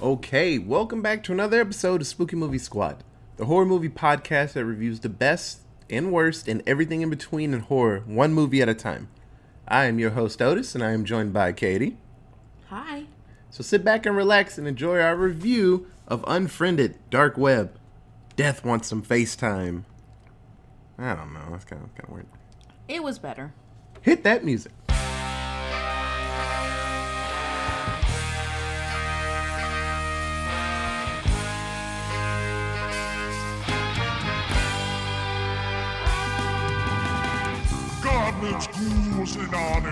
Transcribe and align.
Okay, 0.00 0.58
welcome 0.58 1.02
back 1.02 1.24
to 1.24 1.32
another 1.32 1.60
episode 1.60 2.00
of 2.00 2.06
Spooky 2.06 2.36
Movie 2.36 2.58
Squad, 2.58 3.02
the 3.36 3.46
horror 3.46 3.66
movie 3.66 3.88
podcast 3.88 4.52
that 4.52 4.64
reviews 4.64 5.00
the 5.00 5.08
best 5.08 5.62
and 5.90 6.12
worst 6.12 6.46
and 6.46 6.62
everything 6.68 7.02
in 7.02 7.10
between 7.10 7.52
in 7.52 7.58
horror, 7.58 8.04
one 8.06 8.32
movie 8.32 8.62
at 8.62 8.68
a 8.68 8.74
time. 8.74 9.08
I 9.66 9.86
am 9.86 9.98
your 9.98 10.10
host 10.10 10.40
Otis, 10.40 10.76
and 10.76 10.84
I 10.84 10.92
am 10.92 11.04
joined 11.04 11.32
by 11.32 11.50
Katie. 11.52 11.96
Hi. 12.68 13.06
So 13.50 13.64
sit 13.64 13.84
back 13.84 14.06
and 14.06 14.16
relax 14.16 14.56
and 14.56 14.68
enjoy 14.68 15.00
our 15.00 15.16
review 15.16 15.88
of 16.06 16.24
Unfriended 16.28 16.96
Dark 17.10 17.36
Web. 17.36 17.76
Death 18.36 18.64
wants 18.64 18.86
some 18.86 19.02
FaceTime. 19.02 19.82
I 20.96 21.16
don't 21.16 21.34
know, 21.34 21.48
that's 21.50 21.64
kind 21.64 21.82
of 21.82 21.92
kind 21.96 22.08
of 22.08 22.14
weird. 22.14 22.26
It 22.86 23.02
was 23.02 23.18
better. 23.18 23.52
Hit 24.02 24.22
that 24.22 24.44
music. 24.44 24.70
Goblins, 38.50 38.66
ghouls, 39.14 39.36
and 39.36 39.54
on 39.54 39.82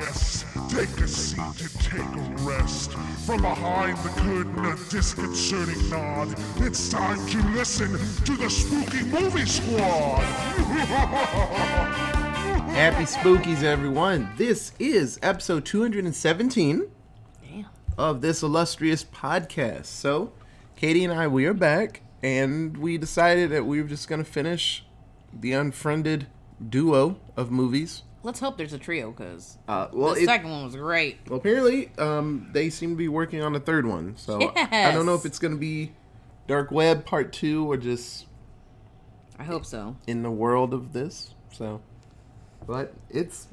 yes. 0.00 0.44
Take 0.70 0.88
a 1.00 1.06
seat 1.06 1.38
and 1.38 1.80
take 1.80 2.00
a 2.00 2.34
rest. 2.44 2.92
From 3.26 3.42
behind 3.42 3.98
the 3.98 4.08
curtain, 4.08 4.64
a 4.64 4.74
disconcerting 4.90 5.90
nod. 5.90 6.34
It's 6.56 6.88
time 6.88 7.26
to 7.26 7.38
listen 7.50 7.92
to 8.24 8.36
the 8.36 8.48
Spooky 8.48 9.04
Movie 9.04 9.44
Squad. 9.44 10.22
Happy 12.72 13.04
Spookies, 13.04 13.62
everyone. 13.62 14.30
This 14.38 14.72
is 14.78 15.18
episode 15.22 15.66
217 15.66 16.88
Damn. 17.42 17.66
of 17.98 18.22
this 18.22 18.42
illustrious 18.42 19.04
podcast. 19.04 19.86
So, 19.86 20.32
Katie 20.74 21.04
and 21.04 21.12
I, 21.12 21.26
we 21.26 21.44
are 21.44 21.54
back, 21.54 22.00
and 22.22 22.78
we 22.78 22.96
decided 22.96 23.50
that 23.50 23.66
we 23.66 23.82
were 23.82 23.88
just 23.88 24.08
going 24.08 24.24
to 24.24 24.30
finish 24.30 24.86
the 25.38 25.52
unfriended 25.52 26.28
duo 26.68 27.16
of 27.36 27.50
movies. 27.50 28.02
Let's 28.22 28.40
hope 28.40 28.56
there's 28.58 28.72
a 28.72 28.78
trio, 28.78 29.12
because 29.12 29.56
Uh, 29.68 29.86
well, 29.92 30.14
the 30.14 30.22
it- 30.22 30.26
second 30.26 30.50
one 30.50 30.64
was 30.64 30.74
great. 30.76 31.18
well, 31.28 31.38
apparently, 31.38 31.90
um, 31.98 32.48
they 32.52 32.70
seem 32.70 32.90
to 32.90 32.96
be 32.96 33.08
working 33.08 33.40
on 33.42 33.54
a 33.54 33.60
third 33.60 33.86
one. 33.86 34.14
So, 34.16 34.52
I 34.56 34.90
don't 34.92 35.06
know 35.06 35.14
if 35.14 35.24
it's 35.24 35.38
going 35.38 35.52
to 35.54 35.58
be 35.60 35.92
Dark 36.48 36.70
Web 36.70 37.04
Part 37.06 37.32
2 37.32 37.70
or 37.70 37.76
just 37.76 38.26
I 39.38 39.44
hope 39.44 39.64
so. 39.64 39.96
in 40.06 40.22
the 40.22 40.30
world 40.30 40.72
of 40.74 40.92
this. 40.92 41.34
So, 41.52 41.80
but 42.66 42.94
it's 43.10 43.46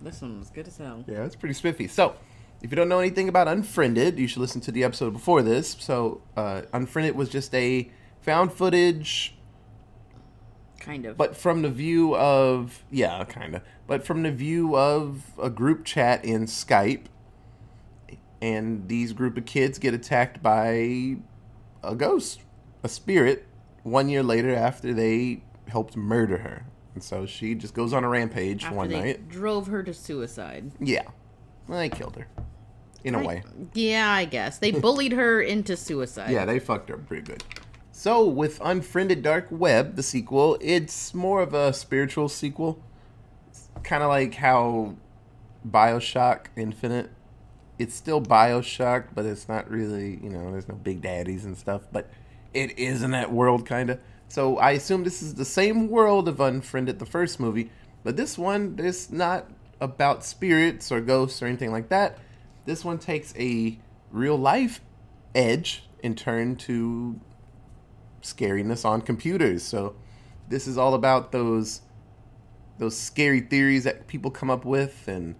This 0.00 0.20
one 0.22 0.38
was 0.38 0.50
good 0.50 0.68
as 0.68 0.76
hell. 0.76 1.02
Yeah, 1.08 1.24
it's 1.24 1.34
pretty 1.36 1.54
spiffy. 1.54 1.88
So, 1.88 2.14
if 2.62 2.70
you 2.70 2.76
don't 2.76 2.88
know 2.88 3.00
anything 3.00 3.28
about 3.28 3.48
Unfriended, 3.48 4.18
you 4.18 4.28
should 4.28 4.40
listen 4.40 4.60
to 4.62 4.70
the 4.72 4.84
episode 4.84 5.12
before 5.12 5.42
this. 5.42 5.76
So, 5.80 6.20
uh, 6.36 6.62
Unfriended 6.72 7.16
was 7.16 7.28
just 7.30 7.54
a 7.54 7.90
found 8.20 8.52
footage, 8.52 9.34
Kind 10.84 11.06
of. 11.06 11.16
but 11.16 11.34
from 11.36 11.62
the 11.62 11.70
view 11.70 12.14
of 12.14 12.84
yeah, 12.90 13.24
kind 13.24 13.54
of, 13.56 13.62
but 13.86 14.04
from 14.04 14.22
the 14.22 14.30
view 14.30 14.76
of 14.76 15.22
a 15.40 15.48
group 15.48 15.84
chat 15.84 16.24
in 16.24 16.44
Skype, 16.44 17.06
and 18.42 18.86
these 18.88 19.12
group 19.12 19.38
of 19.38 19.46
kids 19.46 19.78
get 19.78 19.94
attacked 19.94 20.42
by 20.42 21.16
a 21.82 21.94
ghost, 21.96 22.40
a 22.82 22.88
spirit, 22.88 23.46
one 23.82 24.08
year 24.08 24.22
later 24.22 24.54
after 24.54 24.92
they 24.92 25.42
helped 25.68 25.96
murder 25.96 26.38
her. 26.38 26.66
And 26.94 27.02
so 27.02 27.26
she 27.26 27.54
just 27.54 27.74
goes 27.74 27.92
on 27.92 28.04
a 28.04 28.08
rampage 28.08 28.64
After 28.64 28.76
one 28.76 28.88
they 28.88 29.00
night. 29.00 29.28
drove 29.28 29.66
her 29.68 29.82
to 29.82 29.92
suicide. 29.94 30.70
Yeah. 30.80 31.02
Well, 31.66 31.78
they 31.78 31.88
killed 31.88 32.16
her. 32.16 32.28
In 33.02 33.14
a 33.14 33.22
way. 33.22 33.42
Yeah, 33.74 34.10
I 34.10 34.24
guess. 34.24 34.58
They 34.58 34.70
bullied 34.70 35.12
her 35.12 35.40
into 35.40 35.76
suicide. 35.76 36.30
Yeah, 36.30 36.44
they 36.44 36.58
fucked 36.58 36.88
her 36.88 36.96
pretty 36.96 37.22
good. 37.22 37.44
So, 37.96 38.26
with 38.26 38.60
Unfriended 38.60 39.22
Dark 39.22 39.46
Web, 39.50 39.94
the 39.94 40.02
sequel, 40.02 40.58
it's 40.60 41.14
more 41.14 41.40
of 41.40 41.54
a 41.54 41.72
spiritual 41.72 42.28
sequel. 42.28 42.82
Kind 43.84 44.02
of 44.02 44.08
like 44.08 44.34
how 44.34 44.96
Bioshock 45.66 46.46
Infinite. 46.56 47.12
It's 47.78 47.94
still 47.94 48.20
Bioshock, 48.20 49.10
but 49.14 49.24
it's 49.24 49.48
not 49.48 49.70
really, 49.70 50.18
you 50.20 50.28
know, 50.28 50.50
there's 50.50 50.68
no 50.68 50.74
big 50.74 51.02
daddies 51.02 51.44
and 51.44 51.56
stuff, 51.56 51.82
but 51.92 52.10
it 52.52 52.76
is 52.80 53.04
in 53.04 53.12
that 53.12 53.32
world, 53.32 53.64
kind 53.64 53.90
of. 53.90 54.00
So, 54.26 54.58
I 54.58 54.72
assume 54.72 55.04
this 55.04 55.22
is 55.22 55.36
the 55.36 55.44
same 55.44 55.88
world 55.88 56.28
of 56.28 56.40
Unfriended, 56.40 56.98
the 56.98 57.06
first 57.06 57.38
movie, 57.38 57.70
but 58.02 58.16
this 58.16 58.36
one 58.36 58.74
is 58.80 59.12
not 59.12 59.48
about 59.80 60.24
spirits 60.24 60.90
or 60.90 61.00
ghosts 61.00 61.40
or 61.40 61.46
anything 61.46 61.70
like 61.70 61.90
that. 61.90 62.18
This 62.66 62.84
one 62.84 62.98
takes 62.98 63.32
a 63.38 63.78
real 64.10 64.36
life 64.36 64.80
edge 65.32 65.84
and 66.02 66.18
turn 66.18 66.56
to 66.56 67.20
scariness 68.24 68.84
on 68.84 69.00
computers. 69.00 69.62
So 69.62 69.94
this 70.48 70.66
is 70.66 70.76
all 70.76 70.94
about 70.94 71.30
those 71.30 71.82
those 72.78 72.96
scary 72.96 73.40
theories 73.40 73.84
that 73.84 74.08
people 74.08 74.32
come 74.32 74.50
up 74.50 74.64
with 74.64 75.06
and 75.06 75.36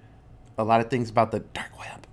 a 0.56 0.62
lot 0.62 0.80
of 0.80 0.88
things 0.88 1.10
about 1.10 1.32
the 1.32 1.40
dark 1.40 1.76
web. 1.80 2.06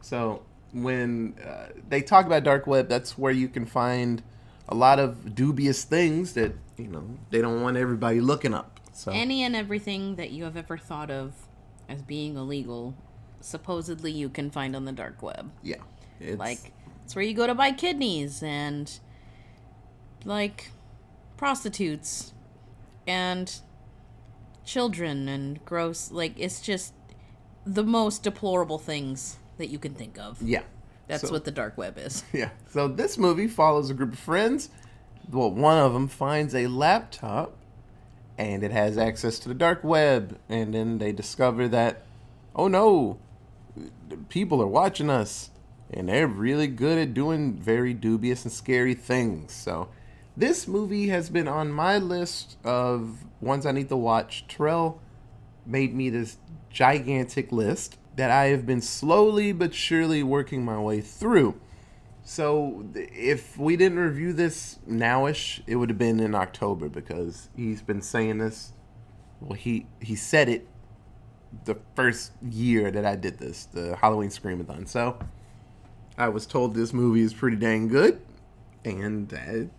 So 0.00 0.42
when 0.72 1.36
uh, 1.46 1.68
they 1.88 2.02
talk 2.02 2.26
about 2.26 2.42
dark 2.42 2.66
web, 2.66 2.88
that's 2.88 3.16
where 3.16 3.30
you 3.30 3.48
can 3.48 3.64
find 3.64 4.24
a 4.68 4.74
lot 4.74 4.98
of 4.98 5.36
dubious 5.36 5.84
things 5.84 6.32
that 6.34 6.52
you 6.76 6.88
know 6.88 7.04
they 7.30 7.40
don't 7.40 7.62
want 7.62 7.76
everybody 7.76 8.20
looking 8.20 8.54
up. 8.54 8.80
So 8.92 9.12
Any 9.12 9.42
and 9.42 9.54
everything 9.54 10.16
that 10.16 10.30
you 10.30 10.44
have 10.44 10.56
ever 10.56 10.78
thought 10.78 11.10
of 11.10 11.34
as 11.88 12.02
being 12.02 12.36
illegal, 12.36 12.96
supposedly 13.40 14.10
you 14.10 14.28
can 14.28 14.50
find 14.50 14.74
on 14.74 14.84
the 14.84 14.92
dark 14.92 15.22
web. 15.22 15.52
yeah, 15.62 15.76
it's, 16.18 16.38
Like, 16.38 16.72
it's 17.04 17.14
where 17.14 17.24
you 17.24 17.34
go 17.34 17.46
to 17.46 17.54
buy 17.54 17.72
kidneys 17.72 18.42
and, 18.42 18.98
like, 20.26 20.70
prostitutes 21.36 22.32
and 23.06 23.60
children 24.64 25.28
and 25.28 25.64
gross. 25.64 26.10
Like, 26.10 26.34
it's 26.38 26.60
just 26.60 26.92
the 27.64 27.84
most 27.84 28.22
deplorable 28.22 28.78
things 28.78 29.36
that 29.58 29.68
you 29.68 29.78
can 29.78 29.94
think 29.94 30.18
of. 30.18 30.40
yeah. 30.42 30.62
That's 31.08 31.22
So- 31.22 31.30
what 31.30 31.44
the 31.44 31.52
dark 31.52 31.78
web 31.78 31.98
is. 31.98 32.24
Yeah. 32.32 32.50
So 32.70 32.88
this 32.88 33.16
movie 33.16 33.46
follows 33.46 33.90
a 33.90 33.94
group 33.94 34.12
of 34.12 34.18
friends. 34.18 34.70
Well, 35.30 35.50
one 35.52 35.78
of 35.78 35.92
them 35.92 36.08
finds 36.08 36.52
a 36.54 36.66
laptop 36.66 37.56
and 38.36 38.62
it 38.64 38.72
has 38.72 38.98
access 38.98 39.38
to 39.40 39.48
the 39.48 39.54
dark 39.54 39.84
web. 39.84 40.36
And 40.48 40.74
then 40.74 40.98
they 40.98 41.12
discover 41.12 41.68
that, 41.68 42.02
oh 42.56 42.66
no, 42.66 43.18
people 44.28 44.60
are 44.60 44.66
watching 44.66 45.08
us. 45.08 45.50
And 45.92 46.08
they're 46.08 46.26
really 46.26 46.66
good 46.66 46.98
at 46.98 47.14
doing 47.14 47.54
very 47.54 47.94
dubious 47.94 48.42
and 48.44 48.52
scary 48.52 48.94
things. 48.94 49.52
So 49.52 49.88
this 50.36 50.68
movie 50.68 51.08
has 51.08 51.30
been 51.30 51.48
on 51.48 51.72
my 51.72 51.98
list 51.98 52.58
of 52.64 53.24
ones 53.40 53.64
I 53.64 53.72
need 53.72 53.88
to 53.88 53.96
watch. 53.96 54.44
Terrell 54.48 55.00
made 55.64 55.94
me 55.94 56.10
this 56.10 56.36
gigantic 56.70 57.50
list 57.50 57.98
that 58.16 58.30
I 58.30 58.46
have 58.46 58.66
been 58.66 58.80
slowly 58.80 59.52
but 59.52 59.74
surely 59.74 60.22
working 60.22 60.64
my 60.64 60.78
way 60.78 61.00
through. 61.00 61.60
So 62.22 62.84
if 62.94 63.56
we 63.56 63.76
didn't 63.76 63.98
review 63.98 64.32
this 64.32 64.78
nowish, 64.88 65.62
it 65.66 65.76
would 65.76 65.90
have 65.90 65.98
been 65.98 66.18
in 66.18 66.34
October 66.34 66.88
because 66.88 67.48
he's 67.56 67.82
been 67.82 68.02
saying 68.02 68.38
this. 68.38 68.72
Well, 69.40 69.52
he 69.52 69.86
he 70.00 70.16
said 70.16 70.48
it 70.48 70.66
the 71.64 71.78
first 71.94 72.32
year 72.42 72.90
that 72.90 73.06
I 73.06 73.16
did 73.16 73.38
this, 73.38 73.66
the 73.66 73.96
Halloween 73.96 74.30
Screamathon. 74.30 74.88
So 74.88 75.18
I 76.18 76.28
was 76.28 76.46
told 76.46 76.74
this 76.74 76.92
movie 76.92 77.22
is 77.22 77.32
pretty 77.32 77.56
dang 77.56 77.88
good, 77.88 78.20
and 78.86 79.32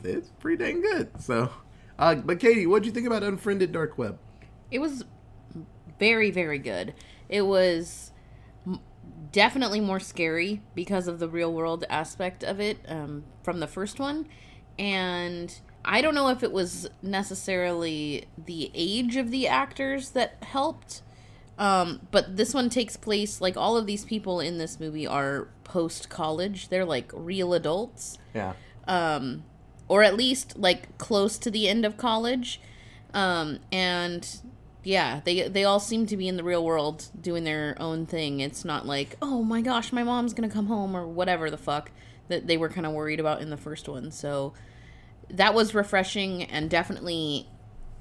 it's 0.04 0.30
pretty 0.40 0.64
dang 0.64 0.82
good. 0.82 1.10
So, 1.22 1.50
uh, 1.98 2.16
but 2.16 2.40
Katie, 2.40 2.68
what 2.68 2.84
do 2.84 2.88
you 2.88 2.94
think 2.94 3.08
about 3.08 3.24
Unfriended 3.24 3.72
Dark 3.72 3.98
Web? 3.98 4.20
It 4.70 4.80
was 4.80 5.06
very, 6.00 6.30
very 6.30 6.60
good. 6.60 6.94
It 7.30 7.44
was 7.44 8.12
m- 8.66 8.82
definitely 9.32 9.80
more 9.80 10.00
scary 10.00 10.62
because 10.76 11.08
of 11.08 11.20
the 11.20 11.28
real 11.30 11.54
world 11.54 11.86
aspect 11.90 12.44
of 12.44 12.60
it 12.60 12.78
um, 12.88 13.24
from 13.44 13.60
the 13.60 13.68
first 13.68 14.00
one. 14.00 14.28
And 14.78 15.58
I 15.84 16.02
don't 16.02 16.14
know 16.14 16.28
if 16.30 16.44
it 16.44 16.52
was 16.52 16.90
necessarily 17.02 18.26
the 18.46 18.70
age 18.74 19.16
of 19.16 19.32
the 19.32 19.48
actors 19.48 20.10
that 20.12 20.38
helped. 20.44 21.02
Um, 21.58 22.02
but 22.12 22.38
this 22.38 22.54
one 22.54 22.70
takes 22.70 22.96
place 22.98 23.42
like 23.42 23.58
all 23.58 23.78
of 23.78 23.88
these 23.88 24.06
people 24.06 24.40
in 24.40 24.60
this 24.60 24.80
movie 24.80 25.08
are 25.08 25.48
post 25.64 26.08
college. 26.10 26.70
They're 26.70 26.86
like 26.86 27.10
real 27.14 27.54
adults 27.54 28.20
Yeah. 28.36 28.54
Um, 28.88 29.44
or 29.88 30.04
at 30.04 30.16
least 30.16 30.58
like 30.58 30.98
close 30.98 31.38
to 31.40 31.52
the 31.52 31.68
end 31.68 31.86
of 31.86 31.98
college. 31.98 32.60
Um, 33.14 33.60
and 33.72 34.28
yeah, 34.84 35.22
they 35.26 35.48
they 35.48 35.64
all 35.64 35.80
seem 35.80 36.06
to 36.08 36.18
be 36.18 36.28
in 36.28 36.38
the 36.38 36.44
real 36.44 36.64
world 36.64 37.10
doing 37.20 37.44
their 37.44 37.76
own 37.80 38.06
thing. 38.06 38.40
It's 38.40 38.64
not 38.64 38.86
like, 38.86 39.18
oh 39.22 39.44
my 39.44 39.62
gosh, 39.62 39.92
my 39.92 40.04
mom's 40.04 40.34
gonna 40.34 40.50
come 40.50 40.68
home 40.68 40.96
or 40.96 41.06
whatever 41.08 41.50
the 41.50 41.58
fuck 41.58 41.92
that 42.28 42.48
they 42.48 42.58
were 42.58 42.70
kind 42.70 42.86
of 42.86 42.94
worried 42.94 43.20
about 43.20 43.42
in 43.42 43.50
the 43.50 43.58
first 43.58 43.88
one. 43.88 44.12
So 44.12 44.54
that 45.30 45.54
was 45.54 45.74
refreshing 45.74 46.44
and 46.44 46.70
definitely 46.70 47.48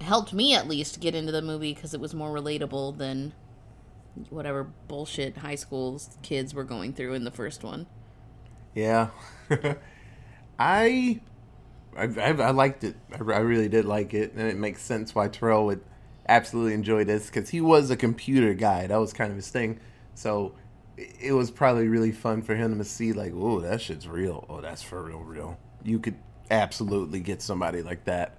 helped 0.00 0.32
me 0.32 0.54
at 0.54 0.68
least 0.68 1.00
get 1.00 1.14
into 1.14 1.32
the 1.32 1.42
movie 1.42 1.74
because 1.74 1.94
it 1.94 2.00
was 2.00 2.14
more 2.14 2.30
relatable 2.30 2.98
than 2.98 3.32
whatever 4.30 4.64
bullshit 4.88 5.38
high 5.38 5.54
school 5.54 6.00
kids 6.22 6.54
were 6.54 6.64
going 6.64 6.92
through 6.92 7.14
in 7.14 7.24
the 7.24 7.30
first 7.30 7.62
one. 7.62 7.86
Yeah. 8.74 9.08
I, 10.58 11.20
I, 11.96 12.04
I, 12.04 12.50
liked 12.50 12.84
it. 12.84 12.96
I, 13.12 13.16
I 13.16 13.38
really 13.38 13.68
did 13.68 13.84
like 13.84 14.14
it, 14.14 14.32
and 14.32 14.48
it 14.48 14.56
makes 14.56 14.82
sense 14.82 15.14
why 15.14 15.28
Terrell 15.28 15.66
would 15.66 15.82
absolutely 16.28 16.74
enjoy 16.74 17.04
this 17.04 17.26
because 17.26 17.50
he 17.50 17.60
was 17.60 17.90
a 17.90 17.96
computer 17.96 18.54
guy. 18.54 18.86
That 18.86 18.96
was 18.96 19.12
kind 19.12 19.30
of 19.30 19.36
his 19.36 19.48
thing. 19.48 19.80
So 20.14 20.54
it 20.96 21.14
it 21.20 21.32
was 21.32 21.50
probably 21.50 21.88
really 21.88 22.12
fun 22.12 22.42
for 22.42 22.54
him 22.54 22.78
to 22.78 22.84
see, 22.84 23.12
like, 23.12 23.32
oh, 23.34 23.60
that 23.60 23.80
shit's 23.80 24.08
real. 24.08 24.46
Oh, 24.48 24.60
that's 24.60 24.82
for 24.82 25.02
real, 25.02 25.20
real. 25.20 25.58
You 25.84 25.98
could 25.98 26.16
absolutely 26.50 27.20
get 27.20 27.42
somebody 27.42 27.82
like 27.82 28.04
that. 28.04 28.36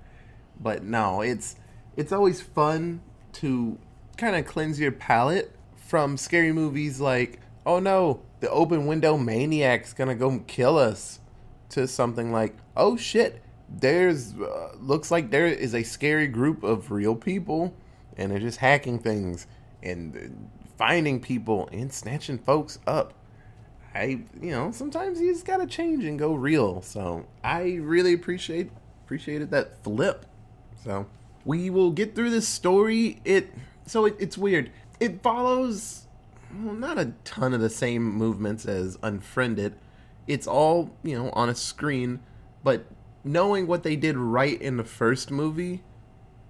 But 0.59 0.83
no, 0.83 1.21
it's 1.21 1.55
it's 1.95 2.11
always 2.11 2.41
fun 2.41 3.01
to 3.33 3.77
kind 4.17 4.35
of 4.35 4.45
cleanse 4.45 4.79
your 4.79 4.91
palate 4.91 5.53
from 5.75 6.17
scary 6.17 6.51
movies 6.51 6.99
like, 6.99 7.39
oh 7.65 7.79
no, 7.79 8.21
the 8.39 8.49
open 8.49 8.87
window 8.87 9.17
maniac's 9.17 9.93
gonna 9.93 10.15
go 10.15 10.39
kill 10.47 10.77
us, 10.77 11.19
to 11.69 11.87
something 11.87 12.31
like, 12.31 12.55
oh 12.75 12.97
shit, 12.97 13.41
there's 13.69 14.33
uh, 14.35 14.71
looks 14.79 15.11
like 15.11 15.29
there 15.29 15.47
is 15.47 15.75
a 15.75 15.83
scary 15.83 16.27
group 16.27 16.63
of 16.63 16.91
real 16.91 17.15
people, 17.15 17.73
and 18.15 18.31
they're 18.31 18.39
just 18.39 18.59
hacking 18.59 18.99
things 18.99 19.47
and 19.83 20.49
finding 20.77 21.19
people 21.19 21.69
and 21.71 21.91
snatching 21.91 22.37
folks 22.37 22.79
up. 22.87 23.13
I, 23.93 24.21
you 24.41 24.51
know, 24.51 24.71
sometimes 24.71 25.19
you 25.19 25.31
just 25.33 25.45
gotta 25.45 25.65
change 25.65 26.05
and 26.05 26.19
go 26.19 26.33
real. 26.33 26.81
So 26.81 27.25
I 27.43 27.75
really 27.81 28.13
appreciate 28.13 28.71
appreciated 29.03 29.51
that 29.51 29.83
flip. 29.83 30.25
So 30.83 31.07
we 31.45 31.69
will 31.69 31.91
get 31.91 32.13
through 32.15 32.29
this 32.29 32.47
story. 32.47 33.19
It 33.25 33.49
so 33.85 34.05
it, 34.05 34.15
it's 34.19 34.37
weird. 34.37 34.71
It 34.99 35.21
follows 35.23 36.07
well, 36.63 36.73
not 36.73 36.97
a 36.97 37.13
ton 37.23 37.53
of 37.53 37.59
the 37.59 37.69
same 37.69 38.03
movements 38.03 38.65
as 38.65 38.97
Unfriended. 39.01 39.75
It's 40.27 40.47
all 40.47 40.91
you 41.03 41.17
know 41.17 41.29
on 41.31 41.49
a 41.49 41.55
screen, 41.55 42.19
but 42.63 42.85
knowing 43.23 43.67
what 43.67 43.83
they 43.83 43.95
did 43.95 44.17
right 44.17 44.61
in 44.61 44.77
the 44.77 44.83
first 44.83 45.31
movie, 45.31 45.83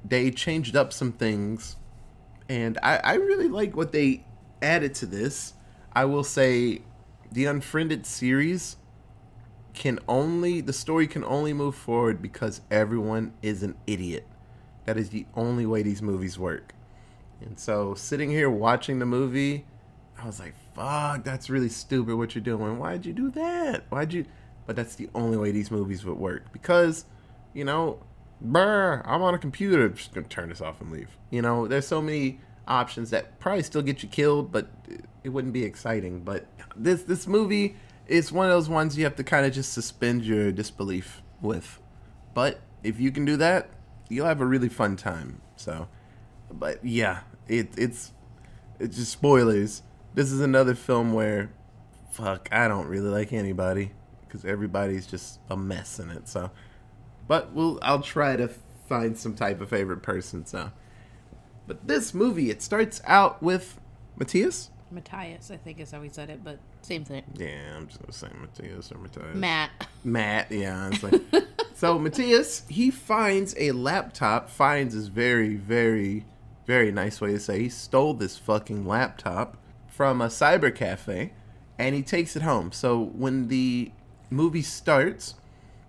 they 0.03 0.31
changed 0.31 0.75
up 0.75 0.93
some 0.93 1.11
things, 1.11 1.75
and 2.49 2.77
I, 2.81 2.97
I 2.97 3.13
really 3.15 3.47
like 3.47 3.75
what 3.75 3.91
they 3.91 4.25
added 4.61 4.95
to 4.95 5.05
this. 5.05 5.53
I 5.93 6.05
will 6.05 6.23
say, 6.23 6.81
the 7.31 7.45
Unfriended 7.45 8.05
series 8.05 8.77
can 9.73 9.99
only 10.07 10.59
the 10.59 10.73
story 10.73 11.05
can 11.05 11.23
only 11.23 11.53
move 11.53 11.75
forward 11.75 12.21
because 12.21 12.61
everyone 12.71 13.33
is 13.41 13.61
an 13.63 13.75
idiot. 13.85 14.25
That 14.85 14.97
is 14.97 15.09
the 15.09 15.25
only 15.35 15.65
way 15.65 15.83
these 15.83 16.01
movies 16.01 16.39
work. 16.39 16.73
And 17.41 17.59
so 17.59 17.93
sitting 17.93 18.31
here 18.31 18.49
watching 18.49 18.99
the 18.99 19.05
movie, 19.05 19.65
I 20.19 20.25
was 20.25 20.39
like, 20.39 20.53
fuck, 20.75 21.23
that's 21.23 21.49
really 21.49 21.69
stupid 21.69 22.15
what 22.15 22.33
you're 22.35 22.43
doing. 22.43 22.79
Why'd 22.79 23.05
you 23.05 23.13
do 23.13 23.29
that? 23.31 23.85
Why'd 23.89 24.13
you 24.13 24.25
but 24.67 24.75
that's 24.75 24.95
the 24.95 25.09
only 25.15 25.37
way 25.37 25.51
these 25.51 25.71
movies 25.71 26.05
would 26.05 26.17
work. 26.17 26.51
Because, 26.51 27.05
you 27.53 27.63
know, 27.63 28.03
brr, 28.39 29.01
I'm 29.05 29.23
on 29.23 29.33
a 29.33 29.39
computer, 29.39 29.85
I'm 29.85 29.95
just 29.95 30.13
gonna 30.13 30.27
turn 30.27 30.49
this 30.49 30.61
off 30.61 30.81
and 30.81 30.91
leave. 30.91 31.17
You 31.31 31.41
know, 31.41 31.67
there's 31.67 31.87
so 31.87 32.01
many 32.01 32.41
options 32.67 33.09
that 33.09 33.39
probably 33.39 33.63
still 33.63 33.81
get 33.81 34.03
you 34.03 34.09
killed, 34.09 34.51
but 34.51 34.67
it 35.23 35.29
wouldn't 35.29 35.53
be 35.53 35.63
exciting. 35.63 36.19
But 36.19 36.45
this 36.75 37.03
this 37.03 37.25
movie 37.25 37.77
is 38.05 38.31
one 38.31 38.45
of 38.45 38.51
those 38.51 38.69
ones 38.69 38.97
you 38.97 39.05
have 39.05 39.15
to 39.15 39.23
kind 39.23 39.45
of 39.45 39.53
just 39.53 39.73
suspend 39.73 40.25
your 40.25 40.51
disbelief 40.51 41.23
with. 41.41 41.79
But 42.33 42.59
if 42.83 42.99
you 42.99 43.11
can 43.11 43.25
do 43.25 43.37
that, 43.37 43.69
you'll 44.09 44.27
have 44.27 44.41
a 44.41 44.45
really 44.45 44.69
fun 44.69 44.97
time. 44.97 45.41
So, 45.55 45.87
but 46.51 46.83
yeah, 46.85 47.21
it 47.47 47.69
it's 47.77 48.11
it's 48.81 48.97
just 48.97 49.13
spoilers. 49.13 49.81
This 50.17 50.31
is 50.31 50.41
another 50.41 50.73
film 50.73 51.13
where, 51.13 51.51
fuck, 52.09 52.49
I 52.51 52.67
don't 52.67 52.87
really 52.87 53.07
like 53.07 53.33
anybody 53.33 53.91
because 54.21 54.45
everybody's 54.45 55.05
just 55.05 55.39
a 55.47 55.55
mess 55.55 55.99
in 55.99 56.09
it. 56.09 56.27
So, 56.27 56.49
but 57.27 57.53
we'll 57.53 57.77
I'll 57.83 58.01
try 58.01 58.35
to 58.35 58.49
find 58.89 59.15
some 59.15 59.35
type 59.35 59.61
of 59.61 59.69
favorite 59.69 60.01
person. 60.01 60.43
So, 60.47 60.71
but 61.67 61.87
this 61.87 62.15
movie 62.15 62.49
it 62.49 62.63
starts 62.63 62.99
out 63.05 63.43
with 63.43 63.79
Matthias. 64.15 64.71
Matthias, 64.89 65.51
I 65.51 65.57
think 65.57 65.79
is 65.79 65.91
how 65.91 66.01
he 66.01 66.09
said 66.09 66.31
it, 66.31 66.43
but 66.43 66.57
same 66.81 67.05
thing. 67.05 67.21
Yeah, 67.35 67.77
I'm 67.77 67.85
just 67.85 68.01
gonna 68.01 68.11
say 68.11 68.29
Matthias 68.41 68.91
or 68.91 68.97
Matthias. 68.97 69.35
Matt. 69.35 69.69
Matt, 70.03 70.47
yeah. 70.51 70.89
It's 70.93 71.03
like, 71.03 71.21
so 71.75 71.99
Matthias, 71.99 72.63
he 72.67 72.89
finds 72.89 73.53
a 73.59 73.71
laptop. 73.71 74.49
Finds 74.49 74.95
is 74.95 75.09
very, 75.09 75.57
very, 75.57 76.25
very 76.65 76.91
nice 76.91 77.21
way 77.21 77.33
to 77.33 77.39
say 77.39 77.59
he 77.59 77.69
stole 77.69 78.15
this 78.15 78.35
fucking 78.35 78.87
laptop 78.87 79.57
from 79.97 80.21
a 80.21 80.27
cyber 80.27 80.73
cafe, 80.73 81.33
and 81.79 81.95
he 81.95 82.03
takes 82.03 82.35
it 82.35 82.43
home. 82.43 82.71
So 82.71 83.03
when 83.03 83.47
the 83.47 83.91
movie 84.29 84.61
starts, 84.61 85.33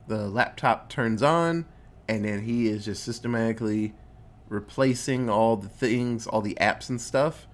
the 0.07 0.29
laptop 0.29 0.89
turns 0.89 1.23
on, 1.23 1.67
and 2.09 2.25
then 2.25 2.45
he 2.45 2.69
is 2.69 2.87
just 2.87 3.05
systematically 3.05 3.93
replacing 4.49 5.29
all 5.29 5.57
the 5.57 5.69
things, 5.69 6.27
all 6.27 6.41
the 6.41 6.57
apps 6.59 6.89
and 6.89 6.99
stuff. 6.99 7.47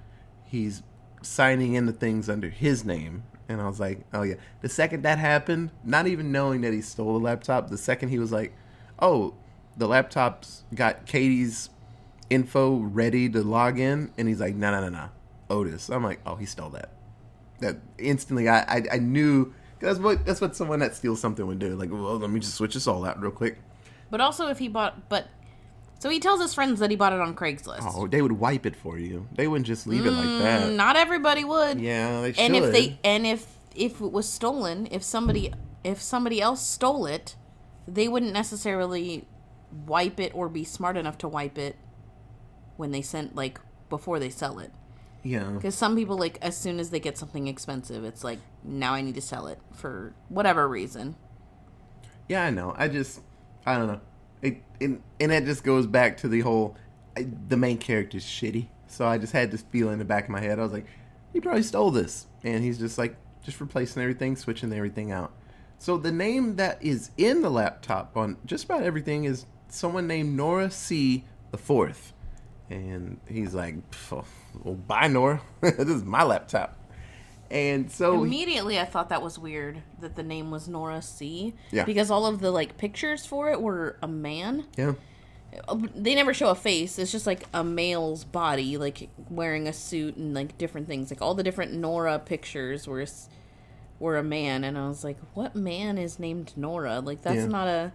He's 0.45 0.85
signing 1.23 1.75
in 1.75 1.87
the 1.87 1.93
things 1.93 2.31
under 2.31 2.51
his 2.51 2.85
name. 2.85 3.25
And 3.49 3.61
I 3.61 3.67
was 3.67 3.81
like, 3.81 4.07
oh 4.13 4.23
yeah. 4.23 4.37
The 4.61 4.69
second 4.69 5.03
that 5.03 5.19
happened, 5.19 5.73
not 5.83 6.07
even 6.07 6.31
knowing 6.31 6.61
that 6.61 6.73
he 6.73 6.83
stole 6.83 7.15
the 7.15 7.25
laptop, 7.25 7.69
the 7.69 7.77
second 7.77 8.11
he 8.11 8.21
was 8.21 8.31
like, 8.31 8.55
oh, 9.01 9.35
the 9.77 9.89
laptop's 9.89 10.63
got 10.73 11.05
Katie's 11.05 11.69
info 12.31 12.77
ready 12.77 13.29
to 13.31 13.43
log 13.43 13.81
in, 13.81 14.13
and 14.17 14.29
he's 14.29 14.39
like, 14.39 14.55
no, 14.55 14.71
no, 14.71 14.83
no, 14.83 14.89
no, 14.89 15.09
Otis. 15.55 15.89
I'm 15.89 16.03
like, 16.03 16.21
oh, 16.27 16.37
he 16.37 16.47
stole 16.47 16.71
that. 16.71 16.91
That 17.61 17.77
instantly, 17.99 18.49
I, 18.49 18.61
I, 18.61 18.83
I 18.93 18.99
knew 18.99 19.55
that's 19.81 19.99
what 19.99 20.27
that's 20.27 20.41
what 20.41 20.57
someone 20.57 20.81
that 20.81 20.95
steals 20.95 21.21
something 21.21 21.47
would 21.47 21.59
do. 21.59 21.77
Like, 21.77 21.91
well, 21.91 22.19
let 22.19 22.31
me 22.31 22.41
just 22.41 22.55
switch 22.55 22.75
this 22.75 22.87
all 22.87 23.05
out 23.05 23.21
real 23.21 23.31
quick. 23.31 23.59
But 24.11 24.21
also, 24.21 24.49
if 24.49 24.59
he 24.59 24.69
bought, 24.69 25.09
but 25.09 25.29
so 25.99 26.11
he 26.11 26.21
tells 26.21 26.41
his 26.41 26.53
friends 26.53 26.81
that 26.81 26.91
he 26.91 26.97
bought 26.97 27.13
it 27.13 27.21
on 27.21 27.35
Craigslist. 27.35 27.81
Oh, 27.83 28.07
they 28.07 28.21
would 28.21 28.33
wipe 28.33 28.67
it 28.67 28.77
for 28.77 28.99
you. 28.99 29.27
They 29.33 29.49
wouldn't 29.49 29.67
just 29.67 29.87
leave 29.87 30.05
it 30.05 30.11
like 30.11 30.27
mm, 30.27 30.39
that. 30.41 30.73
Not 30.73 30.97
everybody 30.97 31.45
would. 31.45 31.81
Yeah, 31.81 32.21
they 32.21 32.33
should. 32.33 32.41
and 32.41 32.57
if 32.57 32.73
they 32.73 32.99
and 33.03 33.27
if 33.27 33.47
if 33.75 34.01
it 34.01 34.13
was 34.13 34.29
stolen, 34.29 34.87
if 34.91 35.03
somebody 35.03 35.53
if 35.83 36.03
somebody 36.03 36.41
else 36.41 36.67
stole 36.67 37.07
it, 37.07 37.37
they 37.89 38.09
wouldn't 38.09 38.33
necessarily 38.33 39.27
wipe 39.87 40.21
it 40.21 40.33
or 40.35 40.49
be 40.49 40.65
smart 40.65 40.97
enough 40.97 41.19
to 41.19 41.29
wipe 41.29 41.59
it 41.59 41.77
when 42.77 42.91
they 42.91 43.03
sent 43.03 43.35
like 43.35 43.61
before 43.89 44.19
they 44.19 44.31
sell 44.31 44.59
it. 44.59 44.73
Yeah, 45.25 45.45
Because 45.45 45.75
some 45.75 45.97
people 45.97 46.17
like 46.19 46.39
as 46.43 46.57
soon 46.57 46.79
as 46.79 46.91
they 46.91 47.01
get 47.01 47.19
something 47.19 47.49
expensive, 47.49 48.05
it's 48.05 48.23
like 48.23 48.39
now 48.63 48.93
I 48.95 49.01
need 49.01 49.15
to 49.17 49.23
sell 49.23 49.47
it 49.49 49.59
for 49.73 50.15
whatever 50.29 50.69
reason. 50.69 51.17
yeah, 52.29 52.45
I 52.45 52.51
know. 52.51 52.75
I 52.77 52.89
just, 52.89 53.21
I 53.67 53.77
don't 53.79 53.87
know. 53.89 54.01
It, 54.43 54.63
it 54.81 55.01
and 55.21 55.33
that 55.33 55.45
just 55.47 55.65
goes 55.65 55.87
back 55.87 56.19
to 56.19 56.29
the 56.29 56.41
whole, 56.41 56.77
I, 57.17 57.27
the 57.49 57.57
main 57.57 57.79
character's 57.79 58.25
shitty. 58.25 58.69
So 58.87 59.07
I 59.07 59.19
just 59.19 59.33
had 59.33 59.51
this 59.51 59.63
feeling 59.63 59.95
in 59.95 59.99
the 59.99 60.05
back 60.05 60.25
of 60.25 60.31
my 60.31 60.41
head. 60.41 60.59
I 60.59 60.63
was 60.63 60.73
like, 60.73 60.87
he 61.33 61.41
probably 61.41 61.63
stole 61.63 61.91
this, 61.91 62.27
and 62.45 62.63
he's 62.63 62.79
just 62.79 62.99
like 62.99 63.17
just 63.43 63.61
replacing 63.61 64.03
everything, 64.03 64.37
switching 64.37 64.73
everything 64.73 65.11
out. 65.11 65.33
So 65.79 65.97
the 65.99 66.13
name 66.13 66.57
that 66.57 66.83
is 66.83 67.11
in 67.17 67.43
the 67.43 67.51
laptop 67.51 68.17
on 68.17 68.37
just 68.47 68.65
about 68.67 68.83
everything 68.85 69.25
is 69.25 69.47
someone 69.69 70.07
named 70.07 70.37
Nora 70.37 70.71
C. 70.71 71.25
the 71.51 71.59
Fourth, 71.59 72.13
and 72.71 73.19
he's 73.27 73.53
like, 73.55 73.91
"Pff, 73.91 74.25
"Well, 74.63 74.75
bye, 74.75 75.09
Nora. 75.09 75.41
this 75.61 75.89
is 75.89 76.05
my 76.05 76.23
laptop." 76.23 76.79
And 77.51 77.91
so 77.91 78.17
he- 78.23 78.27
Immediately, 78.29 78.81
I 78.81 78.85
thought 78.85 79.11
that 79.11 79.23
was 79.23 79.39
weird 79.39 79.83
that 80.01 80.17
the 80.17 80.23
name 80.23 80.51
was 80.51 80.69
Nora 80.69 81.03
C. 81.03 81.55
Yeah. 81.71 81.85
Because 81.85 82.11
all 82.11 82.27
of 82.27 82.41
the 82.41 82.51
like 82.51 82.77
pictures 82.79 83.27
for 83.27 83.51
it 83.51 83.61
were 83.61 83.97
a 84.03 84.09
man. 84.09 84.65
yeah, 84.77 84.95
uh, 85.69 85.77
They 85.95 86.15
never 86.15 86.35
show 86.35 86.49
a 86.49 86.55
face. 86.55 86.99
It's 86.99 87.13
just 87.13 87.27
like 87.27 87.45
a 87.53 87.63
male's 87.63 88.25
body, 88.25 88.77
like 88.77 89.09
wearing 89.31 89.69
a 89.69 89.73
suit 89.73 90.17
and 90.17 90.35
like 90.35 90.57
different 90.59 90.89
things. 90.89 91.11
Like 91.11 91.21
all 91.23 91.35
the 91.35 91.43
different 91.45 91.73
Nora 91.75 92.19
pictures 92.19 92.89
were 92.89 93.05
were 94.01 94.17
a 94.17 94.25
man, 94.25 94.65
and 94.65 94.77
I 94.77 94.89
was 94.89 95.05
like, 95.05 95.19
"What 95.35 95.55
man 95.55 95.97
is 95.99 96.19
named 96.19 96.55
Nora? 96.57 97.01
Like 97.01 97.23
that's 97.23 97.37
Yeah. 97.37 97.47
not 97.47 97.69
a 97.69 97.93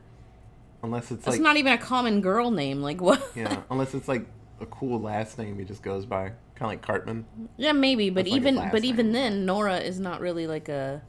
unless 0.81 1.11
it's 1.11 1.25
that's 1.25 1.35
like 1.37 1.41
not 1.41 1.57
even 1.57 1.73
a 1.73 1.77
common 1.77 2.21
girl 2.21 2.51
name. 2.51 2.81
Like 2.81 3.01
what? 3.01 3.21
yeah, 3.35 3.63
unless 3.71 3.93
it's 3.93 4.07
like 4.07 4.25
a 4.61 4.65
cool 4.67 5.01
last 5.01 5.37
name 5.37 5.57
he 5.59 5.65
just 5.65 5.81
goes 5.83 6.05
by, 6.05 6.31
kind 6.59 6.67
of 6.67 6.67
like 6.73 6.81
Cartman. 6.81 7.25
Yeah, 7.57 7.71
maybe, 7.71 8.09
but 8.09 8.25
That's 8.25 8.31
like 8.33 8.41
his 8.41 8.47
even 8.47 8.55
last 8.55 8.71
but 8.73 8.83
even 8.83 9.05
name. 9.07 9.13
then, 9.13 9.45
Nora 9.45 9.77
is 9.77 9.99
not 9.99 10.19
really 10.21 10.45
like 10.45 10.67
a 10.69 11.01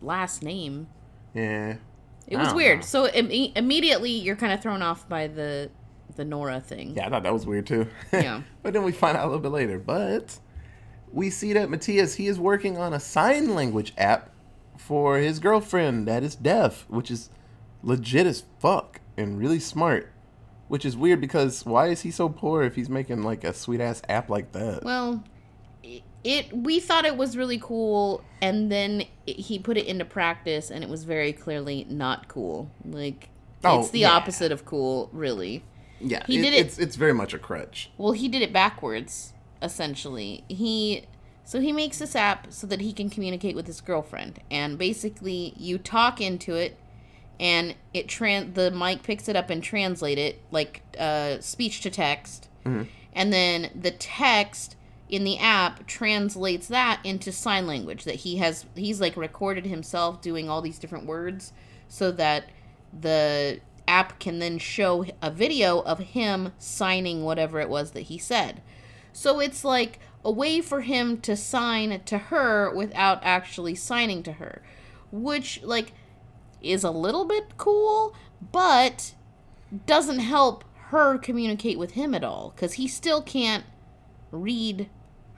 last 0.00 0.42
name. 0.42 0.86
Yeah, 1.34 1.76
It 2.28 2.36
I 2.36 2.38
was 2.38 2.48
don't 2.48 2.56
weird. 2.56 2.78
know. 2.78 2.82
So 2.84 3.08
Im- 3.08 3.52
immediately 3.56 4.10
you're 4.12 4.36
kind 4.36 4.52
of 4.52 4.62
thrown 4.62 4.82
off 4.82 5.08
by 5.08 5.26
the 5.26 5.70
the 6.14 6.24
Nora 6.24 6.60
thing. 6.60 6.94
Yeah, 6.96 7.06
I 7.06 7.10
thought 7.10 7.24
that 7.24 7.32
was 7.32 7.44
weird 7.46 7.66
too. 7.66 7.86
Yeah. 8.12 8.42
but 8.62 8.72
then 8.72 8.84
we 8.84 8.92
find 8.92 9.16
out 9.18 9.24
a 9.24 9.26
little 9.26 9.42
bit 9.42 9.50
later. 9.52 9.78
But 9.78 10.38
we 11.12 11.28
see 11.30 11.52
that 11.52 11.68
Matthias 11.68 12.14
he 12.14 12.26
is 12.28 12.38
working 12.38 12.78
on 12.78 12.94
a 12.94 13.00
sign 13.00 13.54
language 13.54 13.92
app 13.98 14.30
for 14.78 15.18
his 15.18 15.38
girlfriend 15.40 16.06
that 16.08 16.22
is 16.22 16.34
deaf, 16.36 16.86
which 16.88 17.10
is 17.10 17.28
legit 17.82 18.26
as 18.26 18.44
fuck 18.60 19.00
and 19.16 19.38
really 19.38 19.58
smart. 19.60 20.10
Which 20.68 20.84
is 20.84 20.96
weird 20.96 21.20
because 21.20 21.64
why 21.64 21.88
is 21.88 22.00
he 22.02 22.10
so 22.10 22.28
poor 22.28 22.62
if 22.62 22.74
he's 22.74 22.88
making 22.88 23.22
like 23.22 23.44
a 23.44 23.52
sweet 23.52 23.80
ass 23.80 24.02
app 24.08 24.28
like 24.28 24.52
that? 24.52 24.82
Well, 24.84 25.22
it 26.24 26.52
we 26.52 26.80
thought 26.80 27.04
it 27.04 27.16
was 27.16 27.36
really 27.36 27.58
cool 27.58 28.22
and 28.42 28.70
then 28.72 29.02
it, 29.26 29.36
he 29.36 29.58
put 29.58 29.76
it 29.76 29.86
into 29.86 30.04
practice 30.04 30.70
and 30.70 30.82
it 30.82 30.90
was 30.90 31.04
very 31.04 31.32
clearly 31.32 31.86
not 31.88 32.26
cool 32.28 32.68
like 32.84 33.28
Oh, 33.64 33.80
it's 33.80 33.90
the 33.90 34.00
yeah. 34.00 34.10
opposite 34.10 34.50
of 34.52 34.64
cool 34.64 35.08
really 35.12 35.62
Yeah, 36.00 36.24
He 36.26 36.36
did 36.42 36.52
it- 36.52 36.66
It's 36.66 36.78
it's 36.78 36.96
very 36.96 37.14
much 37.14 37.32
a 37.32 37.38
crutch. 37.38 37.90
well 37.96 38.12
he 38.12 38.26
did 38.28 38.42
it 38.42 38.52
backwards 38.52 39.32
essentially 39.62 40.42
he 40.48 41.04
so 41.44 41.60
he 41.60 41.70
makes 41.72 41.98
this 42.00 42.16
app 42.16 42.52
so 42.52 42.66
that 42.66 42.80
he 42.80 42.92
can 42.92 43.08
communicate 43.08 43.54
with 43.54 43.68
his 43.68 43.80
girlfriend 43.80 44.40
and 44.50 44.76
basically 44.78 45.54
you 45.56 45.78
talk 45.78 46.20
into 46.20 46.54
it 46.54 46.76
and 47.38 47.74
it 47.92 48.06
tran 48.06 48.54
the 48.54 48.70
mic 48.70 49.02
picks 49.02 49.28
it 49.28 49.36
up 49.36 49.50
and 49.50 49.62
translate 49.62 50.18
it 50.18 50.40
like 50.50 50.82
uh, 50.98 51.38
speech 51.40 51.80
to 51.82 51.90
text. 51.90 52.48
And 53.12 53.32
then 53.32 53.70
the 53.74 53.90
text 53.92 54.76
in 55.08 55.24
the 55.24 55.38
app 55.38 55.86
translates 55.86 56.66
that 56.68 57.00
into 57.04 57.30
sign 57.30 57.66
language 57.66 58.04
that 58.04 58.16
he 58.16 58.36
has 58.38 58.66
he's 58.74 59.00
like 59.00 59.16
recorded 59.16 59.66
himself 59.66 60.20
doing 60.20 60.48
all 60.50 60.60
these 60.60 60.78
different 60.78 61.06
words 61.06 61.52
so 61.88 62.10
that 62.12 62.50
the 62.98 63.60
app 63.86 64.18
can 64.18 64.40
then 64.40 64.58
show 64.58 65.06
a 65.22 65.30
video 65.30 65.80
of 65.80 66.00
him 66.00 66.52
signing 66.58 67.22
whatever 67.22 67.60
it 67.60 67.68
was 67.68 67.92
that 67.92 68.02
he 68.02 68.18
said. 68.18 68.60
So 69.12 69.38
it's 69.38 69.64
like 69.64 70.00
a 70.24 70.30
way 70.30 70.60
for 70.60 70.80
him 70.80 71.20
to 71.20 71.36
sign 71.36 72.00
to 72.04 72.18
her 72.18 72.74
without 72.74 73.20
actually 73.22 73.76
signing 73.76 74.22
to 74.24 74.32
her 74.32 74.62
which 75.12 75.62
like 75.62 75.92
is 76.60 76.84
a 76.84 76.90
little 76.90 77.24
bit 77.24 77.56
cool 77.56 78.14
but 78.52 79.14
doesn't 79.86 80.20
help 80.20 80.64
her 80.88 81.18
communicate 81.18 81.78
with 81.78 81.92
him 81.92 82.14
at 82.14 82.24
all 82.24 82.52
because 82.54 82.74
he 82.74 82.86
still 82.86 83.20
can't 83.22 83.64
read 84.30 84.88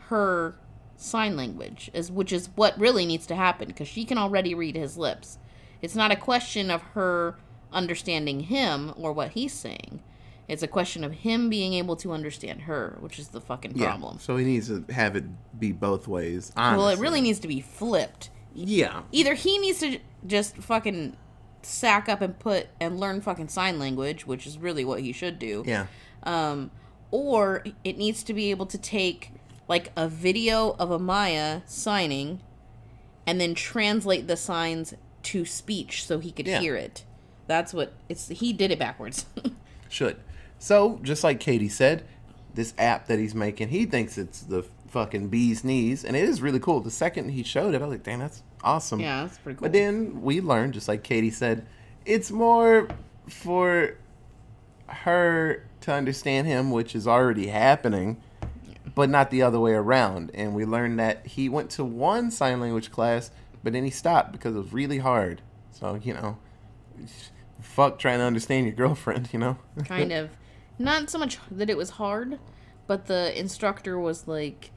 her 0.08 0.54
sign 0.96 1.36
language 1.36 1.90
as 1.94 2.10
which 2.10 2.32
is 2.32 2.48
what 2.56 2.78
really 2.78 3.06
needs 3.06 3.26
to 3.26 3.34
happen 3.34 3.68
because 3.68 3.88
she 3.88 4.04
can 4.04 4.18
already 4.18 4.54
read 4.54 4.74
his 4.76 4.96
lips 4.98 5.38
it's 5.80 5.94
not 5.94 6.10
a 6.10 6.16
question 6.16 6.70
of 6.70 6.82
her 6.94 7.36
understanding 7.72 8.40
him 8.40 8.92
or 8.96 9.12
what 9.12 9.30
he's 9.30 9.52
saying 9.52 10.00
it's 10.48 10.62
a 10.62 10.66
question 10.68 11.04
of 11.04 11.12
him 11.12 11.50
being 11.50 11.74
able 11.74 11.94
to 11.94 12.10
understand 12.12 12.62
her 12.62 12.96
which 13.00 13.18
is 13.18 13.28
the 13.28 13.40
fucking 13.40 13.74
problem. 13.74 14.14
Yeah. 14.14 14.20
So 14.22 14.36
he 14.38 14.44
needs 14.46 14.68
to 14.68 14.82
have 14.92 15.14
it 15.14 15.24
be 15.60 15.72
both 15.72 16.08
ways. 16.08 16.50
Honestly. 16.56 16.78
well 16.78 16.88
it 16.88 16.98
really 16.98 17.20
needs 17.20 17.38
to 17.40 17.48
be 17.48 17.60
flipped 17.60 18.30
Yeah. 18.54 19.02
either 19.12 19.34
he 19.34 19.58
needs 19.58 19.80
to 19.80 19.98
just 20.26 20.56
fucking 20.56 21.16
sack 21.62 22.08
up 22.08 22.20
and 22.20 22.38
put 22.38 22.68
and 22.80 22.98
learn 23.00 23.20
fucking 23.20 23.48
sign 23.48 23.78
language 23.78 24.26
which 24.26 24.46
is 24.46 24.58
really 24.58 24.84
what 24.84 25.00
he 25.00 25.12
should 25.12 25.38
do 25.38 25.62
Yeah. 25.66 25.86
um, 26.22 26.70
or 27.10 27.64
it 27.84 27.98
needs 27.98 28.22
to 28.24 28.34
be 28.34 28.50
able 28.50 28.66
to 28.66 28.78
take 28.78 29.32
like 29.68 29.90
a 29.96 30.08
video 30.08 30.76
of 30.78 30.88
Amaya 30.90 31.62
signing 31.68 32.40
and 33.26 33.40
then 33.40 33.54
translate 33.54 34.26
the 34.26 34.36
signs 34.36 34.94
to 35.24 35.44
speech 35.44 36.04
so 36.06 36.18
he 36.20 36.30
could 36.30 36.46
Yeah. 36.46 36.60
hear 36.60 36.74
it. 36.76 37.04
That's 37.46 37.74
what 37.74 37.92
it's 38.08 38.28
he 38.28 38.52
did 38.52 38.70
it 38.70 38.78
backwards. 38.78 39.26
Should. 39.90 40.16
So, 40.58 40.98
just 41.02 41.22
like 41.24 41.38
Katie 41.40 41.68
said, 41.68 42.04
this 42.54 42.72
app 42.78 43.06
that 43.08 43.18
he's 43.18 43.34
making, 43.34 43.68
he 43.68 43.84
thinks 43.86 44.16
it's 44.18 44.40
the 44.40 44.64
fucking 44.88 45.28
bee's 45.28 45.64
knees, 45.64 46.04
and 46.04 46.16
it 46.16 46.24
is 46.28 46.40
really 46.42 46.58
cool. 46.60 46.80
The 46.80 46.90
second 46.90 47.30
he 47.30 47.42
showed 47.42 47.74
it, 47.74 47.80
I 47.82 47.84
was 47.86 47.92
like, 47.92 48.02
damn, 48.02 48.18
that's 48.20 48.42
awesome. 48.68 49.00
yeah, 49.00 49.22
that's 49.22 49.38
pretty 49.38 49.58
cool. 49.58 49.66
But 49.66 49.72
then 49.72 50.22
we 50.22 50.40
learned, 50.40 50.74
just 50.74 50.88
like 50.88 51.02
Katie 51.02 51.30
said, 51.30 51.66
it's 52.04 52.30
more 52.30 52.88
for 53.28 53.96
her 54.86 55.66
to 55.82 55.92
understand 55.92 56.46
him, 56.46 56.70
which 56.70 56.94
is 56.94 57.06
already 57.06 57.48
happening, 57.48 58.20
but 58.94 59.08
not 59.08 59.30
the 59.30 59.42
other 59.42 59.60
way 59.60 59.72
around. 59.72 60.30
And 60.34 60.54
we 60.54 60.64
learned 60.64 60.98
that 60.98 61.26
he 61.26 61.48
went 61.48 61.70
to 61.70 61.84
one 61.84 62.30
sign 62.30 62.60
language 62.60 62.90
class, 62.90 63.30
but 63.62 63.72
then 63.72 63.84
he 63.84 63.90
stopped 63.90 64.32
because 64.32 64.54
it 64.54 64.58
was 64.58 64.72
really 64.72 64.98
hard. 64.98 65.42
So, 65.70 65.94
you 66.02 66.14
know, 66.14 66.38
fuck 67.60 67.98
trying 67.98 68.18
to 68.18 68.24
understand 68.24 68.66
your 68.66 68.74
girlfriend, 68.74 69.30
you 69.32 69.38
know? 69.38 69.58
kind 69.84 70.12
of 70.12 70.30
not 70.78 71.10
so 71.10 71.18
much 71.18 71.38
that 71.50 71.70
it 71.70 71.76
was 71.76 71.90
hard, 71.90 72.38
but 72.86 73.06
the 73.06 73.38
instructor 73.38 73.98
was 73.98 74.26
like, 74.26 74.70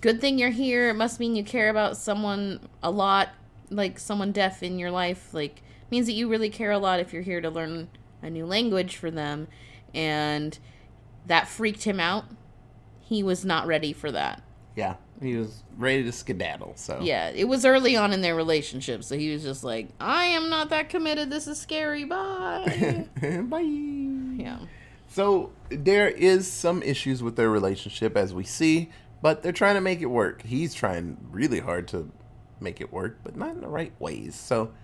"Good 0.00 0.20
thing 0.20 0.38
you're 0.38 0.50
here. 0.50 0.88
It 0.88 0.94
must 0.94 1.20
mean 1.20 1.36
you 1.36 1.44
care 1.44 1.68
about 1.68 1.96
someone 1.96 2.60
a 2.82 2.90
lot, 2.90 3.30
like 3.70 3.98
someone 3.98 4.32
deaf 4.32 4.62
in 4.62 4.78
your 4.78 4.90
life. 4.90 5.32
Like 5.32 5.62
means 5.90 6.06
that 6.06 6.12
you 6.12 6.28
really 6.28 6.50
care 6.50 6.70
a 6.70 6.78
lot 6.78 7.00
if 7.00 7.12
you're 7.12 7.22
here 7.22 7.40
to 7.40 7.50
learn 7.50 7.88
a 8.22 8.30
new 8.30 8.46
language 8.46 8.96
for 8.96 9.10
them." 9.10 9.48
And 9.94 10.58
that 11.26 11.48
freaked 11.48 11.84
him 11.84 12.00
out. 12.00 12.24
He 13.00 13.22
was 13.22 13.44
not 13.44 13.66
ready 13.66 13.92
for 13.92 14.10
that. 14.12 14.42
Yeah, 14.76 14.96
he 15.20 15.36
was 15.36 15.62
ready 15.76 16.02
to 16.04 16.12
skedaddle. 16.12 16.72
So 16.76 17.00
Yeah, 17.02 17.30
it 17.30 17.44
was 17.44 17.64
early 17.64 17.96
on 17.96 18.12
in 18.12 18.22
their 18.22 18.34
relationship, 18.34 19.04
so 19.04 19.16
he 19.16 19.32
was 19.32 19.42
just 19.42 19.64
like, 19.64 19.88
"I 20.00 20.24
am 20.24 20.50
not 20.50 20.70
that 20.70 20.88
committed. 20.88 21.30
This 21.30 21.46
is 21.46 21.58
scary. 21.60 22.04
Bye." 22.04 23.06
bye. 23.44 23.60
yeah. 23.60 24.58
So 25.08 25.52
there 25.68 26.08
is 26.08 26.50
some 26.50 26.82
issues 26.82 27.22
with 27.22 27.36
their 27.36 27.48
relationship 27.48 28.16
as 28.16 28.34
we 28.34 28.42
see, 28.42 28.90
but 29.24 29.42
they're 29.42 29.52
trying 29.52 29.76
to 29.76 29.80
make 29.80 30.02
it 30.02 30.10
work. 30.10 30.42
He's 30.42 30.74
trying 30.74 31.16
really 31.30 31.60
hard 31.60 31.88
to 31.88 32.12
make 32.60 32.78
it 32.78 32.92
work, 32.92 33.20
but 33.24 33.34
not 33.34 33.52
in 33.52 33.62
the 33.62 33.68
right 33.68 33.98
ways. 33.98 34.34
So 34.34 34.74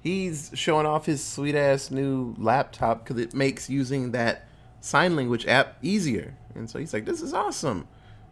he's 0.00 0.50
showing 0.52 0.84
off 0.84 1.06
his 1.06 1.22
sweet 1.22 1.54
ass 1.54 1.92
new 1.92 2.34
laptop 2.36 3.04
because 3.04 3.22
it 3.22 3.34
makes 3.34 3.70
using 3.70 4.10
that 4.10 4.48
sign 4.80 5.14
language 5.14 5.46
app 5.46 5.76
easier. 5.80 6.36
And 6.56 6.68
so 6.68 6.80
he's 6.80 6.92
like, 6.92 7.04
"This 7.04 7.22
is 7.22 7.32
awesome." 7.32 7.86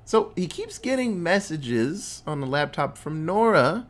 So 0.05 0.33
he 0.35 0.49
keeps 0.49 0.79
getting 0.79 1.23
messages 1.23 2.25
on 2.27 2.41
the 2.41 2.47
laptop 2.49 2.99
from 2.99 3.25
Nora, 3.25 3.87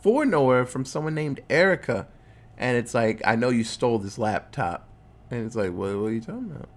for 0.00 0.24
Nora, 0.24 0.64
from 0.64 0.84
someone 0.84 1.16
named 1.16 1.40
Erica, 1.50 2.06
and 2.56 2.76
it's 2.76 2.94
like, 2.94 3.20
"I 3.24 3.34
know 3.34 3.48
you 3.48 3.64
stole 3.64 3.98
this 3.98 4.16
laptop." 4.16 4.88
And 5.28 5.44
it's 5.44 5.56
like, 5.56 5.72
what, 5.72 5.98
what 5.98 6.06
are 6.06 6.12
you 6.12 6.20
talking 6.20 6.52
about? 6.54 6.68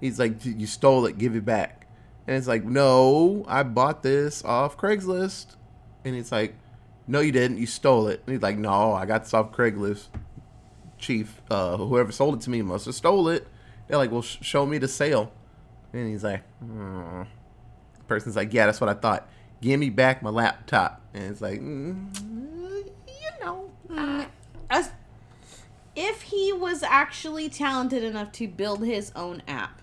He's 0.00 0.18
like, 0.18 0.42
you 0.46 0.66
stole 0.66 1.04
it, 1.04 1.18
give 1.18 1.36
it 1.36 1.44
back. 1.44 1.85
And 2.26 2.36
it's 2.36 2.48
like, 2.48 2.64
no, 2.64 3.44
I 3.46 3.62
bought 3.62 4.02
this 4.02 4.44
off 4.44 4.76
Craigslist. 4.76 5.56
And 6.04 6.16
it's 6.16 6.32
like, 6.32 6.54
no, 7.06 7.20
you 7.20 7.32
didn't. 7.32 7.58
You 7.58 7.66
stole 7.66 8.08
it. 8.08 8.22
And 8.26 8.34
he's 8.34 8.42
like, 8.42 8.58
no, 8.58 8.92
I 8.92 9.06
got 9.06 9.24
this 9.24 9.34
off 9.34 9.52
Craigslist. 9.52 10.08
Chief, 10.98 11.40
uh, 11.50 11.76
whoever 11.76 12.10
sold 12.10 12.36
it 12.36 12.40
to 12.42 12.50
me 12.50 12.62
must 12.62 12.86
have 12.86 12.94
stole 12.94 13.28
it. 13.28 13.46
They're 13.86 13.98
like, 13.98 14.10
well, 14.10 14.22
sh- 14.22 14.38
show 14.40 14.66
me 14.66 14.78
the 14.78 14.88
sale. 14.88 15.30
And 15.92 16.08
he's 16.08 16.24
like, 16.24 16.42
hmm. 16.58 17.22
The 17.98 18.04
person's 18.08 18.36
like, 18.36 18.52
yeah, 18.52 18.66
that's 18.66 18.80
what 18.80 18.90
I 18.90 18.94
thought. 18.94 19.28
Give 19.60 19.78
me 19.78 19.90
back 19.90 20.22
my 20.22 20.30
laptop. 20.30 21.00
And 21.14 21.24
it's 21.24 21.40
like, 21.40 21.60
mm, 21.60 22.12
you 23.06 23.44
know. 23.44 23.70
As 24.68 24.90
if 25.94 26.22
he 26.22 26.52
was 26.52 26.82
actually 26.82 27.48
talented 27.48 28.02
enough 28.02 28.32
to 28.32 28.48
build 28.48 28.84
his 28.84 29.12
own 29.14 29.42
app, 29.46 29.80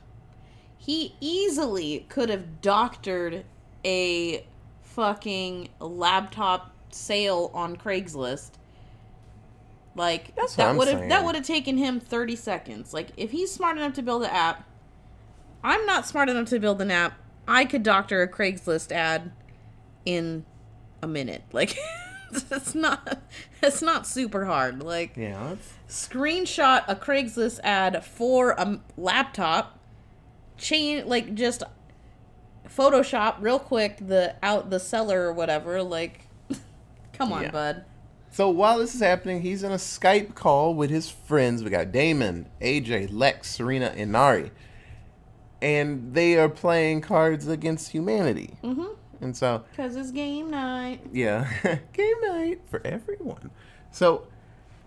he 0.86 1.16
easily 1.22 2.06
could 2.10 2.30
have 2.30 2.60
doctored 2.62 3.46
a 3.86 4.46
fucking 4.82 5.70
laptop 5.80 6.74
sale 6.92 7.50
on 7.54 7.78
Craigslist. 7.78 8.52
Like 9.96 10.36
That's 10.36 10.58
that 10.58 10.76
would 10.76 10.90
have 10.90 11.08
that 11.08 11.24
would 11.24 11.36
have 11.36 11.46
taken 11.46 11.78
him 11.78 12.02
30 12.02 12.36
seconds. 12.36 12.94
Like 12.94 13.12
if 13.16 13.32
he's 13.32 13.50
smart 13.50 13.78
enough 13.78 13.94
to 13.94 14.02
build 14.02 14.24
an 14.24 14.30
app, 14.32 14.68
I'm 15.64 15.86
not 15.86 16.06
smart 16.06 16.28
enough 16.28 16.50
to 16.50 16.60
build 16.60 16.82
an 16.82 16.92
app. 16.92 17.14
I 17.48 17.64
could 17.64 17.84
doctor 17.84 18.22
a 18.22 18.28
Craigslist 18.28 18.92
ad 18.92 19.32
in 20.06 20.44
a 21.02 21.08
minute. 21.08 21.44
Like 21.54 21.78
it's 22.52 22.76
not 22.76 23.22
it's 23.62 23.82
not 23.82 24.06
super 24.06 24.44
hard. 24.44 24.84
Like 24.84 25.16
Yeah, 25.16 25.56
that's 25.56 25.72
screenshot 25.88 26.84
a 26.90 26.96
Craigslist 26.96 27.62
ad 27.64 28.04
for 28.04 28.52
a 28.52 28.82
laptop, 28.98 29.80
chain 30.58 31.08
like 31.08 31.34
just 31.36 31.64
Photoshop 32.68 33.36
real 33.42 33.60
quick 33.60 33.98
the 34.06 34.36
out 34.42 34.70
the 34.70 34.80
seller 34.80 35.22
or 35.28 35.34
whatever. 35.34 35.84
Like, 35.84 36.28
come 37.14 37.32
on, 37.34 37.44
Yeah. 37.44 37.52
bud. 37.52 37.86
So 38.32 38.50
while 38.50 38.80
this 38.80 38.96
is 38.96 39.02
happening, 39.02 39.42
he's 39.42 39.62
in 39.62 39.72
a 39.72 39.76
Skype 39.76 40.34
call 40.34 40.74
with 40.74 40.90
his 40.90 41.08
friends. 41.10 41.64
We 41.64 41.70
got 41.70 41.92
Damon, 41.92 42.48
AJ, 42.62 43.10
Lex, 43.14 43.48
Serena, 43.52 43.94
and 43.96 44.12
Nari. 44.12 44.50
And 45.62 46.14
they 46.14 46.38
are 46.38 46.50
playing 46.50 47.02
Cards 47.02 47.48
Against 47.48 47.92
Humanity. 47.92 48.56
Mm-hmm. 48.64 48.88
And 49.22 49.38
so, 49.38 49.64
Cause 49.78 49.96
it's 49.96 50.12
game 50.12 50.50
night. 50.50 51.02
yeah, 51.14 51.48
game 51.94 52.16
night 52.24 52.60
for 52.70 52.82
everyone. 52.86 53.52
So 53.92 54.28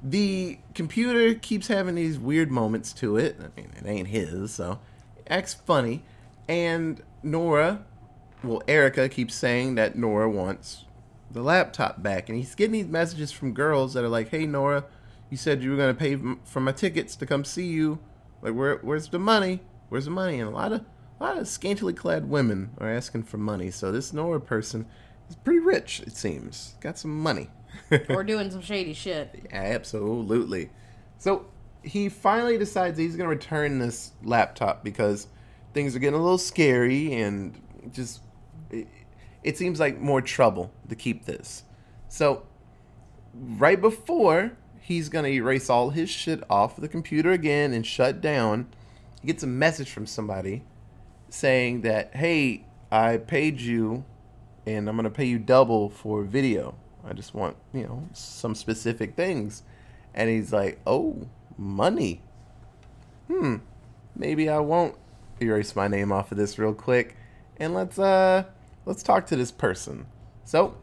the 0.03 0.59
computer 0.75 1.33
keeps 1.35 1.69
having 1.69 1.95
these 1.95 2.19
weird 2.19 2.51
moments 2.51 2.93
to 2.95 3.17
it. 3.17 3.37
I 3.41 3.59
mean, 3.59 3.71
it 3.79 3.87
ain't 3.87 4.09
his, 4.09 4.53
so 4.53 4.79
acts 5.31 5.55
funny. 5.55 6.03
And 6.49 7.03
Nora, 7.23 7.85
well, 8.43 8.63
Erica 8.69 9.09
keeps 9.09 9.35
saying 9.35 9.75
that 9.77 9.97
Nora 9.97 10.31
wants 10.31 10.85
the 11.31 11.43
laptop 11.43 12.03
back, 12.03 12.29
and 12.29 12.39
he's 12.39 12.55
getting 12.55 12.73
these 12.73 12.87
messages 12.87 13.33
from 13.33 13.53
girls 13.53 13.95
that 13.95 14.05
are 14.05 14.09
like, 14.09 14.29
"Hey, 14.29 14.47
Nora, 14.47 14.85
you 15.31 15.37
said 15.37 15.63
you 15.63 15.71
were 15.71 15.77
gonna 15.77 15.95
pay 15.95 16.17
for 16.45 16.61
my 16.61 16.73
tickets 16.73 17.17
to 17.17 17.27
come 17.27 17.45
see 17.45 17.67
you. 17.67 17.99
Like, 18.43 18.55
where, 18.55 18.77
where's 18.79 19.09
the 19.09 19.19
money? 19.19 19.61
Where's 19.89 20.05
the 20.05 20.11
money?" 20.13 20.39
And 20.41 20.49
a 20.49 20.55
lot 20.55 20.73
of, 20.73 20.85
a 21.21 21.25
lot 21.25 21.37
of 21.37 21.49
scantily 21.49 21.93
clad 21.93 22.31
women 22.31 22.71
are 22.79 22.91
asking 22.91 23.25
for 23.25 23.39
money. 23.39 23.71
So 23.71 23.91
this 23.91 24.13
Nora 24.13 24.41
person 24.41 24.87
is 25.29 25.37
pretty 25.37 25.61
rich, 25.61 26.01
it 26.07 26.17
seems. 26.17 26.77
Got 26.81 26.99
some 26.99 27.21
money. 27.21 27.51
or 28.09 28.25
doing 28.25 28.51
some 28.51 28.63
shady 28.63 28.95
shit. 28.95 29.47
Absolutely. 29.53 30.71
So 31.19 31.47
he 31.87 32.09
finally 32.09 32.59
decides 32.59 32.99
he's 32.99 33.17
going 33.17 33.29
to 33.29 33.35
return 33.35 33.79
this 33.79 34.11
laptop 34.25 34.83
because 34.83 35.29
things 35.73 35.95
are 35.95 36.01
getting 36.01 36.19
a 36.19 36.23
little 36.23 36.37
scary 36.37 37.15
and 37.15 37.61
just 37.93 38.23
it, 38.71 38.89
it 39.45 39.57
seems 39.57 39.79
like 39.79 40.01
more 40.01 40.21
trouble 40.21 40.73
to 40.89 40.97
keep 40.97 41.27
this. 41.27 41.63
So 42.09 42.43
right 43.33 43.81
before 43.81 44.53
he's 44.81 45.09
going 45.09 45.25
to 45.25 45.31
erase 45.31 45.71
all 45.71 45.91
his 45.91 46.11
shit 46.11 46.43
off 46.51 46.77
the 46.77 46.89
computer 46.89 47.31
again 47.31 47.73
and 47.73 47.87
shut 47.87 48.21
down, 48.21 48.67
he 49.21 49.29
gets 49.29 49.45
a 49.45 49.47
message 49.47 49.91
from 49.91 50.07
somebody 50.07 50.65
saying 51.29 51.83
that, 51.83 52.17
"Hey, 52.17 52.65
I 52.91 53.19
paid 53.19 53.61
you 53.61 54.05
and 54.67 54.89
I'm 54.89 54.97
going 54.97 55.05
to 55.05 55.11
pay 55.11 55.27
you 55.27 55.39
double 55.39 55.89
for 55.89 56.25
video. 56.25 56.75
I 57.05 57.13
just 57.13 57.33
want, 57.33 57.57
you 57.73 57.85
know, 57.85 58.09
some 58.13 58.57
specific 58.57 59.15
things." 59.15 59.63
And 60.15 60.29
he's 60.29 60.53
like, 60.53 60.81
"Oh, 60.85 61.29
money. 61.57 62.23
Hmm. 63.29 63.57
Maybe 64.15 64.49
I 64.49 64.59
won't 64.59 64.97
erase 65.41 65.77
my 65.77 65.89
name 65.89 66.13
off 66.13 66.33
of 66.33 66.39
this 66.39 66.59
real 66.59 66.73
quick 66.73 67.17
and 67.59 67.75
let's 67.75 67.99
uh 67.99 68.45
let's 68.85 69.03
talk 69.03 69.27
to 69.27 69.37
this 69.37 69.51
person." 69.51 70.07
So, 70.45 70.77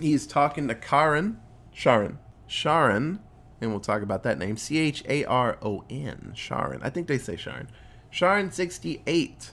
he's 0.00 0.26
talking 0.26 0.68
to 0.68 0.74
Karen, 0.74 1.40
Sharon, 1.72 2.18
Sharon, 2.46 3.20
and 3.60 3.70
we'll 3.70 3.80
talk 3.80 4.02
about 4.02 4.22
that 4.24 4.38
name. 4.38 4.56
C 4.56 4.78
H 4.78 5.04
A 5.08 5.24
R 5.24 5.58
O 5.62 5.84
N, 5.88 6.32
Sharon. 6.34 6.80
I 6.82 6.90
think 6.90 7.06
they 7.06 7.18
say 7.18 7.36
Sharon. 7.36 7.68
Sharon 8.10 8.50
68. 8.50 9.52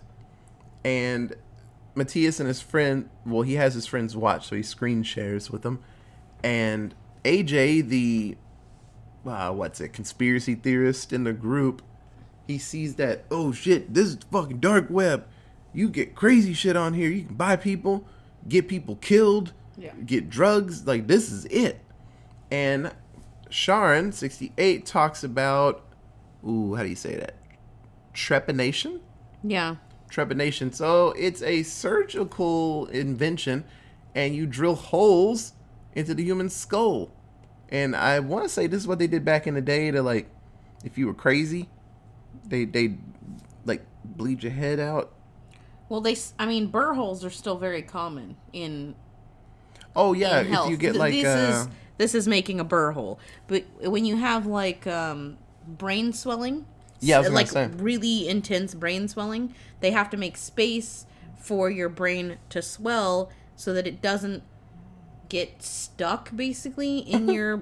And 0.83 1.35
Matthias 1.95 2.39
and 2.39 2.47
his 2.47 2.61
friend, 2.61 3.09
well, 3.25 3.41
he 3.41 3.55
has 3.55 3.73
his 3.73 3.87
friends 3.87 4.15
watch, 4.15 4.47
so 4.47 4.55
he 4.55 4.63
screen 4.63 5.03
shares 5.03 5.49
with 5.49 5.63
them. 5.63 5.79
And 6.43 6.93
AJ, 7.23 7.89
the 7.89 8.37
uh, 9.25 9.51
what's 9.51 9.81
it, 9.81 9.89
conspiracy 9.93 10.55
theorist 10.55 11.11
in 11.13 11.23
the 11.23 11.33
group, 11.33 11.81
he 12.47 12.57
sees 12.57 12.95
that, 12.95 13.25
oh 13.31 13.51
shit, 13.51 13.93
this 13.93 14.07
is 14.07 14.17
fucking 14.31 14.59
dark 14.59 14.87
web. 14.89 15.27
You 15.73 15.89
get 15.89 16.15
crazy 16.15 16.53
shit 16.53 16.75
on 16.75 16.93
here. 16.93 17.09
You 17.09 17.23
can 17.25 17.35
buy 17.35 17.55
people, 17.55 18.07
get 18.47 18.67
people 18.67 18.95
killed, 18.97 19.51
Yeah. 19.77 19.93
get 20.05 20.29
drugs. 20.29 20.85
Like, 20.87 21.07
this 21.07 21.31
is 21.31 21.45
it. 21.45 21.81
And 22.51 22.93
Sharon, 23.49 24.11
68, 24.11 24.85
talks 24.85 25.23
about, 25.23 25.83
ooh, 26.47 26.75
how 26.75 26.83
do 26.83 26.89
you 26.89 26.95
say 26.95 27.15
that? 27.15 27.35
Trepanation? 28.13 28.99
Yeah. 29.43 29.75
Trepanation. 30.09 30.73
So 30.73 31.11
it's 31.17 31.41
a 31.41 31.63
surgical 31.63 32.85
invention, 32.87 33.65
and 34.13 34.35
you 34.35 34.45
drill 34.45 34.75
holes 34.75 35.53
into 35.93 36.13
the 36.13 36.23
human 36.23 36.49
skull. 36.49 37.11
And 37.69 37.95
I 37.95 38.19
want 38.19 38.43
to 38.43 38.49
say 38.49 38.67
this 38.67 38.81
is 38.81 38.87
what 38.87 38.99
they 38.99 39.07
did 39.07 39.25
back 39.25 39.47
in 39.47 39.53
the 39.53 39.61
day 39.61 39.91
to 39.91 40.01
like, 40.01 40.29
if 40.83 40.97
you 40.97 41.07
were 41.07 41.13
crazy, 41.13 41.69
they 42.45 42.65
they 42.65 42.97
like 43.65 43.85
bleed 44.03 44.43
your 44.43 44.51
head 44.51 44.79
out. 44.79 45.11
Well, 45.89 46.01
they. 46.01 46.15
I 46.37 46.45
mean, 46.45 46.67
burr 46.67 46.93
holes 46.93 47.25
are 47.25 47.29
still 47.29 47.57
very 47.57 47.81
common 47.81 48.37
in 48.53 48.95
Oh 49.95 50.13
yeah, 50.13 50.41
in 50.41 50.53
if 50.53 50.69
you 50.69 50.77
get 50.77 50.95
like 50.95 51.13
this 51.13 51.25
uh, 51.25 51.67
is 51.67 51.69
this 51.97 52.15
is 52.15 52.27
making 52.27 52.59
a 52.59 52.63
burr 52.63 52.91
hole, 52.91 53.19
but 53.47 53.63
when 53.81 54.05
you 54.05 54.17
have 54.17 54.45
like 54.45 54.85
um, 54.85 55.37
brain 55.65 56.11
swelling, 56.11 56.65
Yeah, 56.99 57.19
like 57.19 57.47
say. 57.47 57.67
really 57.67 58.27
intense 58.27 58.73
brain 58.75 59.07
swelling, 59.07 59.55
they 59.79 59.91
have 59.91 60.09
to 60.09 60.17
make 60.17 60.35
space 60.35 61.05
for 61.39 61.69
your 61.69 61.87
brain 61.87 62.37
to 62.49 62.61
swell 62.61 63.31
so 63.55 63.73
that 63.73 63.87
it 63.87 64.01
doesn't 64.01 64.43
get 65.29 65.61
stuck 65.61 66.35
basically 66.35 66.99
in 66.99 67.27
your 67.33 67.61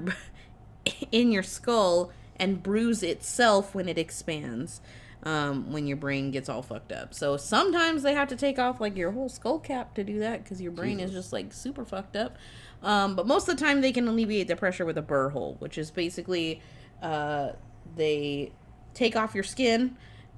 in 1.12 1.32
your 1.32 1.43
skull 1.43 2.12
and 2.38 2.63
bruise 2.63 3.03
itself 3.03 3.74
when 3.75 3.88
it 3.88 3.98
expands 3.98 4.82
um, 5.24 5.72
when 5.72 5.87
your 5.87 5.98
brain 5.98 6.31
gets 6.31 6.50
all 6.50 6.61
fucked 6.61 6.92
up. 6.92 7.14
So 7.14 7.37
sometimes 7.37 8.03
they 8.03 8.14
have 8.14 8.27
to 8.29 8.35
take 8.35 8.59
off 8.59 8.81
like 8.81 8.98
your 8.98 9.11
whole 9.11 9.29
skull 9.29 9.59
cap 9.59 9.94
to 9.96 10.03
do 10.03 10.20
that 10.20 10.44
because 10.44 10.61
your 10.61 10.72
brain 10.72 11.00
is 11.00 11.11
just 11.11 11.31
like 11.31 11.53
super 11.53 11.85
fucked 11.85 12.16
up. 12.16 12.37
Um, 12.81 13.16
but 13.16 13.25
most 13.25 13.48
of 13.48 13.57
the 13.57 13.64
time 13.64 13.79
they 13.79 13.94
can 13.94 14.07
alleviate 14.07 14.50
the 14.50 14.57
pressure 14.57 14.85
with 14.85 14.98
a 14.98 15.01
burr 15.01 15.29
hole 15.29 15.55
which 15.59 15.77
is 15.77 15.90
basically 15.90 16.61
uh, 17.01 17.53
they 17.96 18.51
take 18.94 19.16
off 19.16 19.33
your 19.33 19.46
skin 19.46 19.96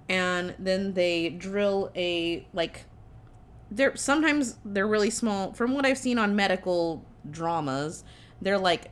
and 0.08 0.54
then 0.60 0.94
they 0.94 1.30
drill 1.30 1.92
a 1.96 2.46
like 2.54 2.86
they're 3.72 3.96
sometimes 3.96 4.58
they're 4.64 4.88
really 4.88 5.10
small. 5.10 5.54
From 5.54 5.74
what 5.74 5.86
i've 5.86 5.98
seen 5.98 6.20
on 6.20 6.36
medical 6.36 7.04
dramas 7.32 8.04
they're 8.42 8.58
like 8.58 8.92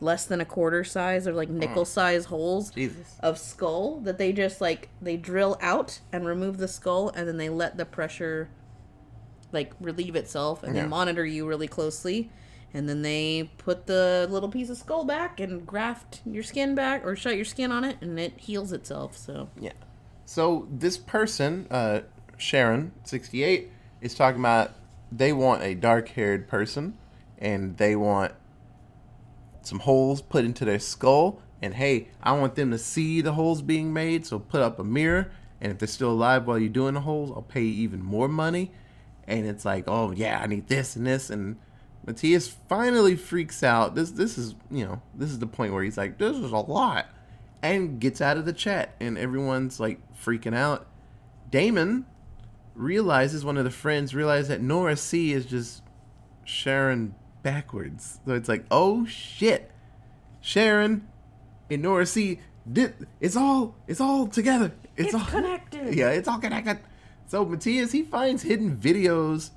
less 0.00 0.26
than 0.26 0.40
a 0.40 0.44
quarter 0.44 0.84
size 0.84 1.26
or 1.26 1.32
like 1.32 1.48
nickel 1.48 1.84
size 1.84 2.26
holes 2.26 2.70
Jesus. 2.70 3.16
of 3.20 3.38
skull 3.38 4.00
that 4.00 4.18
they 4.18 4.32
just 4.32 4.60
like 4.60 4.88
they 5.00 5.16
drill 5.16 5.56
out 5.60 6.00
and 6.12 6.26
remove 6.26 6.58
the 6.58 6.68
skull 6.68 7.08
and 7.14 7.26
then 7.26 7.38
they 7.38 7.48
let 7.48 7.76
the 7.78 7.84
pressure 7.86 8.50
like 9.52 9.72
relieve 9.80 10.14
itself 10.14 10.62
and 10.62 10.74
Yeah. 10.76 10.82
they 10.82 10.88
monitor 10.88 11.24
you 11.24 11.46
really 11.46 11.68
closely 11.68 12.30
and 12.74 12.88
then 12.88 13.00
they 13.02 13.50
put 13.56 13.86
the 13.86 14.26
little 14.28 14.50
piece 14.50 14.68
of 14.68 14.76
skull 14.76 15.04
back 15.04 15.40
and 15.40 15.66
graft 15.66 16.20
your 16.26 16.42
skin 16.42 16.74
back 16.74 17.06
or 17.06 17.16
shut 17.16 17.36
your 17.36 17.44
skin 17.46 17.72
on 17.72 17.82
it 17.84 17.96
and 18.02 18.20
it 18.20 18.34
heals 18.38 18.72
itself 18.72 19.16
so 19.16 19.48
Yeah. 19.58 19.72
So 20.28 20.66
this 20.70 20.98
person, 20.98 21.68
uh, 21.70 22.00
Sharon, 22.36 22.90
68, 23.04 23.70
is 24.00 24.12
talking 24.14 24.40
about 24.40 24.72
they 25.12 25.32
want 25.32 25.62
a 25.62 25.74
dark 25.74 26.08
haired 26.08 26.48
person 26.48 26.98
and 27.38 27.76
they 27.76 27.96
want 27.96 28.32
some 29.62 29.80
holes 29.80 30.22
put 30.22 30.44
into 30.44 30.64
their 30.64 30.78
skull. 30.78 31.40
And 31.62 31.74
hey, 31.74 32.08
I 32.22 32.32
want 32.32 32.54
them 32.54 32.70
to 32.70 32.78
see 32.78 33.20
the 33.20 33.32
holes 33.32 33.62
being 33.62 33.92
made, 33.92 34.26
so 34.26 34.38
put 34.38 34.60
up 34.60 34.78
a 34.78 34.84
mirror. 34.84 35.30
And 35.60 35.72
if 35.72 35.78
they're 35.78 35.88
still 35.88 36.10
alive 36.10 36.46
while 36.46 36.58
you're 36.58 36.68
doing 36.68 36.94
the 36.94 37.00
holes, 37.00 37.30
I'll 37.30 37.42
pay 37.42 37.62
you 37.62 37.82
even 37.82 38.02
more 38.02 38.28
money. 38.28 38.72
And 39.26 39.46
it's 39.46 39.64
like, 39.64 39.84
oh 39.86 40.12
yeah, 40.12 40.40
I 40.40 40.46
need 40.46 40.68
this 40.68 40.96
and 40.96 41.06
this. 41.06 41.30
And 41.30 41.56
Matthias 42.06 42.48
finally 42.68 43.16
freaks 43.16 43.62
out. 43.62 43.94
This 43.94 44.12
this 44.12 44.38
is 44.38 44.54
you 44.70 44.84
know 44.84 45.02
this 45.14 45.30
is 45.30 45.40
the 45.40 45.46
point 45.46 45.72
where 45.72 45.82
he's 45.82 45.98
like, 45.98 46.18
this 46.18 46.36
is 46.36 46.52
a 46.52 46.58
lot, 46.58 47.06
and 47.62 47.98
gets 47.98 48.20
out 48.20 48.36
of 48.36 48.44
the 48.44 48.52
chat. 48.52 48.94
And 49.00 49.18
everyone's 49.18 49.80
like 49.80 50.00
freaking 50.14 50.54
out. 50.54 50.86
Damon 51.50 52.06
realizes 52.74 53.44
one 53.44 53.56
of 53.56 53.64
the 53.64 53.70
friends 53.70 54.14
realizes 54.14 54.48
that 54.48 54.60
Nora 54.60 54.96
C 54.96 55.32
is 55.32 55.46
just 55.46 55.82
Sharon 56.44 57.14
backwards. 57.46 58.18
So 58.26 58.34
it's 58.34 58.48
like, 58.48 58.64
oh 58.72 59.06
shit, 59.06 59.70
Sharon 60.40 61.06
and 61.70 61.80
Nora 61.80 62.04
C 62.04 62.40
did 62.70 63.06
it's 63.20 63.36
all 63.36 63.76
it's 63.86 64.00
all 64.00 64.26
together. 64.26 64.72
It's, 64.96 65.06
It's 65.06 65.14
all 65.14 65.30
connected. 65.30 65.94
Yeah, 65.94 66.10
it's 66.10 66.26
all 66.26 66.40
connected. 66.40 66.80
So 67.28 67.44
Matthias 67.44 67.92
he 67.92 68.02
finds 68.02 68.42
hidden 68.42 68.76
videos 68.76 69.50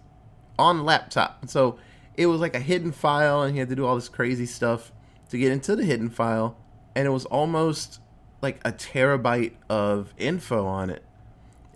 on 0.59 0.85
laptop. 0.85 1.49
So 1.49 1.79
it 2.15 2.27
was 2.27 2.39
like 2.39 2.53
a 2.53 2.59
hidden 2.59 2.91
file, 2.91 3.41
and 3.41 3.53
he 3.53 3.59
had 3.59 3.69
to 3.69 3.75
do 3.75 3.87
all 3.87 3.95
this 3.95 4.09
crazy 4.09 4.45
stuff 4.45 4.91
to 5.29 5.39
get 5.39 5.51
into 5.51 5.75
the 5.75 5.83
hidden 5.83 6.11
file, 6.11 6.57
and 6.95 7.07
it 7.07 7.11
was 7.11 7.25
almost 7.25 8.01
like 8.43 8.59
a 8.63 8.71
terabyte 8.71 9.53
of 9.67 10.13
info 10.19 10.67
on 10.67 10.91
it. 10.91 11.03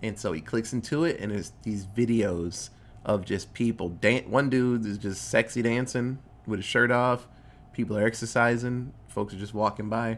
And 0.04 0.20
so 0.20 0.32
he 0.32 0.42
clicks 0.42 0.74
into 0.74 1.06
it, 1.06 1.20
and 1.20 1.32
there's 1.32 1.54
these 1.64 1.88
videos 1.88 2.70
of 3.06 3.26
just 3.26 3.54
people. 3.54 3.90
Dan- 3.90 4.30
one 4.30 4.50
dude 4.50 4.86
is 4.86 4.98
just 4.98 5.30
sexy 5.30 5.62
dancing 5.62 6.20
with 6.48 6.60
his 6.60 6.66
shirt 6.66 6.92
off. 6.92 7.28
People 7.74 7.98
are 7.98 8.06
exercising. 8.06 8.94
Folks 9.08 9.34
are 9.34 9.38
just 9.40 9.54
walking 9.54 9.90
by. 9.90 10.18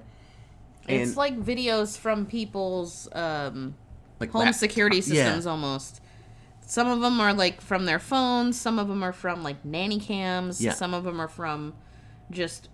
it's 0.88 1.18
like 1.18 1.36
videos 1.40 1.98
from 1.98 2.26
people's 2.28 3.08
um 3.14 3.74
Like 4.20 4.32
home 4.32 4.42
laptop- 4.42 4.60
security 4.60 4.98
yeah. 4.98 5.02
systems 5.02 5.46
almost. 5.48 6.02
Some 6.68 6.88
of 6.88 7.00
them 7.02 7.20
are 7.20 7.34
like 7.34 7.62
from 7.62 7.86
their 7.86 8.00
phones, 8.00 8.60
some 8.60 8.80
of 8.80 8.88
them 8.88 9.04
are 9.04 9.14
from 9.14 9.44
like 9.44 9.64
nanny 9.66 10.00
cams, 10.00 10.62
Yeah. 10.62 10.74
some 10.74 10.94
of 10.94 11.04
them 11.04 11.20
are 11.20 11.28
from 11.28 11.74
just 12.32 12.70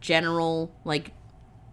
general 0.00 0.70
like 0.84 1.12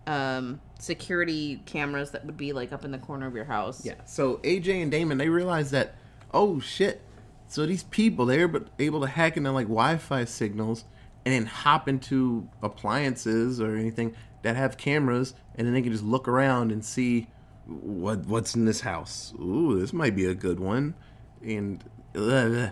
um 0.05 0.59
security 0.79 1.61
cameras 1.65 2.11
that 2.11 2.25
would 2.25 2.37
be 2.37 2.53
like 2.53 2.71
up 2.71 2.85
in 2.85 2.91
the 2.91 2.97
corner 2.97 3.25
of 3.27 3.35
your 3.35 3.45
house. 3.45 3.85
Yeah. 3.85 3.95
So 4.05 4.37
AJ 4.37 4.81
and 4.81 4.91
Damon 4.91 5.17
they 5.17 5.29
realized 5.29 5.71
that 5.71 5.95
oh 6.33 6.59
shit. 6.59 7.01
So 7.47 7.65
these 7.65 7.83
people 7.83 8.25
they're 8.25 8.49
able- 8.79 9.01
to 9.01 9.07
hack 9.07 9.37
into 9.37 9.51
like 9.51 9.67
Wi-Fi 9.67 10.25
signals 10.25 10.85
and 11.25 11.33
then 11.33 11.45
hop 11.45 11.87
into 11.87 12.47
appliances 12.61 13.59
or 13.59 13.75
anything 13.75 14.15
that 14.43 14.55
have 14.55 14.77
cameras 14.77 15.33
and 15.55 15.65
then 15.65 15.73
they 15.73 15.81
can 15.81 15.91
just 15.91 16.03
look 16.03 16.27
around 16.27 16.71
and 16.71 16.83
see 16.83 17.27
what 17.65 18.25
what's 18.25 18.55
in 18.55 18.65
this 18.65 18.81
house. 18.81 19.33
Ooh, 19.39 19.79
this 19.79 19.93
might 19.93 20.15
be 20.15 20.25
a 20.25 20.35
good 20.35 20.59
one. 20.59 20.95
And 21.41 21.83
uh, 22.15 22.71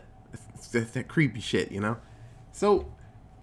that, 0.72 0.94
that 0.94 1.08
creepy 1.08 1.42
shit, 1.42 1.72
you 1.72 1.82
know. 1.82 1.98
So 2.52 2.94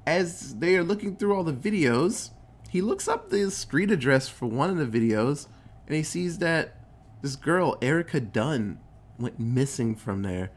as 0.07 0.57
they 0.57 0.77
are 0.77 0.85
looking 0.85 1.16
through 1.16 1.35
all 1.35 1.45
the 1.45 1.53
videos, 1.53 2.31
he 2.68 2.81
looks 2.81 3.07
up 3.07 3.29
the 3.29 3.51
street 3.51 3.90
address 3.90 4.29
for 4.29 4.47
one 4.47 4.71
of 4.71 4.79
the 4.79 4.87
videos 4.87 5.47
and 5.87 5.97
he 5.97 6.03
sees 6.03 6.38
that 6.38 6.77
this 7.21 7.37
girl, 7.37 7.77
Erica 7.81 8.21
Dunn, 8.21 8.79
went 9.18 9.38
missing 9.38 9.95
from 9.95 10.23
there. 10.23 10.51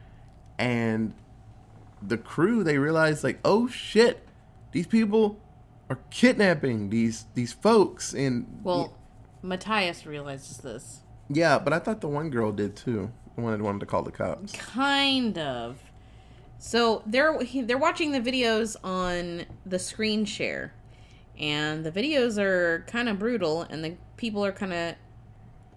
And 0.58 1.12
the 2.02 2.16
crew 2.18 2.62
they 2.64 2.78
realize 2.78 3.22
like, 3.24 3.38
oh 3.44 3.68
shit, 3.68 4.26
these 4.72 4.86
people 4.86 5.40
are 5.88 5.98
kidnapping 6.10 6.90
these 6.90 7.26
these 7.34 7.52
folks, 7.52 8.12
and 8.14 8.46
Well, 8.62 8.96
Matthias 9.42 10.04
realizes 10.06 10.58
this. 10.58 11.00
yeah, 11.28 11.58
but 11.58 11.72
I 11.72 11.78
thought 11.78 12.00
the 12.00 12.08
one 12.08 12.30
girl 12.30 12.52
did 12.52 12.74
too. 12.76 13.10
The 13.36 13.42
one 13.42 13.52
that 13.56 13.62
wanted 13.62 13.80
to 13.80 13.86
call 13.86 14.02
the 14.02 14.10
cops. 14.10 14.52
Kind 14.52 15.38
of. 15.38 15.78
So 16.58 17.02
they're 17.06 17.38
they're 17.62 17.78
watching 17.78 18.12
the 18.12 18.20
videos 18.20 18.76
on 18.82 19.44
the 19.66 19.78
screen 19.78 20.24
share, 20.24 20.72
and 21.38 21.84
the 21.84 21.92
videos 21.92 22.38
are 22.38 22.84
kind 22.88 23.08
of 23.10 23.18
brutal, 23.18 23.62
and 23.62 23.84
the 23.84 23.94
people 24.16 24.44
are 24.44 24.52
kind 24.52 24.72
of 24.72 24.94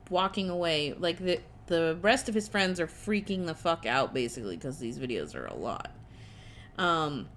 walking 0.09 0.49
away. 0.49 0.93
Like 0.97 1.17
the 1.19 1.39
the 1.69 1.97
rest 2.01 2.27
of 2.27 2.35
his 2.35 2.47
friends 2.47 2.79
are 2.79 2.87
freaking 2.87 3.45
the 3.45 3.55
fuck 3.55 3.85
out 3.85 4.13
basically 4.13 4.57
because 4.57 4.79
these 4.79 4.99
videos 4.99 5.35
are 5.35 5.45
a 5.45 5.55
lot. 5.55 5.91
Um, 6.77 7.29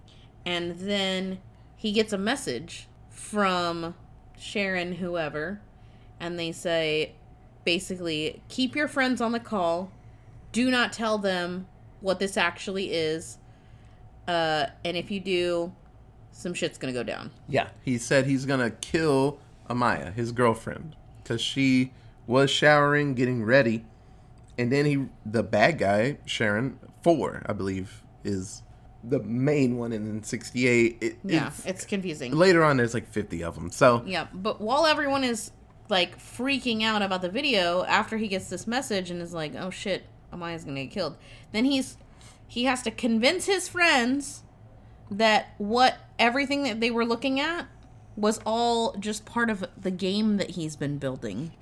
and 0.45 0.77
then 0.79 1.39
he 1.77 1.93
gets 1.93 2.13
a 2.13 2.19
message 2.19 2.89
from 3.11 3.95
Sharon, 4.37 4.95
whoever, 4.95 5.61
and 6.19 6.39
they 6.39 6.51
say 6.51 7.13
basically 7.65 8.43
keep 8.49 8.75
your 8.75 8.89
friends 8.89 9.21
on 9.21 9.31
the 9.31 9.39
call 9.39 9.93
do 10.51 10.71
not 10.71 10.93
tell 10.93 11.19
them 11.19 11.67
what 12.01 12.19
this 12.19 12.37
actually 12.37 12.93
is. 12.93 13.39
Uh, 14.29 14.67
and 14.85 14.97
if 14.97 15.11
you 15.11 15.21
do, 15.21 15.73
some 16.31 16.55
shit's 16.55 16.79
gonna 16.79 16.93
go 16.93 17.03
down. 17.03 17.31
Yeah, 17.49 17.69
he 17.83 17.99
said 17.99 18.27
he's 18.27 18.45
gonna 18.45 18.71
kill 18.71 19.39
Amaya, 19.69 20.13
his 20.15 20.33
girlfriend, 20.33 20.97
because 21.23 21.41
she 21.41 21.93
was 22.27 22.51
showering, 22.51 23.15
getting 23.15 23.45
ready, 23.45 23.85
and 24.59 24.71
then 24.71 24.85
he, 24.85 25.07
the 25.25 25.43
bad 25.43 25.79
guy, 25.79 26.19
Sharon 26.25 26.79
Four, 27.03 27.43
I 27.47 27.53
believe, 27.53 28.03
is 28.25 28.63
the 29.05 29.21
main 29.21 29.77
one, 29.77 29.93
and 29.93 30.07
then 30.07 30.23
'68, 30.23 30.99
it, 31.01 31.17
Yeah, 31.25 31.49
it's, 31.49 31.67
it's 31.67 31.85
confusing. 31.85 32.33
later 32.37 32.63
on 32.63 32.77
there's 32.77 32.95
like 32.95 33.09
50 33.11 33.43
of 33.43 33.55
them. 33.55 33.71
So 33.71 34.03
Yeah, 34.07 34.27
but 34.33 34.61
while 34.61 34.87
everyone 34.87 35.25
is 35.25 35.51
like 35.89 36.19
freaking 36.19 36.83
out 36.83 37.03
about 37.03 37.23
the 37.23 37.29
video, 37.29 37.85
after 37.85 38.17
he 38.17 38.29
gets 38.29 38.49
this 38.49 38.67
message 38.67 39.11
and 39.11 39.21
is 39.21 39.33
like, 39.33 39.55
"Oh 39.57 39.71
shit, 39.71 40.05
Amaya's 40.33 40.65
gonna 40.65 40.85
get 40.85 40.93
killed," 40.93 41.17
then 41.53 41.65
he's 41.65 41.97
he 42.47 42.65
has 42.65 42.83
to 42.83 42.91
convince 42.91 43.47
his 43.47 43.69
friends 43.69 44.43
that 45.11 45.55
what 45.59 45.99
everything 46.19 46.63
that 46.65 46.81
they 46.81 46.91
were 46.91 47.05
looking 47.05 47.41
at 47.41 47.67
was 48.17 48.41
all 48.45 48.95
just 48.95 49.25
part 49.25 49.51
of 49.51 49.65
the 49.81 49.91
game 49.91 50.37
that 50.37 50.51
he's 50.51 50.77
been 50.77 50.99
building. 50.99 51.53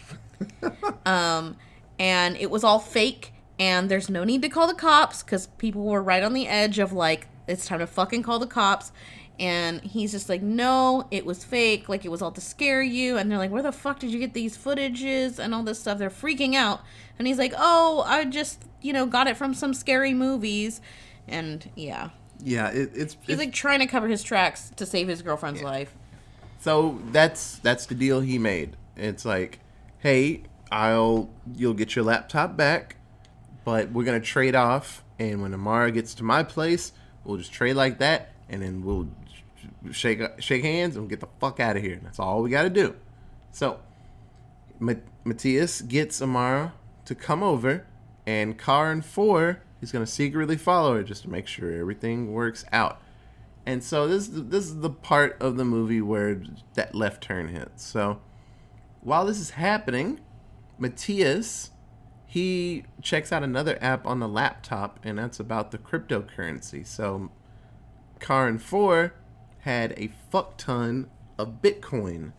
um, 1.06 1.56
and 2.00 2.34
it 2.38 2.50
was 2.50 2.64
all 2.64 2.78
fake. 2.80 3.32
And 3.58 3.90
there's 3.90 4.08
no 4.08 4.24
need 4.24 4.40
to 4.40 4.48
call 4.48 4.66
the 4.66 4.74
cops 4.74 5.22
because 5.22 5.46
people 5.58 5.84
were 5.84 6.02
right 6.02 6.22
on 6.22 6.32
the 6.32 6.48
edge 6.48 6.78
of 6.78 6.94
like, 6.94 7.28
it's 7.46 7.66
time 7.66 7.80
to 7.80 7.86
fucking 7.86 8.22
call 8.22 8.38
the 8.38 8.46
cops. 8.46 8.90
And 9.38 9.82
he's 9.82 10.10
just 10.12 10.28
like, 10.30 10.40
no, 10.40 11.06
it 11.10 11.26
was 11.26 11.44
fake. 11.44 11.88
Like, 11.88 12.06
it 12.06 12.08
was 12.08 12.22
all 12.22 12.32
to 12.32 12.40
scare 12.40 12.82
you. 12.82 13.18
And 13.18 13.30
they're 13.30 13.38
like, 13.38 13.50
where 13.50 13.62
the 13.62 13.72
fuck 13.72 13.98
did 13.98 14.10
you 14.10 14.18
get 14.18 14.32
these 14.32 14.56
footages 14.56 15.38
and 15.38 15.54
all 15.54 15.62
this 15.62 15.78
stuff? 15.78 15.98
They're 15.98 16.10
freaking 16.10 16.54
out. 16.54 16.80
And 17.18 17.28
he's 17.28 17.38
like, 17.38 17.52
oh, 17.56 18.02
I 18.06 18.24
just, 18.24 18.64
you 18.80 18.94
know, 18.94 19.04
got 19.04 19.26
it 19.26 19.36
from 19.36 19.52
some 19.52 19.74
scary 19.74 20.14
movies. 20.14 20.80
And 21.28 21.70
yeah, 21.76 22.10
yeah, 22.42 22.68
it, 22.68 22.92
it's, 22.94 23.16
he's 23.22 23.34
it's 23.34 23.38
like 23.38 23.52
trying 23.52 23.80
to 23.80 23.86
cover 23.86 24.08
his 24.08 24.22
tracks 24.22 24.70
to 24.76 24.86
save 24.86 25.06
his 25.08 25.20
girlfriend's 25.20 25.62
life. 25.62 25.94
so 26.60 26.98
that's 27.12 27.58
that's 27.58 27.86
the 27.86 27.94
deal 27.94 28.20
he 28.20 28.38
made. 28.38 28.76
It's 28.96 29.24
like, 29.26 29.60
hey, 29.98 30.44
I'll 30.70 31.30
you'll 31.56 31.74
get 31.74 31.96
your 31.96 32.04
laptop 32.04 32.56
back, 32.56 32.96
but 33.64 33.90
we're 33.92 34.04
gonna 34.04 34.20
trade 34.20 34.54
off. 34.54 35.04
And 35.18 35.42
when 35.42 35.52
Amara 35.52 35.90
gets 35.90 36.14
to 36.14 36.24
my 36.24 36.42
place, 36.42 36.92
we'll 37.24 37.36
just 37.36 37.52
trade 37.52 37.74
like 37.74 37.98
that, 37.98 38.32
and 38.48 38.62
then 38.62 38.82
we'll 38.82 39.08
shake 39.92 40.20
shake 40.38 40.62
hands 40.62 40.96
and 40.96 41.08
get 41.08 41.20
the 41.20 41.28
fuck 41.38 41.60
out 41.60 41.76
of 41.76 41.82
here. 41.82 42.00
That's 42.02 42.18
all 42.18 42.42
we 42.42 42.50
got 42.50 42.62
to 42.62 42.70
do. 42.70 42.96
So, 43.50 43.80
Ma- 44.78 44.94
Matthias 45.24 45.82
gets 45.82 46.22
Amara 46.22 46.72
to 47.04 47.14
come 47.14 47.42
over, 47.42 47.86
and 48.26 48.58
Karin 48.58 49.02
Four 49.02 49.62
he's 49.80 49.92
gonna 49.92 50.06
secretly 50.06 50.56
follow 50.56 50.94
her 50.94 51.02
just 51.02 51.22
to 51.22 51.30
make 51.30 51.46
sure 51.46 51.72
everything 51.72 52.32
works 52.32 52.64
out. 52.72 53.00
And 53.66 53.82
so 53.82 54.06
this 54.06 54.28
this 54.30 54.64
is 54.66 54.80
the 54.80 54.90
part 54.90 55.36
of 55.40 55.56
the 55.56 55.64
movie 55.64 56.00
where 56.00 56.42
that 56.74 56.94
left 56.94 57.22
turn 57.22 57.48
hits. 57.48 57.84
So 57.84 58.20
while 59.00 59.24
this 59.24 59.38
is 59.38 59.50
happening, 59.50 60.20
Matthias 60.80 61.70
he 62.30 62.84
checks 63.02 63.32
out 63.32 63.42
another 63.42 63.76
app 63.80 64.06
on 64.06 64.20
the 64.20 64.28
laptop, 64.28 65.00
and 65.02 65.18
that's 65.18 65.40
about 65.40 65.72
the 65.72 65.78
cryptocurrency. 65.78 66.86
So 66.86 67.32
Karin 68.20 68.60
Four 68.60 69.14
had 69.62 69.94
a 69.98 70.12
fuck 70.30 70.56
ton 70.56 71.10
of 71.36 71.60
Bitcoin, 71.60 72.30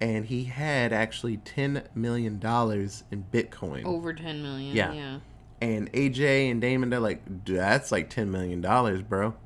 and 0.00 0.24
he 0.26 0.46
had 0.46 0.92
actually 0.92 1.36
ten 1.36 1.84
million 1.94 2.40
dollars 2.40 3.04
in 3.12 3.24
Bitcoin. 3.32 3.84
Over 3.84 4.12
10 4.12 4.42
million. 4.42 4.74
Yeah. 4.74 4.92
yeah. 4.92 5.18
And 5.60 5.92
AJ 5.92 6.50
and 6.50 6.60
Damon, 6.60 6.90
they're 6.90 6.98
like, 6.98 7.22
that's 7.44 7.92
like 7.92 8.10
ten 8.10 8.32
million 8.32 8.60
dollars, 8.60 9.00
bro. 9.00 9.36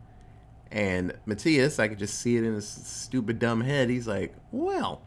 And 0.70 1.12
Matthias, 1.26 1.78
I 1.78 1.88
could 1.88 1.98
just 1.98 2.18
see 2.18 2.38
it 2.38 2.44
in 2.44 2.54
his 2.54 2.66
stupid 2.66 3.38
dumb 3.38 3.60
head. 3.60 3.90
He's 3.90 4.08
like, 4.08 4.34
well, 4.50 5.02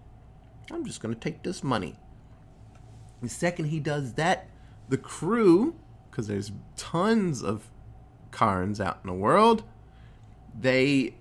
I'm 0.71 0.85
just 0.85 1.01
gonna 1.01 1.15
take 1.15 1.41
this 1.41 1.63
money. 1.63 1.95
The 3.21 3.29
second 3.29 3.65
he 3.65 3.79
does 3.79 4.13
that, 4.13 4.47
the 4.89 4.97
crew, 4.97 5.75
because 6.09 6.27
there's 6.27 6.51
tons 6.75 7.43
of 7.43 7.69
Karns 8.31 8.79
out 8.79 8.99
in 9.03 9.07
the 9.07 9.15
world, 9.15 9.63
they 10.59 11.15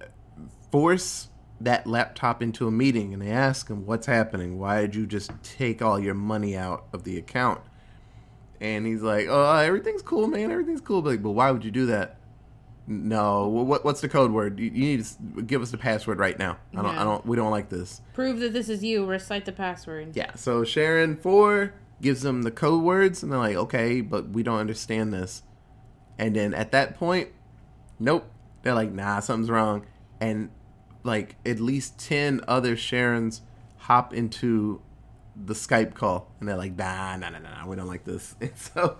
force 0.70 1.28
that 1.60 1.86
laptop 1.86 2.42
into 2.42 2.66
a 2.66 2.70
meeting 2.70 3.14
and 3.14 3.22
they 3.22 3.30
ask 3.30 3.68
him 3.68 3.86
what's 3.86 4.06
happening. 4.06 4.58
Why 4.58 4.82
did 4.82 4.94
you 4.94 5.06
just 5.06 5.30
take 5.42 5.80
all 5.80 5.98
your 5.98 6.14
money 6.14 6.56
out 6.56 6.86
of 6.92 7.04
the 7.04 7.16
account? 7.16 7.62
And 8.60 8.86
he's 8.86 9.02
like, 9.02 9.26
"Oh, 9.28 9.56
everything's 9.56 10.02
cool, 10.02 10.26
man. 10.28 10.50
Everything's 10.50 10.80
cool." 10.80 11.02
But, 11.02 11.10
like, 11.10 11.22
but 11.22 11.30
why 11.32 11.50
would 11.50 11.64
you 11.64 11.70
do 11.70 11.86
that? 11.86 12.16
No. 12.86 13.48
What, 13.48 13.84
what's 13.84 14.00
the 14.00 14.08
code 14.08 14.30
word? 14.30 14.58
You, 14.58 14.66
you 14.66 14.96
need 14.96 15.04
to 15.04 15.42
give 15.42 15.60
us 15.60 15.70
the 15.70 15.78
password 15.78 16.18
right 16.18 16.38
now. 16.38 16.56
I 16.72 16.82
don't. 16.82 16.94
Yeah. 16.94 17.00
I 17.00 17.04
don't. 17.04 17.26
We 17.26 17.36
don't 17.36 17.50
like 17.50 17.68
this. 17.68 18.00
Prove 18.14 18.40
that 18.40 18.52
this 18.52 18.68
is 18.68 18.82
you. 18.82 19.04
Recite 19.04 19.44
the 19.44 19.52
password. 19.52 20.16
Yeah. 20.16 20.34
So 20.36 20.64
Sharon 20.64 21.16
four 21.16 21.74
gives 22.00 22.22
them 22.22 22.42
the 22.42 22.50
code 22.50 22.82
words, 22.82 23.22
and 23.22 23.32
they're 23.32 23.38
like, 23.38 23.56
"Okay, 23.56 24.00
but 24.00 24.30
we 24.30 24.42
don't 24.42 24.58
understand 24.58 25.12
this." 25.12 25.42
And 26.18 26.34
then 26.34 26.54
at 26.54 26.72
that 26.72 26.98
point, 26.98 27.30
nope. 27.98 28.30
They're 28.62 28.74
like, 28.74 28.92
"Nah, 28.92 29.20
something's 29.20 29.50
wrong." 29.50 29.86
And 30.20 30.50
like 31.02 31.36
at 31.46 31.60
least 31.60 31.98
ten 31.98 32.40
other 32.48 32.76
Sharons 32.76 33.40
hop 33.76 34.12
into 34.12 34.82
the 35.36 35.54
Skype 35.54 35.94
call, 35.94 36.32
and 36.40 36.48
they're 36.48 36.56
like, 36.56 36.76
"Nah, 36.76 37.16
nah, 37.16 37.30
nah, 37.30 37.38
nah, 37.38 37.66
we 37.66 37.76
don't 37.76 37.88
like 37.88 38.04
this." 38.04 38.34
And 38.40 38.56
so 38.56 38.98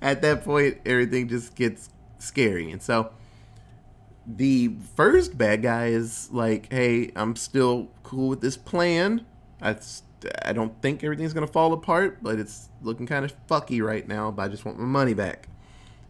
at 0.00 0.22
that 0.22 0.44
point, 0.44 0.78
everything 0.86 1.28
just 1.28 1.54
gets 1.54 1.90
scary, 2.18 2.70
and 2.70 2.82
so 2.82 3.12
the 4.26 4.76
first 4.94 5.36
bad 5.36 5.62
guy 5.62 5.86
is 5.86 6.30
like, 6.32 6.72
"Hey, 6.72 7.12
I'm 7.16 7.36
still 7.36 7.88
cool 8.02 8.28
with 8.28 8.40
this 8.40 8.56
plan. 8.56 9.26
I, 9.60 9.76
I 10.44 10.52
don't 10.52 10.80
think 10.82 11.02
everything's 11.04 11.32
gonna 11.32 11.46
fall 11.46 11.72
apart, 11.72 12.18
but 12.22 12.38
it's 12.38 12.68
looking 12.82 13.06
kind 13.06 13.24
of 13.24 13.34
fucky 13.46 13.82
right 13.82 14.06
now. 14.06 14.30
But 14.30 14.42
I 14.42 14.48
just 14.48 14.64
want 14.64 14.78
my 14.78 14.84
money 14.84 15.14
back." 15.14 15.48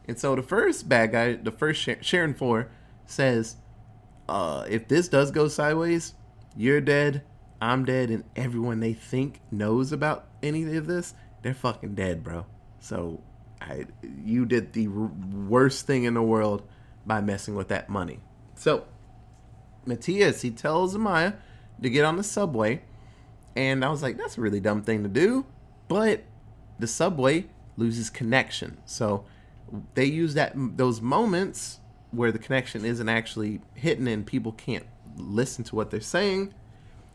And 0.08 0.18
so 0.18 0.34
the 0.34 0.42
first 0.42 0.88
bad 0.88 1.12
guy, 1.12 1.34
the 1.34 1.52
first 1.52 1.80
Sha- 1.80 2.00
Sharon 2.00 2.34
Four, 2.34 2.68
says, 3.06 3.56
uh, 4.28 4.64
"If 4.68 4.88
this 4.88 5.08
does 5.08 5.30
go 5.30 5.48
sideways, 5.48 6.14
you're 6.56 6.80
dead, 6.80 7.22
I'm 7.60 7.84
dead, 7.84 8.10
and 8.10 8.24
everyone 8.34 8.80
they 8.80 8.92
think 8.92 9.40
knows 9.50 9.92
about 9.92 10.26
any 10.42 10.76
of 10.76 10.86
this, 10.86 11.14
they're 11.42 11.54
fucking 11.54 11.94
dead, 11.94 12.24
bro. 12.24 12.46
So, 12.80 13.20
I, 13.60 13.86
you 14.24 14.44
did 14.44 14.72
the 14.72 14.88
r- 14.88 15.10
worst 15.48 15.86
thing 15.86 16.04
in 16.04 16.14
the 16.14 16.22
world 16.22 16.62
by 17.06 17.20
messing 17.20 17.54
with 17.54 17.68
that 17.68 17.88
money." 17.88 18.20
So, 18.54 18.84
Matthias, 19.86 20.42
he 20.42 20.50
tells 20.50 20.96
Amaya 20.96 21.36
to 21.80 21.90
get 21.90 22.04
on 22.04 22.16
the 22.16 22.22
subway, 22.24 22.82
and 23.56 23.84
I 23.84 23.90
was 23.90 24.02
like, 24.02 24.16
"That's 24.16 24.38
a 24.38 24.40
really 24.40 24.60
dumb 24.60 24.82
thing 24.82 25.02
to 25.02 25.08
do," 25.08 25.46
but 25.88 26.24
the 26.78 26.86
subway 26.86 27.46
loses 27.76 28.10
connection. 28.10 28.78
So 28.84 29.24
they 29.94 30.04
use 30.04 30.34
that 30.34 30.52
those 30.54 31.00
moments 31.00 31.80
where 32.10 32.30
the 32.30 32.38
connection 32.38 32.84
isn't 32.84 33.08
actually 33.08 33.60
hitting 33.74 34.06
and 34.06 34.26
people 34.26 34.52
can't 34.52 34.86
listen 35.16 35.64
to 35.64 35.76
what 35.76 35.90
they're 35.90 36.00
saying. 36.00 36.52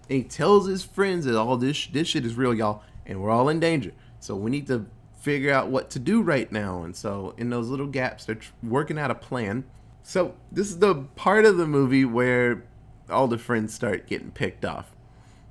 And 0.10 0.17
he 0.17 0.23
tells 0.23 0.67
his 0.67 0.84
friends 0.84 1.26
that 1.26 1.38
all 1.38 1.58
this 1.58 1.88
this 1.88 2.08
shit 2.08 2.26
is 2.26 2.36
real, 2.36 2.54
y'all, 2.54 2.84
and 3.06 3.21
we're 3.21 3.30
all 3.30 3.50
in 3.50 3.60
danger. 3.60 3.91
So 4.19 4.36
we 4.36 4.52
need 4.52 4.67
to 4.67 4.88
figure 5.19 5.54
out 5.54 5.69
what 5.69 5.89
to 5.91 6.00
do 6.00 6.21
right 6.21 6.52
now. 6.52 6.84
And 6.84 6.95
so 6.95 7.34
in 7.38 7.50
those 7.50 7.69
little 7.69 7.88
gaps, 7.88 8.26
they're 8.26 8.39
working 8.63 8.97
out 8.97 9.12
a 9.12 9.15
plan. 9.15 9.65
So 10.04 10.36
this 10.52 10.69
is 10.69 10.80
the 10.80 10.95
part 11.15 11.45
of 11.45 11.58
the 11.58 11.67
movie 11.67 12.06
where 12.06 12.63
all 13.10 13.28
the 13.28 13.38
friends 13.38 13.73
start 13.73 14.08
getting 14.08 14.32
picked 14.32 14.63
off. 14.63 14.95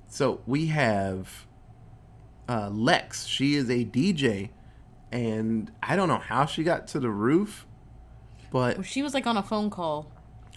So 0.09 0.40
we 0.47 0.66
have 0.66 1.47
uh, 2.49 2.71
Lex. 2.71 3.27
She 3.27 3.55
is 3.55 3.69
a 3.69 3.85
DJ, 3.85 4.51
and 5.12 5.71
I 5.83 5.97
don't 5.97 6.09
know 6.09 6.19
how 6.19 6.47
she 6.47 6.62
got 6.62 6.87
to 6.88 7.01
the 7.01 7.11
roof, 7.11 7.66
but 8.51 8.85
She 8.85 9.03
was 9.03 9.14
like 9.14 9.27
on 9.27 9.37
a 9.37 9.42
phone 9.42 9.71
call. 9.71 10.11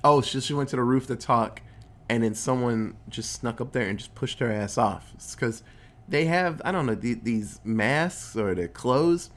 Oh, 0.04 0.22
she, 0.22 0.40
she 0.40 0.54
went 0.54 0.70
to 0.70 0.76
the 0.78 0.84
roof 0.84 1.08
to 1.08 1.16
talk, 1.16 1.62
and 2.08 2.24
then 2.24 2.36
someone 2.36 2.96
just 3.10 3.32
snuck 3.34 3.60
up 3.60 3.72
there 3.74 3.88
and 3.90 3.98
just 3.98 4.16
pushed 4.16 4.40
her 4.40 4.52
ass 4.52 4.78
off. 4.78 5.14
because 5.32 5.64
they 6.08 6.26
have 6.26 6.62
I 6.66 6.72
don't 6.72 6.86
know 6.86 6.96
the, 6.96 7.14
these 7.16 7.60
masks 7.64 8.36
or 8.36 8.56
the 8.56 8.68
clothes, 8.68 9.30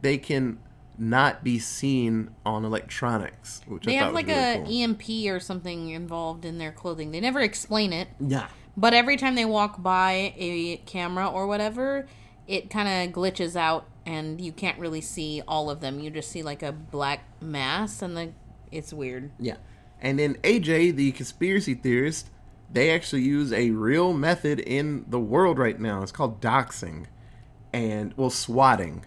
they 0.00 0.18
can 0.18 0.58
not 0.98 1.42
be 1.42 1.58
seen 1.58 2.30
on 2.44 2.64
electronics. 2.64 3.62
Which 3.66 3.84
They 3.84 3.98
I 3.98 4.04
have 4.04 4.14
like 4.14 4.28
a 4.28 4.62
cool. 4.64 4.82
EMP 4.82 5.02
or 5.28 5.40
something 5.40 5.88
involved 5.90 6.44
in 6.44 6.58
their 6.58 6.72
clothing. 6.72 7.10
They 7.10 7.20
never 7.20 7.40
explain 7.40 7.92
it, 7.92 8.08
yeah. 8.20 8.48
But 8.76 8.94
every 8.94 9.16
time 9.16 9.34
they 9.34 9.44
walk 9.44 9.82
by 9.82 10.34
a 10.36 10.78
camera 10.86 11.28
or 11.28 11.46
whatever, 11.46 12.06
it 12.46 12.70
kind 12.70 12.88
of 12.88 13.14
glitches 13.14 13.56
out 13.56 13.86
and 14.06 14.40
you 14.40 14.52
can't 14.52 14.78
really 14.78 15.00
see 15.00 15.42
all 15.46 15.70
of 15.70 15.80
them. 15.80 16.00
You 16.00 16.10
just 16.10 16.30
see 16.30 16.42
like 16.42 16.62
a 16.62 16.72
black 16.72 17.24
mass 17.40 18.02
and 18.02 18.16
the 18.16 18.32
it's 18.72 18.92
weird. 18.92 19.30
Yeah. 19.38 19.56
And 20.00 20.18
then 20.18 20.34
AJ, 20.36 20.96
the 20.96 21.12
conspiracy 21.12 21.74
theorist, 21.74 22.30
they 22.72 22.90
actually 22.90 23.22
use 23.22 23.52
a 23.52 23.70
real 23.70 24.12
method 24.12 24.60
in 24.60 25.04
the 25.08 25.20
world 25.20 25.58
right 25.58 25.78
now. 25.78 26.02
It's 26.02 26.12
called 26.12 26.40
doxing. 26.40 27.06
And, 27.72 28.14
well, 28.16 28.30
swatting 28.30 29.04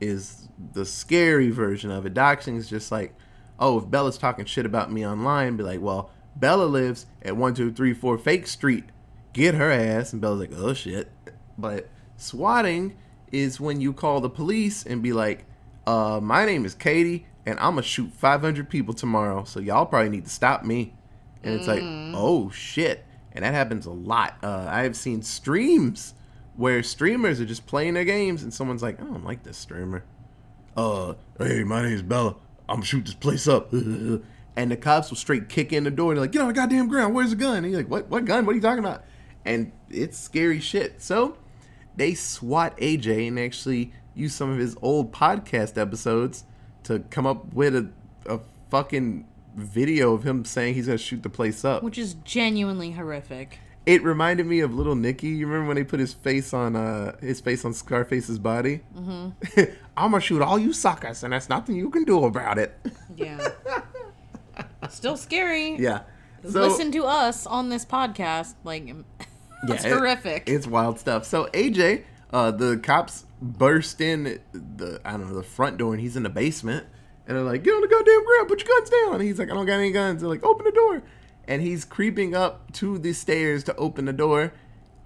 is 0.00 0.48
the 0.72 0.84
scary 0.84 1.50
version 1.50 1.90
of 1.90 2.06
it. 2.06 2.14
Doxing 2.14 2.56
is 2.56 2.68
just 2.68 2.90
like, 2.90 3.14
oh, 3.58 3.78
if 3.78 3.90
Bella's 3.90 4.18
talking 4.18 4.44
shit 4.44 4.66
about 4.66 4.90
me 4.90 5.06
online, 5.06 5.56
be 5.56 5.62
like, 5.62 5.80
well, 5.80 6.10
Bella 6.34 6.64
lives 6.64 7.06
at 7.22 7.36
1234 7.36 8.18
Fake 8.18 8.46
Street. 8.46 8.84
Get 9.32 9.54
her 9.54 9.70
ass. 9.70 10.12
And 10.12 10.20
Bella's 10.20 10.40
like, 10.40 10.52
oh 10.54 10.74
shit. 10.74 11.10
But 11.56 11.88
swatting 12.16 12.96
is 13.30 13.60
when 13.60 13.80
you 13.80 13.92
call 13.92 14.20
the 14.20 14.30
police 14.30 14.84
and 14.84 15.02
be 15.02 15.12
like, 15.12 15.44
uh, 15.86 16.20
my 16.22 16.44
name 16.44 16.64
is 16.64 16.74
Katie, 16.74 17.26
and 17.44 17.58
I'm 17.58 17.72
gonna 17.72 17.82
shoot 17.82 18.12
500 18.12 18.68
people 18.68 18.94
tomorrow, 18.94 19.44
so 19.44 19.58
y'all 19.58 19.86
probably 19.86 20.10
need 20.10 20.24
to 20.24 20.30
stop 20.30 20.64
me. 20.64 20.94
And 21.42 21.54
it's 21.54 21.66
like, 21.66 21.82
oh 21.82 22.50
shit. 22.50 23.04
And 23.32 23.44
that 23.44 23.54
happens 23.54 23.86
a 23.86 23.90
lot. 23.90 24.36
Uh, 24.42 24.66
I 24.68 24.82
have 24.82 24.94
seen 24.94 25.22
streams 25.22 26.14
where 26.54 26.82
streamers 26.82 27.40
are 27.40 27.46
just 27.46 27.66
playing 27.66 27.94
their 27.94 28.04
games, 28.04 28.42
and 28.42 28.52
someone's 28.52 28.82
like, 28.82 29.00
I 29.00 29.04
don't 29.04 29.24
like 29.24 29.42
this 29.42 29.56
streamer. 29.56 30.04
Uh, 30.76 31.14
hey, 31.38 31.64
my 31.64 31.82
name 31.82 31.94
is 31.94 32.02
Bella. 32.02 32.36
I'm 32.68 32.76
gonna 32.76 32.86
shoot 32.86 33.06
this 33.06 33.14
place 33.14 33.48
up. 33.48 33.72
and 34.56 34.70
the 34.70 34.76
cops 34.76 35.10
will 35.10 35.16
straight 35.16 35.48
kick 35.48 35.72
in 35.72 35.84
the 35.84 35.90
door. 35.90 36.14
They're 36.14 36.20
like, 36.20 36.32
get 36.32 36.42
on 36.42 36.48
the 36.48 36.54
goddamn 36.54 36.88
ground. 36.88 37.14
Where's 37.14 37.30
the 37.30 37.36
gun? 37.36 37.64
And 37.64 37.72
you're 37.72 37.80
like, 37.80 37.90
what? 37.90 38.08
What 38.08 38.24
gun? 38.24 38.46
What 38.46 38.52
are 38.52 38.56
you 38.56 38.62
talking 38.62 38.84
about? 38.84 39.04
And 39.44 39.72
it's 39.90 40.18
scary 40.18 40.60
shit. 40.60 41.02
So 41.02 41.36
they 41.96 42.14
swat 42.14 42.76
AJ 42.78 43.28
and 43.28 43.38
actually 43.38 43.92
use 44.14 44.34
some 44.34 44.50
of 44.50 44.58
his 44.58 44.76
old 44.82 45.12
podcast 45.12 45.78
episodes 45.78 46.44
to 46.84 47.00
come 47.10 47.26
up 47.26 47.52
with 47.52 47.74
a, 47.74 47.90
a 48.26 48.40
fucking 48.70 49.26
video 49.54 50.14
of 50.14 50.22
him 50.22 50.44
saying 50.44 50.74
he's 50.74 50.86
gonna 50.86 50.98
shoot 50.98 51.22
the 51.22 51.28
place 51.30 51.64
up. 51.64 51.82
Which 51.82 51.98
is 51.98 52.14
genuinely 52.24 52.92
horrific. 52.92 53.58
It 53.84 54.02
reminded 54.04 54.46
me 54.46 54.60
of 54.60 54.72
Little 54.74 54.94
Nicky. 54.94 55.28
You 55.28 55.46
remember 55.46 55.68
when 55.68 55.76
they 55.76 55.84
put 55.84 55.98
his 55.98 56.14
face 56.14 56.54
on 56.54 56.76
uh 56.76 57.16
his 57.20 57.40
face 57.40 57.64
on 57.64 57.74
Scarface's 57.74 58.38
body? 58.38 58.80
Mm-hmm. 58.96 59.60
I'm 59.96 60.12
gonna 60.12 60.20
shoot 60.20 60.40
all 60.40 60.58
you 60.58 60.72
suckers, 60.72 61.24
and 61.24 61.32
that's 61.32 61.48
nothing 61.48 61.76
you 61.76 61.90
can 61.90 62.04
do 62.04 62.24
about 62.24 62.58
it. 62.58 62.78
Yeah. 63.16 63.50
Still 64.88 65.16
scary. 65.16 65.76
yeah. 65.78 66.02
So 66.48 66.60
Listen 66.60 66.90
to 66.92 67.04
us 67.04 67.46
on 67.46 67.68
this 67.68 67.84
podcast. 67.84 68.54
Like, 68.64 68.92
it's 69.68 69.84
it- 69.84 69.92
horrific. 69.92 70.44
it's 70.46 70.66
wild 70.66 70.98
stuff. 70.98 71.24
So 71.24 71.46
AJ, 71.52 72.04
uh, 72.32 72.50
the 72.50 72.76
cops 72.78 73.24
burst 73.40 74.00
in 74.00 74.40
the 74.52 75.00
I 75.04 75.12
don't 75.12 75.28
know 75.28 75.34
the 75.34 75.42
front 75.42 75.78
door, 75.78 75.92
and 75.92 76.00
he's 76.00 76.16
in 76.16 76.22
the 76.22 76.30
basement, 76.30 76.86
and 77.26 77.36
they're 77.36 77.44
like, 77.44 77.62
"Get 77.62 77.74
on 77.74 77.80
the 77.80 77.88
goddamn 77.88 78.24
ground, 78.24 78.48
put 78.48 78.64
your 78.64 78.68
guns 78.76 78.90
down." 78.90 79.14
And 79.14 79.22
he's 79.22 79.38
like, 79.38 79.50
"I 79.50 79.54
don't 79.54 79.66
got 79.66 79.74
any 79.78 79.90
guns." 79.92 80.20
They're 80.20 80.30
like, 80.30 80.44
"Open 80.44 80.64
the 80.64 80.72
door," 80.72 81.02
and 81.46 81.60
he's 81.62 81.84
creeping 81.84 82.34
up 82.34 82.72
to 82.74 82.98
the 82.98 83.12
stairs 83.12 83.64
to 83.64 83.76
open 83.76 84.04
the 84.06 84.12
door, 84.12 84.52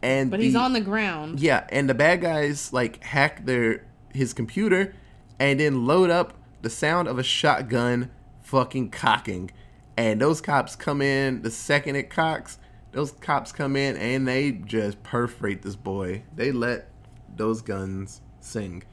and 0.02 0.30
but 0.30 0.40
he's 0.40 0.54
on 0.56 0.72
the 0.72 0.80
ground. 0.80 1.40
Yeah, 1.40 1.66
and 1.70 1.88
the 1.88 1.94
bad 1.94 2.20
guys 2.20 2.72
like 2.72 3.02
hack 3.02 3.44
their 3.46 3.84
his 4.12 4.32
computer 4.32 4.94
and 5.38 5.60
then 5.60 5.86
load 5.86 6.08
up 6.08 6.32
the 6.62 6.70
sound 6.70 7.06
of 7.08 7.18
a 7.18 7.22
shotgun 7.22 8.10
fucking 8.42 8.90
cocking. 8.90 9.50
And 9.98 10.20
those 10.20 10.40
cops 10.40 10.74
come 10.76 11.00
in 11.02 11.42
the 11.42 11.50
second 11.50 11.96
it 11.96 12.08
cocks, 12.10 12.58
those 12.96 13.12
cops 13.12 13.52
come 13.52 13.76
in 13.76 13.94
and 13.98 14.26
they 14.26 14.52
just 14.52 15.02
perforate 15.02 15.60
this 15.60 15.76
boy. 15.76 16.22
They 16.34 16.50
let 16.50 16.88
those 17.36 17.60
guns 17.60 18.22
sing. 18.40 18.84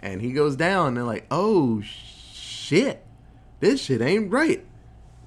And 0.00 0.20
he 0.20 0.32
goes 0.32 0.56
down 0.56 0.88
and 0.88 0.96
they're 0.96 1.04
like, 1.04 1.26
"Oh 1.30 1.80
shit. 1.80 3.06
This 3.60 3.80
shit 3.80 4.02
ain't 4.02 4.32
right." 4.32 4.66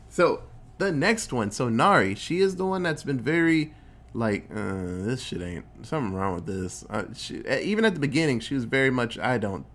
So 0.10 0.44
the 0.80 0.92
next 0.92 1.32
one, 1.32 1.52
so 1.52 1.70
Nari, 1.70 2.14
she 2.14 2.42
is 2.42 2.58
the 2.58 2.66
one 2.66 2.84
that's 2.84 3.04
been 3.04 3.22
very 3.22 3.74
like, 4.14 4.50
uh, 4.54 5.04
this 5.06 5.22
shit 5.22 5.42
ain't 5.42 5.66
something 5.84 6.14
wrong 6.14 6.36
with 6.36 6.46
this. 6.46 6.86
Uh, 6.90 7.06
she, 7.14 7.42
even 7.62 7.86
at 7.86 7.94
the 7.94 8.02
beginning, 8.02 8.42
she 8.42 8.54
was 8.54 8.66
very 8.66 8.90
much, 8.90 9.18
I 9.18 9.38
don't 9.38 9.66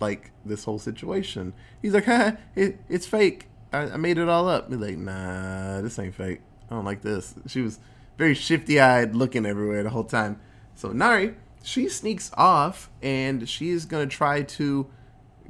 like 0.00 0.30
this 0.46 0.64
whole 0.64 0.78
situation. 0.78 1.52
He's 1.82 1.92
like, 1.92 2.08
it, 2.56 2.80
it's 2.88 3.06
fake. 3.06 3.48
I, 3.70 3.80
I 3.82 3.96
made 3.98 4.16
it 4.16 4.30
all 4.30 4.48
up. 4.48 4.70
Be 4.70 4.76
like, 4.76 4.96
nah, 4.96 5.82
this 5.82 5.98
ain't 5.98 6.14
fake. 6.14 6.40
I 6.70 6.74
don't 6.74 6.86
like 6.86 7.02
this. 7.02 7.34
She 7.46 7.60
was 7.60 7.80
very 8.18 8.34
shifty 8.34 8.80
eyed, 8.80 9.14
looking 9.14 9.46
everywhere 9.46 9.82
the 9.82 9.90
whole 9.90 10.04
time. 10.04 10.40
So 10.74 10.90
Nari, 10.90 11.34
she 11.62 11.88
sneaks 11.88 12.30
off 12.34 12.90
and 13.00 13.48
she 13.48 13.70
is 13.70 13.86
gonna 13.86 14.06
try 14.06 14.42
to 14.42 14.86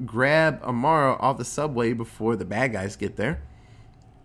grab 0.05 0.63
Amara 0.63 1.15
off 1.15 1.39
the 1.39 1.45
subway 1.45 1.93
before 1.95 2.37
the 2.37 2.45
bad 2.45 2.73
guys 2.73 2.95
get 2.95 3.17
there. 3.17 3.43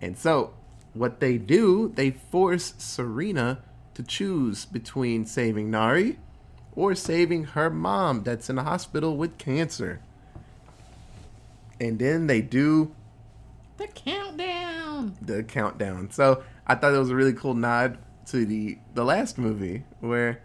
And 0.01 0.17
so, 0.17 0.53
what 0.93 1.19
they 1.21 1.37
do, 1.37 1.91
they 1.95 2.11
force 2.11 2.73
Serena 2.77 3.59
to 3.95 4.03
choose 4.03 4.65
between 4.65 5.25
saving 5.25 5.71
Nari 5.71 6.19
or 6.75 6.93
saving 6.93 7.45
her 7.45 7.69
mom 7.69 8.23
that's 8.23 8.49
in 8.49 8.57
the 8.57 8.63
hospital 8.63 9.15
with 9.15 9.37
cancer. 9.37 10.01
And 11.79 11.97
then 11.99 12.27
they 12.27 12.41
do 12.41 12.93
The 13.77 13.87
countdown. 13.87 15.15
the 15.21 15.43
countdown. 15.43 16.11
So 16.11 16.43
I 16.67 16.75
thought 16.75 16.93
it 16.93 16.97
was 16.99 17.09
a 17.09 17.15
really 17.15 17.33
cool 17.33 17.53
nod 17.55 17.97
to 18.27 18.45
the 18.45 18.77
the 18.93 19.03
last 19.03 19.37
movie 19.37 19.83
where 19.99 20.41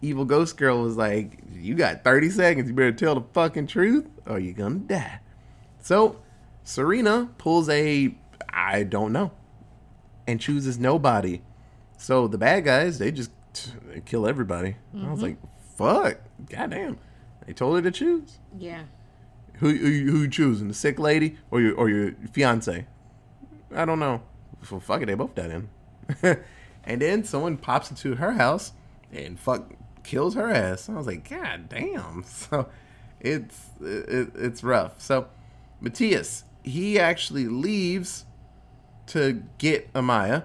Evil 0.00 0.24
Ghost 0.24 0.56
Girl 0.56 0.82
was 0.82 0.96
like, 0.96 1.38
"You 1.52 1.74
got 1.74 2.04
30 2.04 2.30
seconds. 2.30 2.68
You 2.68 2.74
better 2.74 2.92
tell 2.92 3.14
the 3.14 3.24
fucking 3.32 3.66
truth, 3.66 4.06
or 4.26 4.38
you're 4.38 4.54
gonna 4.54 4.76
die." 4.76 5.20
So 5.80 6.20
Serena 6.64 7.30
pulls 7.38 7.68
a 7.68 8.14
I 8.48 8.84
don't 8.84 9.12
know, 9.12 9.32
and 10.26 10.40
chooses 10.40 10.78
nobody. 10.78 11.42
So 11.96 12.28
the 12.28 12.38
bad 12.38 12.64
guys 12.64 12.98
they 12.98 13.10
just 13.10 13.30
they 13.88 14.00
kill 14.00 14.26
everybody. 14.26 14.76
I 14.94 15.10
was 15.10 15.20
mm-hmm. 15.20 15.22
like, 15.22 15.38
"Fuck, 15.76 16.20
goddamn!" 16.48 16.98
They 17.46 17.52
told 17.52 17.76
her 17.76 17.82
to 17.82 17.90
choose. 17.90 18.38
Yeah. 18.56 18.82
Who 19.54 19.70
who, 19.70 19.86
who 19.86 20.18
you 20.20 20.28
choosing? 20.28 20.68
The 20.68 20.74
sick 20.74 20.98
lady 20.98 21.38
or 21.50 21.60
your 21.60 21.74
or 21.74 21.88
your 21.88 22.12
fiance? 22.32 22.86
I 23.74 23.84
don't 23.84 23.98
know. 23.98 24.22
Fuck 24.62 25.02
it, 25.02 25.06
they 25.06 25.14
both 25.14 25.34
died 25.34 25.50
in. 25.50 25.68
and 26.88 27.00
then 27.00 27.22
someone 27.22 27.56
pops 27.56 27.90
into 27.90 28.16
her 28.16 28.32
house 28.32 28.72
and 29.12 29.38
fuck 29.38 29.70
kills 30.02 30.34
her 30.34 30.50
ass. 30.50 30.88
I 30.88 30.94
was 30.94 31.06
like, 31.06 31.28
God 31.28 31.68
damn. 31.68 32.24
So 32.26 32.68
it's 33.20 33.70
it, 33.80 34.32
it's 34.34 34.64
rough. 34.64 35.00
So 35.00 35.28
Matthias, 35.80 36.44
he 36.64 36.98
actually 36.98 37.46
leaves 37.46 38.24
to 39.08 39.42
get 39.58 39.92
Amaya. 39.92 40.44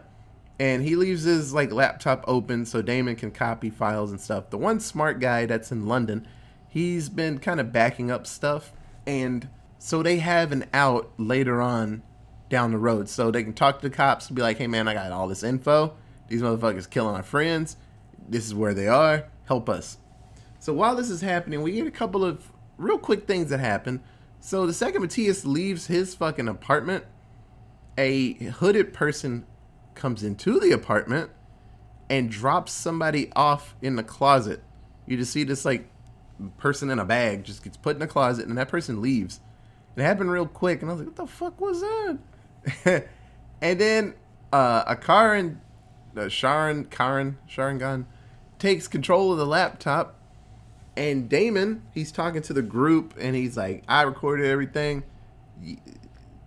And 0.59 0.83
he 0.83 0.95
leaves 0.95 1.23
his 1.23 1.53
like 1.53 1.71
laptop 1.71 2.23
open 2.27 2.65
so 2.65 2.81
Damon 2.81 3.15
can 3.15 3.31
copy 3.31 3.69
files 3.69 4.11
and 4.11 4.21
stuff. 4.21 4.49
The 4.49 4.57
one 4.57 4.79
smart 4.79 5.19
guy 5.19 5.45
that's 5.45 5.71
in 5.71 5.87
London, 5.87 6.27
he's 6.69 7.09
been 7.09 7.39
kind 7.39 7.59
of 7.59 7.71
backing 7.71 8.11
up 8.11 8.27
stuff 8.27 8.71
and 9.05 9.47
so 9.79 10.01
they 10.01 10.17
have 10.19 10.51
an 10.51 10.65
out 10.73 11.11
later 11.17 11.61
on 11.61 12.01
down 12.49 12.71
the 12.71 12.77
road 12.77 13.09
so 13.09 13.31
they 13.31 13.43
can 13.43 13.53
talk 13.53 13.81
to 13.81 13.89
the 13.89 13.95
cops 13.95 14.27
and 14.27 14.35
be 14.35 14.41
like 14.41 14.57
hey 14.57 14.67
man 14.67 14.87
i 14.87 14.93
got 14.93 15.11
all 15.11 15.27
this 15.27 15.43
info 15.43 15.93
these 16.33 16.41
motherfuckers 16.41 16.89
killing 16.89 17.15
our 17.15 17.23
friends. 17.23 17.77
This 18.27 18.45
is 18.45 18.55
where 18.55 18.73
they 18.73 18.87
are. 18.87 19.25
Help 19.45 19.69
us. 19.69 19.97
So 20.59 20.73
while 20.73 20.95
this 20.95 21.09
is 21.09 21.21
happening 21.21 21.61
we 21.61 21.73
get 21.73 21.87
a 21.87 21.91
couple 21.91 22.25
of 22.25 22.51
real 22.77 22.97
quick 22.97 23.27
things 23.27 23.49
that 23.51 23.59
happen. 23.59 24.01
So 24.39 24.65
the 24.65 24.73
second 24.73 25.01
matthias 25.01 25.45
leaves 25.45 25.87
his 25.87 26.15
fucking 26.15 26.47
apartment 26.47 27.05
a 27.97 28.33
hooded 28.45 28.93
person 28.93 29.45
comes 29.95 30.23
into 30.23 30.59
the 30.59 30.71
apartment 30.71 31.29
and 32.09 32.29
drops 32.29 32.71
somebody 32.71 33.31
off 33.35 33.75
in 33.81 33.95
the 33.95 34.03
closet. 34.03 34.61
You 35.05 35.17
just 35.17 35.31
see 35.31 35.43
this 35.43 35.65
like 35.65 35.87
person 36.57 36.89
in 36.89 36.99
a 36.99 37.05
bag 37.05 37.43
just 37.43 37.63
gets 37.63 37.77
put 37.77 37.95
in 37.95 38.01
a 38.01 38.07
closet 38.07 38.47
and 38.47 38.57
that 38.57 38.69
person 38.69 39.01
leaves. 39.01 39.39
It 39.95 40.01
happened 40.01 40.31
real 40.31 40.47
quick 40.47 40.81
and 40.81 40.89
I 40.89 40.95
was 40.95 41.01
like, 41.03 41.09
what 41.09 41.27
the 41.27 41.27
fuck 41.27 41.61
was 41.61 41.81
that? 41.81 43.07
and 43.61 43.79
then 43.79 44.15
uh, 44.51 44.83
a 44.87 44.95
Karen, 44.95 45.61
uh, 46.15 46.29
Sharon, 46.29 46.85
Karen, 46.85 47.37
Sharon 47.47 47.77
Gunn 47.77 48.05
takes 48.59 48.87
control 48.87 49.31
of 49.31 49.37
the 49.37 49.45
laptop 49.45 50.19
and 50.95 51.27
Damon, 51.27 51.83
he's 51.93 52.11
talking 52.11 52.41
to 52.43 52.53
the 52.53 52.61
group 52.61 53.15
and 53.19 53.35
he's 53.35 53.57
like, 53.57 53.83
I 53.87 54.03
recorded 54.03 54.45
everything. 54.45 55.03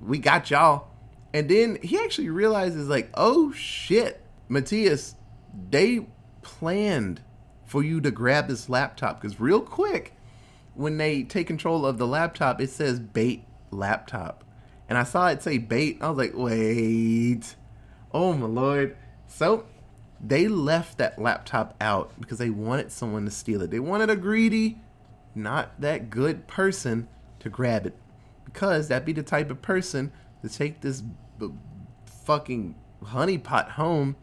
We 0.01 0.19
got 0.19 0.51
y'all. 0.51 0.89
And 1.35 1.49
then 1.49 1.79
he 1.83 1.99
actually 1.99 2.31
realizes, 2.31 2.89
like, 2.89 3.11
oh 3.15 3.53
shit, 3.53 4.23
Matthias, 4.49 5.17
they 5.71 6.07
planned 6.43 7.21
for 7.65 7.83
you 7.83 8.01
to 8.01 8.11
grab 8.11 8.47
this 8.47 8.69
laptop. 8.69 9.21
Because 9.21 9.41
real 9.41 9.61
quick, 9.61 10.15
when 10.75 10.97
they 10.97 11.25
take 11.25 11.49
control 11.49 11.85
of 11.85 11.99
the 11.99 12.07
laptop, 12.07 12.61
it 12.61 12.71
says 12.71 13.01
bait 13.01 13.45
laptop. 13.71 14.45
And 14.89 14.97
I 14.97 15.03
saw 15.03 15.27
it 15.29 15.43
say 15.43 15.59
bait. 15.59 15.99
I 16.01 16.09
was 16.09 16.19
like, 16.19 16.35
wait. 16.35 17.57
Oh 18.13 18.33
my 18.33 18.47
lord. 18.47 18.97
So 19.29 19.67
they 20.21 20.49
left 20.49 20.99
that 20.99 21.19
laptop 21.19 21.75
out 21.81 22.13
because 22.21 22.39
they 22.39 22.51
wanted 22.51 22.91
someone 22.91 23.25
to 23.25 23.31
steal 23.31 23.63
it. 23.63 23.71
They 23.71 23.81
wanted 23.81 24.11
a 24.11 24.17
greedy, 24.17 24.79
not 25.35 25.81
that 25.81 26.11
good 26.11 26.47
person 26.47 27.09
to 27.41 27.51
grab 27.51 27.87
it. 27.87 27.95
Because 28.45 28.89
that'd 28.89 29.05
be 29.05 29.13
the 29.13 29.23
type 29.23 29.51
of 29.51 29.61
person 29.61 30.13
to 30.43 30.49
take 30.49 30.81
this 30.81 31.03
b- 31.03 31.53
fucking 32.25 32.75
honeypot 33.03 33.73
home, 33.73 34.17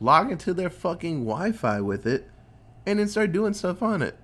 log 0.00 0.30
into 0.30 0.52
their 0.52 0.70
fucking 0.70 1.24
Wi 1.24 1.52
Fi 1.52 1.80
with 1.80 2.06
it, 2.06 2.28
and 2.84 2.98
then 2.98 3.08
start 3.08 3.32
doing 3.32 3.54
stuff 3.54 3.82
on 3.82 4.02
it. 4.02 4.16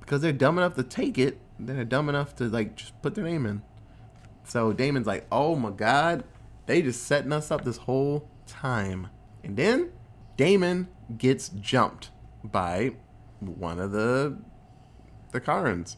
Because 0.00 0.22
they're 0.22 0.32
dumb 0.32 0.58
enough 0.58 0.74
to 0.74 0.82
take 0.82 1.18
it, 1.18 1.38
they're 1.58 1.84
dumb 1.84 2.08
enough 2.08 2.36
to 2.36 2.44
like 2.44 2.76
just 2.76 3.00
put 3.02 3.14
their 3.14 3.24
name 3.24 3.44
in. 3.44 3.62
So 4.44 4.72
Damon's 4.72 5.06
like, 5.06 5.26
oh 5.32 5.56
my 5.56 5.70
god, 5.70 6.24
they 6.66 6.80
just 6.80 7.04
setting 7.04 7.32
us 7.32 7.50
up 7.50 7.64
this 7.64 7.78
whole 7.78 8.28
time. 8.46 9.08
And 9.42 9.56
then 9.56 9.90
Damon 10.36 10.88
gets 11.16 11.48
jumped 11.48 12.10
by 12.42 12.92
one 13.40 13.78
of 13.78 13.92
the 13.92 14.38
the 15.32 15.40
Charons. 15.40 15.96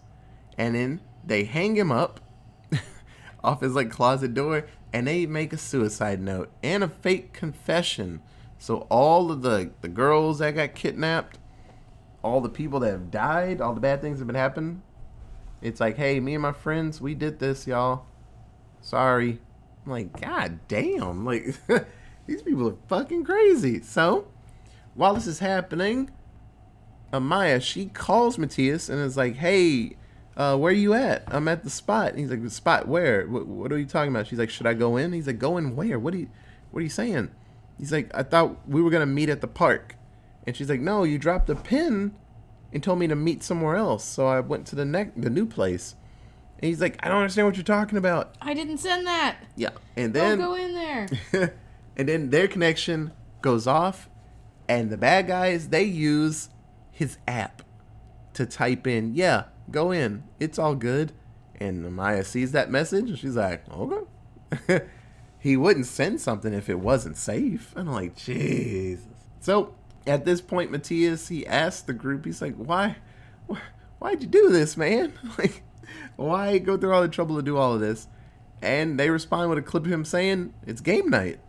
And 0.58 0.74
then 0.74 1.00
they 1.24 1.44
hang 1.44 1.76
him 1.76 1.92
up 1.92 2.20
off 3.44 3.60
his 3.60 3.74
like 3.74 3.90
closet 3.90 4.34
door 4.34 4.66
and 4.92 5.06
they 5.06 5.26
make 5.26 5.52
a 5.52 5.58
suicide 5.58 6.20
note 6.20 6.50
and 6.62 6.82
a 6.82 6.88
fake 6.88 7.32
confession. 7.32 8.20
So 8.58 8.86
all 8.90 9.30
of 9.30 9.42
the 9.42 9.70
the 9.80 9.88
girls 9.88 10.38
that 10.38 10.54
got 10.54 10.74
kidnapped, 10.74 11.38
all 12.22 12.40
the 12.40 12.48
people 12.48 12.80
that 12.80 12.90
have 12.90 13.10
died, 13.10 13.60
all 13.60 13.74
the 13.74 13.80
bad 13.80 14.00
things 14.00 14.18
that 14.18 14.22
have 14.22 14.26
been 14.26 14.36
happening, 14.36 14.82
it's 15.62 15.80
like, 15.80 15.96
hey, 15.96 16.20
me 16.20 16.34
and 16.34 16.42
my 16.42 16.52
friends, 16.52 17.00
we 17.00 17.14
did 17.14 17.38
this, 17.38 17.66
y'all. 17.66 18.06
Sorry. 18.80 19.40
I'm 19.84 19.92
like, 19.92 20.20
god 20.20 20.60
damn, 20.68 21.24
like 21.24 21.54
these 22.30 22.42
people 22.42 22.68
are 22.68 22.76
fucking 22.86 23.24
crazy. 23.24 23.82
So 23.82 24.28
while 24.94 25.14
this 25.14 25.26
is 25.26 25.40
happening, 25.40 26.10
Amaya 27.12 27.60
she 27.60 27.86
calls 27.86 28.38
Matthias 28.38 28.88
and 28.88 29.00
is 29.00 29.16
like, 29.16 29.34
hey, 29.34 29.96
uh, 30.36 30.56
where 30.56 30.70
are 30.70 30.74
you 30.74 30.94
at? 30.94 31.24
I'm 31.26 31.48
at 31.48 31.64
the 31.64 31.70
spot. 31.70 32.10
And 32.10 32.20
he's 32.20 32.30
like, 32.30 32.42
the 32.42 32.48
spot 32.48 32.86
where? 32.86 33.26
What, 33.26 33.46
what 33.46 33.72
are 33.72 33.78
you 33.78 33.84
talking 33.84 34.12
about? 34.12 34.28
She's 34.28 34.38
like, 34.38 34.48
should 34.48 34.68
I 34.68 34.74
go 34.74 34.96
in? 34.96 35.12
He's 35.12 35.26
like, 35.26 35.40
go 35.40 35.56
in 35.56 35.74
where? 35.74 35.98
What 35.98 36.14
are 36.14 36.18
you, 36.18 36.30
what 36.70 36.78
are 36.78 36.84
you 36.84 36.88
saying? 36.88 37.32
He's 37.78 37.90
like, 37.90 38.08
I 38.14 38.22
thought 38.22 38.68
we 38.68 38.80
were 38.80 38.90
gonna 38.90 39.06
meet 39.06 39.28
at 39.28 39.40
the 39.40 39.48
park. 39.48 39.96
And 40.46 40.56
she's 40.56 40.70
like, 40.70 40.80
no, 40.80 41.02
you 41.02 41.18
dropped 41.18 41.50
a 41.50 41.56
pin 41.56 42.14
and 42.72 42.80
told 42.80 43.00
me 43.00 43.08
to 43.08 43.16
meet 43.16 43.42
somewhere 43.42 43.74
else. 43.74 44.04
So 44.04 44.28
I 44.28 44.38
went 44.38 44.66
to 44.68 44.76
the 44.76 44.84
next, 44.84 45.20
the 45.20 45.30
new 45.30 45.46
place. 45.46 45.96
And 46.60 46.68
he's 46.68 46.80
like, 46.80 46.96
I 47.04 47.08
don't 47.08 47.18
understand 47.18 47.48
what 47.48 47.56
you're 47.56 47.64
talking 47.64 47.98
about. 47.98 48.36
I 48.40 48.54
didn't 48.54 48.78
send 48.78 49.08
that. 49.08 49.38
Yeah. 49.56 49.70
And 49.96 50.14
then. 50.14 50.38
Don't 50.38 50.48
go 50.48 50.54
in 50.54 50.74
there. 50.74 51.54
and 52.00 52.08
then 52.08 52.30
their 52.30 52.48
connection 52.48 53.12
goes 53.42 53.66
off 53.66 54.08
and 54.66 54.88
the 54.88 54.96
bad 54.96 55.26
guys 55.26 55.68
they 55.68 55.82
use 55.82 56.48
his 56.90 57.18
app 57.28 57.60
to 58.32 58.46
type 58.46 58.86
in 58.86 59.14
yeah 59.14 59.44
go 59.70 59.90
in. 59.90 60.24
It's 60.40 60.58
all 60.58 60.74
good. 60.74 61.12
And 61.60 61.94
maya 61.94 62.24
sees 62.24 62.52
that 62.52 62.70
message 62.70 63.10
and 63.10 63.18
she's 63.18 63.36
like 63.36 63.68
okay. 63.70 64.86
He 65.38 65.58
wouldn't 65.58 65.86
send 65.86 66.22
something 66.22 66.54
if 66.54 66.70
it 66.70 66.80
wasn't 66.80 67.18
safe. 67.18 67.74
And 67.76 67.90
i'm 67.90 67.94
like 67.94 68.16
jesus. 68.16 69.04
So 69.40 69.74
at 70.06 70.24
this 70.24 70.40
point 70.40 70.70
matthias 70.70 71.28
he 71.28 71.46
asks 71.46 71.82
the 71.82 71.92
group 71.92 72.24
he's 72.24 72.40
like 72.40 72.54
why 72.54 72.96
why'd 73.98 74.22
you 74.22 74.26
do 74.26 74.48
this 74.48 74.74
man? 74.74 75.12
Like 75.38 75.62
why 76.16 76.56
go 76.56 76.78
through 76.78 76.94
all 76.94 77.02
the 77.02 77.08
trouble 77.08 77.36
to 77.36 77.42
do 77.42 77.58
all 77.58 77.74
of 77.74 77.80
this? 77.80 78.08
And 78.62 78.98
they 78.98 79.10
respond 79.10 79.50
with 79.50 79.58
a 79.58 79.62
clip 79.62 79.84
of 79.84 79.92
him 79.92 80.06
saying 80.06 80.54
it's 80.66 80.80
game 80.80 81.10
night 81.10 81.40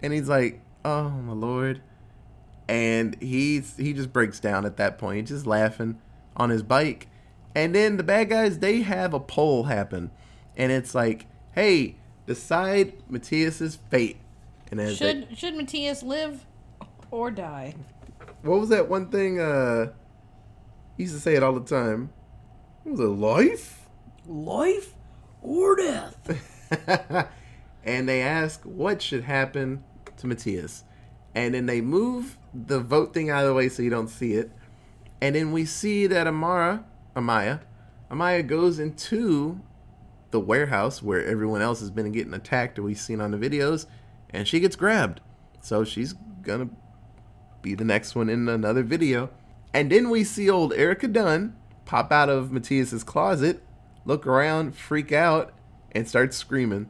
and 0.00 0.12
he's 0.12 0.28
like, 0.28 0.60
"Oh 0.84 1.10
my 1.10 1.32
lord," 1.32 1.80
and 2.68 3.16
he's 3.20 3.76
he 3.76 3.92
just 3.92 4.12
breaks 4.12 4.40
down 4.40 4.64
at 4.64 4.76
that 4.76 4.98
point, 4.98 5.20
he's 5.20 5.28
just 5.30 5.46
laughing 5.46 5.98
on 6.36 6.50
his 6.50 6.62
bike. 6.62 7.08
And 7.54 7.74
then 7.74 7.96
the 7.96 8.02
bad 8.02 8.28
guys 8.28 8.58
they 8.58 8.82
have 8.82 9.14
a 9.14 9.20
poll 9.20 9.64
happen, 9.64 10.10
and 10.56 10.70
it's 10.70 10.94
like, 10.94 11.26
"Hey, 11.52 11.96
decide 12.26 12.94
Matthias's 13.08 13.76
fate." 13.90 14.18
And 14.70 14.80
as 14.80 14.98
they- 14.98 15.24
should 15.26 15.38
should 15.38 15.54
Matthias 15.54 16.02
live 16.02 16.44
or 17.10 17.30
die? 17.30 17.74
what 18.42 18.60
was 18.60 18.68
that 18.68 18.88
one 18.88 19.08
thing? 19.08 19.40
Uh, 19.40 19.92
he 20.96 21.04
used 21.04 21.14
to 21.14 21.20
say 21.20 21.34
it 21.34 21.42
all 21.42 21.52
the 21.52 21.60
time. 21.60 22.10
What 22.84 22.92
was 22.92 23.00
it 23.00 23.04
life? 23.04 23.88
Life 24.26 24.94
or 25.42 25.76
death? 25.76 27.28
and 27.84 28.08
they 28.08 28.20
ask 28.22 28.62
what 28.64 29.00
should 29.02 29.24
happen 29.24 29.84
to 30.18 30.26
Matthias. 30.26 30.84
And 31.34 31.54
then 31.54 31.66
they 31.66 31.80
move 31.80 32.38
the 32.54 32.80
vote 32.80 33.12
thing 33.12 33.30
out 33.30 33.42
of 33.42 33.48
the 33.48 33.54
way 33.54 33.68
so 33.68 33.82
you 33.82 33.90
don't 33.90 34.08
see 34.08 34.32
it. 34.32 34.50
And 35.20 35.34
then 35.34 35.52
we 35.52 35.64
see 35.64 36.06
that 36.06 36.26
Amara, 36.26 36.84
Amaya, 37.14 37.60
Amaya 38.10 38.46
goes 38.46 38.78
into 38.78 39.60
the 40.30 40.40
warehouse 40.40 41.02
where 41.02 41.24
everyone 41.24 41.62
else 41.62 41.80
has 41.80 41.90
been 41.90 42.12
getting 42.12 42.34
attacked 42.34 42.78
we've 42.78 42.98
seen 42.98 43.20
on 43.20 43.30
the 43.30 43.38
videos, 43.38 43.86
and 44.30 44.46
she 44.46 44.60
gets 44.60 44.76
grabbed. 44.76 45.20
So 45.60 45.84
she's 45.84 46.14
gonna 46.42 46.68
be 47.62 47.74
the 47.74 47.84
next 47.84 48.14
one 48.14 48.28
in 48.28 48.48
another 48.48 48.82
video. 48.82 49.30
And 49.74 49.90
then 49.90 50.10
we 50.10 50.24
see 50.24 50.48
old 50.48 50.72
Erica 50.74 51.08
Dunn 51.08 51.56
pop 51.84 52.12
out 52.12 52.28
of 52.28 52.52
Matthias's 52.52 53.04
closet, 53.04 53.62
look 54.04 54.26
around, 54.26 54.76
freak 54.76 55.12
out, 55.12 55.52
and 55.92 56.08
start 56.08 56.32
screaming. 56.32 56.88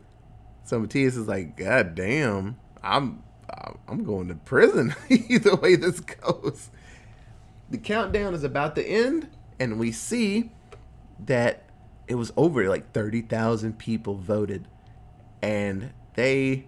So 0.64 0.78
Matthias 0.78 1.16
is 1.16 1.28
like, 1.28 1.56
God 1.56 1.94
damn, 1.94 2.58
I'm 2.82 3.22
uh, 3.48 3.72
I'm 3.88 4.04
going 4.04 4.28
to 4.28 4.34
prison 4.34 4.94
either 5.08 5.56
way 5.56 5.76
this 5.76 6.00
goes. 6.00 6.70
The 7.70 7.78
countdown 7.78 8.34
is 8.34 8.44
about 8.44 8.74
to 8.76 8.84
end, 8.84 9.28
and 9.58 9.78
we 9.78 9.92
see 9.92 10.50
that 11.24 11.64
it 12.06 12.14
was 12.14 12.32
over 12.36 12.68
like 12.68 12.92
30,000 12.92 13.78
people 13.78 14.14
voted 14.14 14.68
and 15.42 15.90
they 16.14 16.66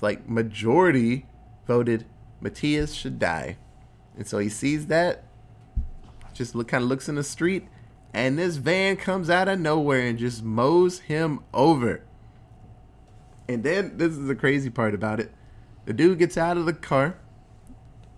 like 0.00 0.28
majority 0.28 1.26
voted 1.66 2.06
Matthias 2.40 2.94
should 2.94 3.18
die. 3.18 3.56
And 4.16 4.26
so 4.26 4.38
he 4.38 4.48
sees 4.48 4.86
that 4.86 5.24
just 6.32 6.54
look 6.54 6.68
kind 6.68 6.82
of 6.82 6.88
looks 6.88 7.08
in 7.08 7.14
the 7.14 7.24
street 7.24 7.66
and 8.12 8.38
this 8.38 8.56
van 8.56 8.96
comes 8.96 9.30
out 9.30 9.48
of 9.48 9.58
nowhere 9.58 10.00
and 10.00 10.18
just 10.18 10.42
mows 10.42 11.00
him 11.00 11.40
over. 11.52 12.02
And 13.48 13.62
then 13.62 13.96
this 13.96 14.12
is 14.12 14.26
the 14.26 14.34
crazy 14.34 14.70
part 14.70 14.94
about 14.94 15.20
it. 15.20 15.32
The 15.84 15.92
dude 15.92 16.18
gets 16.18 16.36
out 16.36 16.56
of 16.56 16.66
the 16.66 16.72
car, 16.72 17.18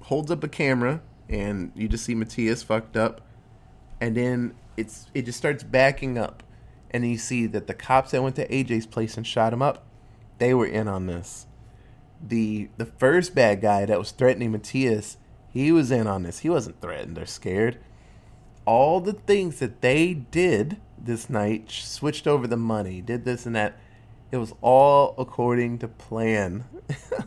holds 0.03 0.31
up 0.31 0.45
a 0.45 0.49
camera, 0.49 1.01
and 1.29 1.73
you 1.75 1.89
just 1.89 2.05
see 2.05 2.15
Matthias 2.15 2.63
fucked 2.63 2.97
up. 2.97 3.21
And 4.01 4.17
then 4.17 4.55
it's 4.77 5.07
it 5.15 5.23
just 5.23 5.39
starts 5.39 5.63
backing 5.63 6.19
up. 6.19 6.43
And 6.91 7.07
you 7.07 7.19
see 7.19 7.47
that 7.47 7.67
the 7.67 7.75
cops 7.75 8.13
that 8.13 8.23
went 8.23 8.37
to 8.37 8.49
AJ's 8.49 8.87
place 8.87 9.17
and 9.17 9.27
shot 9.27 9.53
him 9.53 9.61
up, 9.61 9.85
they 10.39 10.55
were 10.55 10.67
in 10.67 10.87
on 10.87 11.07
this. 11.07 11.47
The 12.25 12.69
the 12.77 12.87
first 12.87 13.35
bad 13.35 13.61
guy 13.61 13.85
that 13.85 13.99
was 13.99 14.13
threatening 14.13 14.53
Matthias, 14.53 15.17
he 15.49 15.73
was 15.73 15.91
in 15.91 16.07
on 16.07 16.23
this. 16.23 16.41
He 16.41 16.49
wasn't 16.49 16.81
threatened 16.81 17.19
or 17.19 17.27
scared. 17.27 17.79
All 18.65 19.01
the 19.01 19.13
things 19.13 19.59
that 19.59 19.81
they 19.81 20.15
did 20.15 20.79
this 20.99 21.29
night, 21.29 21.71
switched 21.71 22.27
over 22.27 22.47
the 22.47 22.57
money, 22.57 23.01
did 23.01 23.25
this 23.25 23.47
and 23.47 23.55
that. 23.57 23.79
It 24.31 24.39
was 24.39 24.53
all 24.61 25.15
according 25.19 25.79
to 25.79 25.89
plan. 25.89 26.65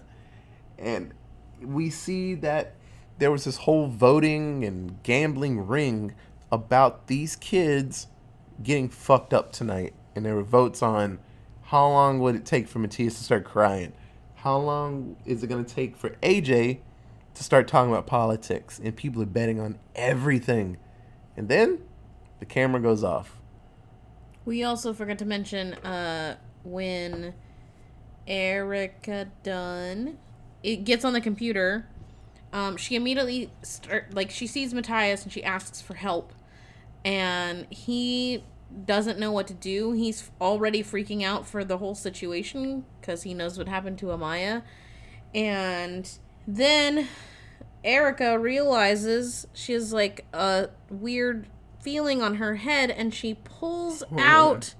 and 0.78 1.14
we 1.62 1.90
see 1.90 2.36
that 2.36 2.76
there 3.18 3.32
was 3.32 3.44
this 3.44 3.58
whole 3.58 3.88
voting 3.88 4.64
and 4.64 5.02
gambling 5.04 5.68
ring 5.68 6.14
about 6.52 7.08
these 7.08 7.36
kids 7.36 8.08
getting 8.64 8.90
fucked 8.90 9.34
up 9.34 9.52
tonight. 9.52 9.94
And 10.16 10.26
there 10.26 10.36
were 10.36 10.44
votes 10.44 10.82
on 10.82 11.20
how 11.64 11.88
long 11.88 12.20
would 12.20 12.36
it 12.36 12.46
take 12.46 12.68
for 12.68 12.80
Matthias 12.80 13.16
to 13.16 13.24
start 13.24 13.46
crying? 13.46 13.94
How 14.36 14.58
long 14.58 15.18
is 15.26 15.44
it 15.44 15.48
going 15.48 15.64
to 15.64 15.76
take 15.76 15.96
for 15.96 16.12
AJ 16.24 16.80
to 17.36 17.44
start 17.44 17.68
talking 17.68 17.92
about 17.92 18.08
politics? 18.08 18.80
And 18.84 18.96
people 18.96 19.22
are 19.22 19.28
betting 19.28 19.60
on 19.60 19.78
everything. 19.96 20.78
And 21.38 21.48
then 21.48 21.80
the 22.40 22.46
camera 22.46 22.82
goes 22.82 23.04
off. 23.04 23.40
We 24.46 24.64
also 24.64 24.94
forgot 24.94 25.20
to 25.20 25.26
mention 25.26 25.74
uh, 25.76 26.38
when 26.64 27.34
Erica 28.28 29.28
Dunn 29.44 30.18
it 30.64 30.84
gets 30.84 31.06
on 31.06 31.14
the 31.14 31.22
computer. 31.22 31.88
Um, 32.52 32.78
she 32.78 32.96
immediately 32.96 33.52
start 33.62 34.14
like 34.14 34.32
she 34.32 34.48
sees 34.48 34.74
Matthias 34.74 35.24
and 35.24 35.32
she 35.32 35.44
asks 35.44 35.82
for 35.82 35.94
help, 35.94 36.34
and 37.06 37.68
he 37.70 38.44
doesn't 38.86 39.20
know 39.20 39.32
what 39.32 39.48
to 39.48 39.54
do. 39.54 39.92
He's 39.92 40.30
already 40.42 40.84
freaking 40.84 41.24
out 41.24 41.48
for 41.48 41.64
the 41.64 41.78
whole 41.78 41.96
situation 41.96 42.86
because 43.00 43.24
he 43.24 43.34
knows 43.34 43.58
what 43.58 43.68
happened 43.68 43.98
to 44.00 44.08
Amaya. 44.08 44.64
And 45.34 46.10
then 46.48 47.08
Erica 47.84 48.38
realizes 48.38 49.48
she 49.54 49.74
has 49.74 49.94
like 49.94 50.26
a 50.34 50.70
weird 50.90 51.48
feeling 51.82 52.22
on 52.22 52.36
her 52.36 52.56
head 52.56 52.92
and 52.92 53.14
she 53.14 53.36
pulls 53.36 54.04
out 54.18 54.74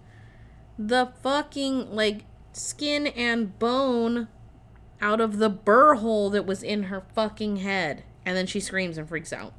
the 0.80 1.12
fucking 1.22 1.94
like 1.94 2.24
skin 2.54 3.08
and 3.08 3.60
bone 3.60 4.30
out 5.02 5.20
of 5.22 5.38
the 5.38 5.50
burr 5.50 5.96
hole 5.96 6.30
that 6.30 6.46
was 6.46 6.64
in 6.64 6.84
her 6.84 7.04
fucking 7.14 7.58
head. 7.58 8.04
And 8.26 8.36
then 8.36 8.48
she 8.48 8.60
screams 8.60 8.98
and 8.98 9.08
freaks 9.08 9.34
out. 9.34 9.54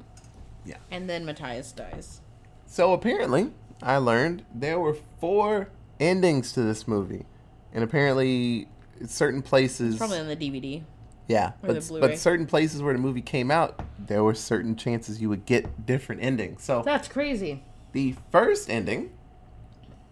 Yeah. 0.65 0.77
And 0.89 1.09
then 1.09 1.25
Matthias 1.25 1.71
dies. 1.71 2.21
So 2.65 2.93
apparently, 2.93 3.51
I 3.81 3.97
learned 3.97 4.45
there 4.53 4.79
were 4.79 4.95
four 5.19 5.69
endings 5.99 6.53
to 6.53 6.61
this 6.61 6.87
movie, 6.87 7.25
and 7.73 7.83
apparently, 7.83 8.67
certain 9.05 9.41
places. 9.41 9.97
Probably 9.97 10.19
on 10.19 10.27
the 10.27 10.35
DVD. 10.37 10.83
yeah, 11.27 11.51
or 11.63 11.73
but, 11.73 11.89
but 11.99 12.17
certain 12.19 12.45
places 12.45 12.81
where 12.81 12.93
the 12.93 12.99
movie 12.99 13.21
came 13.21 13.51
out, 13.51 13.83
there 13.99 14.23
were 14.23 14.35
certain 14.35 14.75
chances 14.75 15.21
you 15.21 15.27
would 15.29 15.45
get 15.45 15.85
different 15.85 16.21
endings. 16.23 16.63
So 16.63 16.81
That's 16.83 17.07
crazy. 17.07 17.63
the 17.91 18.15
first 18.31 18.69
ending 18.69 19.11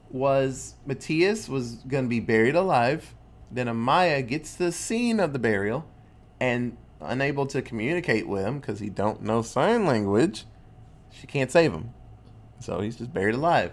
was 0.09 0.75
Matthias 0.85 1.47
was 1.47 1.75
going 1.87 2.05
to 2.05 2.09
be 2.09 2.19
buried 2.19 2.55
alive. 2.55 3.13
Then 3.51 3.67
Amaya 3.67 4.25
gets 4.25 4.55
the 4.55 4.71
scene 4.71 5.19
of 5.19 5.33
the 5.33 5.39
burial, 5.39 5.87
and 6.39 6.77
unable 7.01 7.45
to 7.47 7.61
communicate 7.61 8.27
with 8.27 8.45
him 8.45 8.59
because 8.59 8.79
he 8.79 8.89
don't 8.89 9.21
know 9.21 9.41
sign 9.41 9.85
language, 9.85 10.45
she 11.11 11.27
can't 11.27 11.51
save 11.51 11.71
him. 11.71 11.93
So 12.59 12.81
he's 12.81 12.97
just 12.97 13.13
buried 13.13 13.35
alive. 13.35 13.71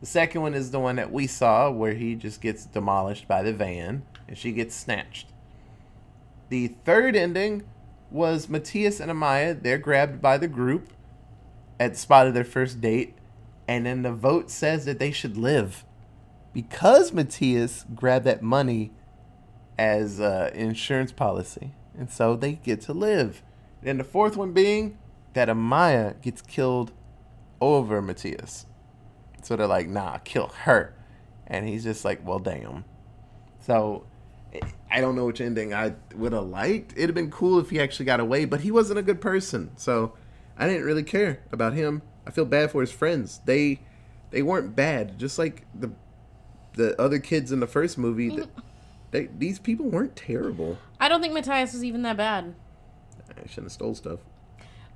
The 0.00 0.06
second 0.06 0.42
one 0.42 0.54
is 0.54 0.70
the 0.70 0.80
one 0.80 0.96
that 0.96 1.12
we 1.12 1.26
saw 1.26 1.70
where 1.70 1.94
he 1.94 2.14
just 2.14 2.40
gets 2.40 2.66
demolished 2.66 3.26
by 3.26 3.42
the 3.42 3.52
van 3.52 4.04
and 4.28 4.36
she 4.36 4.52
gets 4.52 4.74
snatched. 4.74 5.28
The 6.48 6.74
third 6.84 7.16
ending 7.16 7.64
was 8.10 8.48
Matthias 8.48 9.00
and 9.00 9.10
Amaya. 9.10 9.60
They're 9.60 9.78
grabbed 9.78 10.20
by 10.20 10.38
the 10.38 10.48
group 10.48 10.90
at 11.80 11.92
the 11.92 11.98
spot 11.98 12.26
of 12.26 12.34
their 12.34 12.44
first 12.44 12.80
date, 12.80 13.15
and 13.68 13.86
then 13.86 14.02
the 14.02 14.12
vote 14.12 14.50
says 14.50 14.84
that 14.84 14.98
they 14.98 15.10
should 15.10 15.36
live 15.36 15.84
because 16.52 17.12
Matthias 17.12 17.84
grabbed 17.94 18.24
that 18.24 18.42
money 18.42 18.92
as 19.78 20.20
uh, 20.20 20.50
insurance 20.54 21.12
policy, 21.12 21.72
and 21.98 22.10
so 22.10 22.36
they 22.36 22.54
get 22.54 22.80
to 22.82 22.92
live. 22.92 23.42
And 23.82 24.00
the 24.00 24.04
fourth 24.04 24.36
one 24.36 24.52
being 24.52 24.98
that 25.34 25.48
Amaya 25.48 26.20
gets 26.22 26.40
killed 26.40 26.92
over 27.60 28.00
Matthias. 28.00 28.66
So 29.42 29.54
they're 29.54 29.66
like, 29.66 29.88
nah, 29.88 30.18
kill 30.18 30.48
her. 30.64 30.94
And 31.46 31.68
he's 31.68 31.84
just 31.84 32.04
like, 32.04 32.26
well, 32.26 32.38
damn. 32.38 32.84
So 33.60 34.04
I 34.90 35.00
don't 35.00 35.14
know 35.14 35.26
which 35.26 35.40
ending 35.40 35.74
I 35.74 35.94
would 36.14 36.32
have 36.32 36.46
liked. 36.46 36.92
It'd 36.92 37.10
have 37.10 37.14
been 37.14 37.30
cool 37.30 37.58
if 37.58 37.70
he 37.70 37.78
actually 37.78 38.06
got 38.06 38.18
away, 38.18 38.44
but 38.44 38.60
he 38.60 38.70
wasn't 38.70 38.98
a 38.98 39.02
good 39.02 39.20
person. 39.20 39.70
So 39.76 40.14
I 40.56 40.66
didn't 40.66 40.84
really 40.84 41.02
care 41.02 41.40
about 41.52 41.74
him. 41.74 42.02
I 42.26 42.30
feel 42.30 42.44
bad 42.44 42.70
for 42.70 42.80
his 42.80 42.92
friends. 42.92 43.40
They 43.44 43.80
they 44.30 44.42
weren't 44.42 44.74
bad, 44.74 45.18
just 45.18 45.38
like 45.38 45.64
the 45.74 45.92
the 46.74 47.00
other 47.00 47.18
kids 47.18 47.52
in 47.52 47.60
the 47.60 47.66
first 47.66 47.96
movie. 47.96 48.30
That 48.30 48.48
they, 49.10 49.26
these 49.26 49.58
people 49.58 49.86
weren't 49.86 50.16
terrible. 50.16 50.78
I 51.00 51.08
don't 51.08 51.22
think 51.22 51.34
Matthias 51.34 51.72
was 51.72 51.84
even 51.84 52.02
that 52.02 52.16
bad. 52.16 52.54
I 53.30 53.46
shouldn't 53.46 53.66
have 53.66 53.72
stole 53.72 53.94
stuff. 53.94 54.20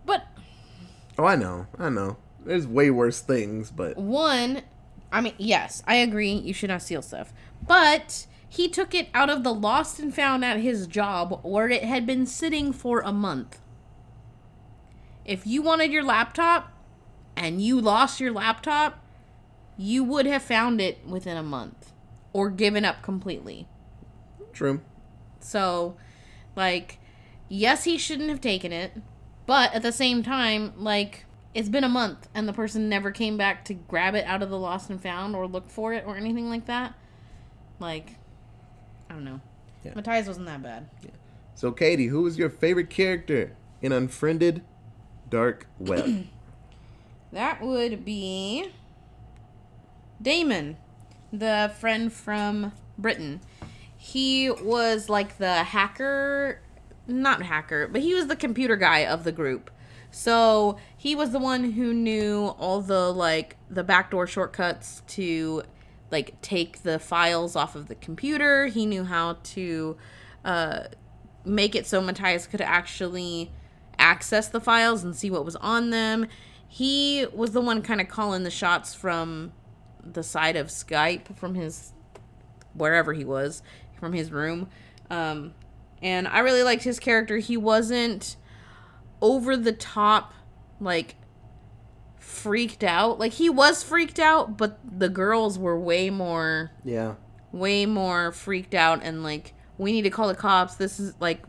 But 0.04 0.24
Oh, 1.18 1.24
I 1.24 1.36
know, 1.36 1.66
I 1.78 1.90
know. 1.90 2.16
There's 2.44 2.66
way 2.66 2.90
worse 2.90 3.20
things, 3.20 3.70
but 3.70 3.98
one, 3.98 4.62
I 5.12 5.20
mean, 5.20 5.34
yes, 5.36 5.82
I 5.86 5.96
agree. 5.96 6.32
You 6.32 6.54
should 6.54 6.70
not 6.70 6.80
steal 6.80 7.02
stuff. 7.02 7.32
But 7.66 8.26
he 8.48 8.68
took 8.68 8.94
it 8.94 9.08
out 9.12 9.28
of 9.28 9.44
the 9.44 9.52
lost 9.52 9.98
and 10.00 10.14
found 10.14 10.44
at 10.44 10.60
his 10.60 10.86
job 10.86 11.40
where 11.42 11.68
it 11.68 11.84
had 11.84 12.06
been 12.06 12.24
sitting 12.24 12.72
for 12.72 13.00
a 13.00 13.12
month. 13.12 13.60
If 15.26 15.46
you 15.46 15.60
wanted 15.60 15.92
your 15.92 16.02
laptop 16.02 16.72
and 17.36 17.62
you 17.62 17.80
lost 17.80 18.20
your 18.20 18.32
laptop, 18.32 19.04
you 19.76 20.04
would 20.04 20.26
have 20.26 20.42
found 20.42 20.80
it 20.80 21.06
within 21.06 21.36
a 21.36 21.42
month 21.42 21.92
or 22.32 22.50
given 22.50 22.84
up 22.84 23.02
completely. 23.02 23.66
true. 24.52 24.80
So, 25.40 25.96
like, 26.54 26.98
yes, 27.48 27.84
he 27.84 27.96
shouldn't 27.96 28.28
have 28.28 28.40
taken 28.42 28.72
it, 28.72 28.92
but 29.46 29.72
at 29.74 29.82
the 29.82 29.92
same 29.92 30.22
time, 30.22 30.74
like, 30.76 31.24
it's 31.54 31.68
been 31.68 31.82
a 31.82 31.88
month 31.88 32.28
and 32.34 32.46
the 32.46 32.52
person 32.52 32.88
never 32.88 33.10
came 33.10 33.36
back 33.36 33.64
to 33.64 33.74
grab 33.74 34.14
it 34.14 34.24
out 34.26 34.42
of 34.42 34.50
the 34.50 34.58
lost 34.58 34.90
and 34.90 35.02
found 35.02 35.34
or 35.34 35.46
look 35.46 35.70
for 35.70 35.92
it 35.94 36.04
or 36.06 36.16
anything 36.16 36.48
like 36.48 36.66
that. 36.66 36.94
Like, 37.80 38.16
I 39.08 39.14
don't 39.14 39.24
know. 39.24 39.40
Yeah. 39.82 39.92
Matthias 39.94 40.26
wasn't 40.26 40.46
that 40.46 40.62
bad. 40.62 40.88
Yeah. 41.02 41.10
So, 41.54 41.72
Katie, 41.72 42.06
who 42.06 42.22
was 42.22 42.38
your 42.38 42.50
favorite 42.50 42.90
character 42.90 43.56
in 43.82 43.92
Unfriended 43.92 44.62
Dark 45.28 45.66
Web? 45.78 46.26
That 47.32 47.62
would 47.62 48.04
be 48.04 48.72
Damon, 50.20 50.76
the 51.32 51.72
friend 51.78 52.12
from 52.12 52.72
Britain. 52.98 53.40
He 53.96 54.50
was 54.50 55.08
like 55.08 55.38
the 55.38 55.62
hacker, 55.64 56.60
not 57.06 57.42
hacker, 57.42 57.86
but 57.88 58.00
he 58.00 58.14
was 58.14 58.26
the 58.26 58.36
computer 58.36 58.76
guy 58.76 59.00
of 59.00 59.24
the 59.24 59.32
group. 59.32 59.70
So 60.10 60.78
he 60.96 61.14
was 61.14 61.30
the 61.30 61.38
one 61.38 61.72
who 61.72 61.94
knew 61.94 62.54
all 62.58 62.80
the 62.80 63.12
like 63.12 63.56
the 63.68 63.84
backdoor 63.84 64.26
shortcuts 64.26 65.02
to 65.08 65.62
like 66.10 66.40
take 66.42 66.82
the 66.82 66.98
files 66.98 67.54
off 67.54 67.76
of 67.76 67.86
the 67.86 67.94
computer. 67.94 68.66
He 68.66 68.86
knew 68.86 69.04
how 69.04 69.38
to 69.44 69.96
uh, 70.44 70.84
make 71.44 71.74
it 71.74 71.86
so 71.86 72.00
Matthias 72.00 72.46
could 72.46 72.60
actually 72.60 73.52
access 73.98 74.48
the 74.48 74.60
files 74.60 75.04
and 75.04 75.14
see 75.14 75.30
what 75.30 75.44
was 75.44 75.56
on 75.56 75.90
them. 75.90 76.26
He 76.72 77.26
was 77.34 77.50
the 77.50 77.60
one 77.60 77.82
kind 77.82 78.00
of 78.00 78.06
calling 78.06 78.44
the 78.44 78.50
shots 78.50 78.94
from 78.94 79.52
the 80.04 80.22
side 80.22 80.54
of 80.54 80.68
Skype 80.68 81.36
from 81.36 81.56
his 81.56 81.92
wherever 82.74 83.12
he 83.12 83.24
was 83.24 83.60
from 83.98 84.12
his 84.12 84.30
room. 84.30 84.68
Um, 85.10 85.54
and 86.00 86.28
I 86.28 86.38
really 86.38 86.62
liked 86.62 86.84
his 86.84 87.00
character. 87.00 87.38
He 87.38 87.56
wasn't 87.56 88.36
over 89.20 89.56
the 89.56 89.72
top 89.72 90.32
like 90.80 91.16
freaked 92.20 92.84
out. 92.84 93.18
Like 93.18 93.32
he 93.32 93.50
was 93.50 93.82
freaked 93.82 94.20
out, 94.20 94.56
but 94.56 94.78
the 94.84 95.08
girls 95.08 95.58
were 95.58 95.76
way 95.76 96.08
more 96.08 96.70
yeah. 96.84 97.14
way 97.50 97.84
more 97.84 98.30
freaked 98.30 98.74
out 98.74 99.00
and 99.02 99.24
like 99.24 99.54
we 99.76 99.90
need 99.90 100.02
to 100.02 100.10
call 100.10 100.28
the 100.28 100.36
cops. 100.36 100.76
This 100.76 101.00
is 101.00 101.14
like 101.18 101.42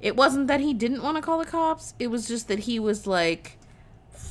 it 0.00 0.14
wasn't 0.14 0.46
that 0.46 0.60
he 0.60 0.72
didn't 0.74 1.02
want 1.02 1.16
to 1.16 1.22
call 1.22 1.38
the 1.38 1.44
cops. 1.44 1.94
It 1.98 2.06
was 2.06 2.28
just 2.28 2.46
that 2.46 2.60
he 2.60 2.78
was 2.78 3.04
like 3.04 3.58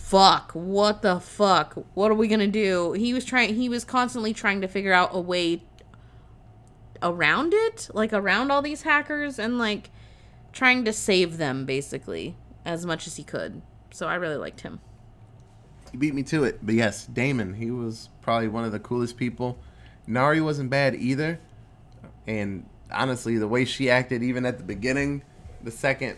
fuck, 0.10 0.52
what 0.54 1.02
the 1.02 1.20
fuck? 1.20 1.76
What 1.94 2.10
are 2.12 2.16
we 2.16 2.28
to 2.28 2.48
do? 2.48 2.94
He 2.94 3.14
was 3.14 3.26
trying 3.26 3.56
he 3.56 3.70
was 3.70 3.84
constantly 3.84 4.34
trying 4.34 4.62
to 4.62 4.68
figure 4.68 4.94
out 4.94 5.10
a 5.14 5.20
way 5.20 5.64
around 7.02 7.54
it, 7.54 7.90
like 7.94 8.12
around 8.14 8.52
all 8.52 8.62
these 8.62 8.84
hackers 8.84 9.40
and 9.40 9.58
like 9.58 9.90
trying 10.52 10.84
to 10.86 10.94
save 10.94 11.38
them 11.38 11.66
basically 11.66 12.36
as 12.66 12.86
much 12.86 13.08
as 13.08 13.18
he 13.18 13.24
could. 13.24 13.62
So 13.92 14.08
I 14.08 14.16
really 14.16 14.38
liked 14.38 14.62
him. 14.62 14.80
He 15.92 15.98
beat 15.98 16.14
me 16.14 16.24
to 16.24 16.44
it. 16.44 16.60
But 16.62 16.76
yes, 16.76 17.06
Damon, 17.06 17.56
he 17.56 17.72
was 17.72 18.10
probably 18.22 18.48
one 18.48 18.64
of 18.64 18.72
the 18.72 18.80
coolest 18.80 19.18
people. 19.18 19.60
Nari 20.08 20.42
wasn't 20.42 20.70
bad 20.70 20.96
either. 20.96 21.40
And 22.28 22.66
honestly, 22.92 23.38
the 23.38 23.48
way 23.48 23.66
she 23.66 23.90
acted, 23.90 24.24
even 24.24 24.46
at 24.46 24.58
the 24.58 24.64
beginning, 24.64 25.24
the 25.64 25.72
second, 25.72 26.18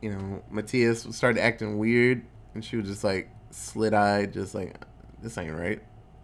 you 0.00 0.10
know, 0.10 0.42
Matthias 0.50 1.06
started 1.10 1.40
acting 1.40 1.78
weird, 1.78 2.22
and 2.54 2.64
she 2.64 2.76
was 2.76 2.86
just 2.86 3.04
like 3.04 3.30
slit 3.50 3.94
eyed, 3.94 4.32
just 4.32 4.54
like, 4.54 4.74
this 5.22 5.36
ain't 5.38 5.54
right. 5.54 5.80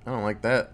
I 0.06 0.10
don't 0.10 0.22
like 0.22 0.42
that. 0.42 0.72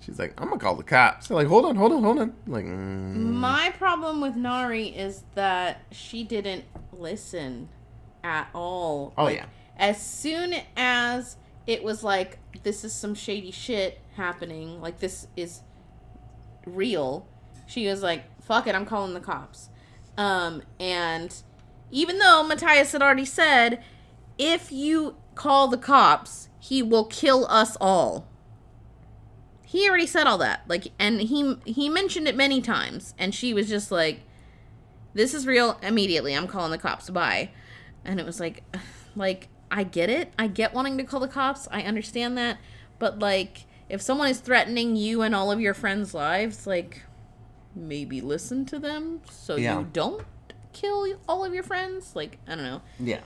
She's 0.00 0.18
like, 0.18 0.34
I'm 0.40 0.48
gonna 0.48 0.60
call 0.60 0.76
the 0.76 0.84
cops. 0.84 1.28
They're 1.28 1.36
like, 1.36 1.48
hold 1.48 1.64
on, 1.64 1.76
hold 1.76 1.92
on, 1.92 2.02
hold 2.02 2.18
on. 2.18 2.34
I'm 2.46 2.52
like, 2.52 2.64
mm. 2.64 3.14
My 3.16 3.70
problem 3.76 4.20
with 4.20 4.36
Nari 4.36 4.88
is 4.88 5.24
that 5.34 5.82
she 5.90 6.24
didn't 6.24 6.64
listen 6.92 7.68
at 8.22 8.48
all. 8.54 9.12
Oh, 9.18 9.24
Like, 9.24 9.36
yeah. 9.36 9.46
As 9.76 10.00
soon 10.00 10.54
as 10.76 11.36
it 11.66 11.82
was 11.82 12.02
like, 12.02 12.38
this 12.62 12.84
is 12.84 12.92
some 12.92 13.14
shady 13.14 13.50
shit 13.50 14.00
happening, 14.14 14.80
like 14.80 14.98
this 14.98 15.26
is 15.36 15.62
real, 16.66 17.26
she 17.66 17.86
was 17.86 18.02
like, 18.02 18.24
fuck 18.42 18.66
it, 18.66 18.74
I'm 18.74 18.86
calling 18.86 19.14
the 19.14 19.20
cops. 19.20 19.68
Um, 20.16 20.62
and 20.80 21.34
even 21.90 22.18
though 22.18 22.42
Matthias 22.42 22.92
had 22.92 23.02
already 23.02 23.24
said, 23.24 23.82
if 24.38 24.70
you 24.72 25.16
call 25.34 25.68
the 25.68 25.76
cops, 25.78 26.48
he 26.58 26.82
will 26.82 27.04
kill 27.04 27.46
us 27.50 27.76
all 27.80 28.26
he 29.64 29.86
already 29.88 30.06
said 30.06 30.26
all 30.26 30.38
that 30.38 30.62
like 30.66 30.88
and 30.98 31.20
he 31.20 31.56
he 31.66 31.88
mentioned 31.90 32.26
it 32.26 32.34
many 32.34 32.58
times 32.60 33.14
and 33.18 33.34
she 33.34 33.52
was 33.52 33.68
just 33.68 33.92
like 33.92 34.20
this 35.12 35.34
is 35.34 35.46
real 35.46 35.78
immediately 35.82 36.32
i'm 36.34 36.46
calling 36.46 36.70
the 36.70 36.78
cops 36.78 37.10
bye 37.10 37.50
and 38.04 38.18
it 38.18 38.24
was 38.24 38.40
like 38.40 38.62
like 39.14 39.48
i 39.70 39.82
get 39.82 40.08
it 40.08 40.32
i 40.38 40.46
get 40.46 40.72
wanting 40.72 40.96
to 40.96 41.04
call 41.04 41.20
the 41.20 41.28
cops 41.28 41.68
i 41.70 41.82
understand 41.82 42.36
that 42.38 42.56
But 42.98 43.18
like, 43.18 43.66
if 43.90 44.00
someone 44.00 44.28
is 44.28 44.40
threatening 44.40 44.96
you 44.96 45.20
and 45.22 45.34
all 45.34 45.52
of 45.52 45.60
your 45.60 45.72
friends' 45.74 46.14
lives, 46.14 46.66
like, 46.66 47.02
maybe 47.76 48.20
listen 48.20 48.64
to 48.66 48.78
them 48.78 49.20
so 49.30 49.54
Yeah. 49.56 49.78
you 49.78 49.88
don't 49.92 50.24
kill 50.72 51.06
all 51.28 51.44
of 51.44 51.54
your 51.54 51.62
friends. 51.62 52.16
Like, 52.16 52.38
I 52.48 52.54
don't 52.56 52.64
know, 52.64 52.80
Yeah. 52.98 53.20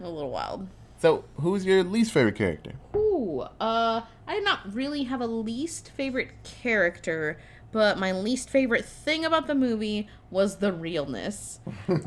A 0.00 0.08
little 0.08 0.30
wild. 0.30 0.68
So, 0.98 1.24
who's 1.36 1.64
your 1.64 1.84
least 1.84 2.12
favorite 2.12 2.34
character? 2.34 2.72
Ooh, 2.96 3.46
uh, 3.60 4.02
I 4.26 4.34
did 4.34 4.44
not 4.44 4.72
really 4.72 5.04
have 5.04 5.20
a 5.20 5.26
least 5.26 5.90
favorite 5.90 6.30
character, 6.42 7.38
but 7.70 7.98
my 7.98 8.12
least 8.12 8.50
favorite 8.50 8.84
thing 8.84 9.24
about 9.24 9.46
the 9.46 9.54
movie 9.54 10.08
was 10.30 10.56
the 10.56 10.72
realness. 10.72 11.60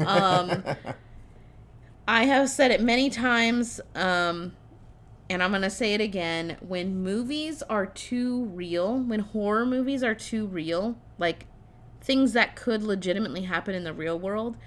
Um, 0.05 0.63
I 2.07 2.25
have 2.25 2.49
said 2.49 2.71
it 2.71 2.81
many 2.81 3.09
times, 3.09 3.79
um, 3.95 4.53
and 5.29 5.41
I'm 5.41 5.51
gonna 5.51 5.69
say 5.69 5.93
it 5.93 6.01
again. 6.01 6.57
When 6.59 7.01
movies 7.01 7.63
are 7.63 7.85
too 7.85 8.45
real, 8.45 8.97
when 8.97 9.21
horror 9.21 9.65
movies 9.65 10.03
are 10.03 10.15
too 10.15 10.47
real, 10.47 10.97
like 11.17 11.45
things 12.01 12.33
that 12.33 12.55
could 12.57 12.83
legitimately 12.83 13.43
happen 13.43 13.73
in 13.75 13.85
the 13.85 13.93
real 13.93 14.19
world, 14.19 14.57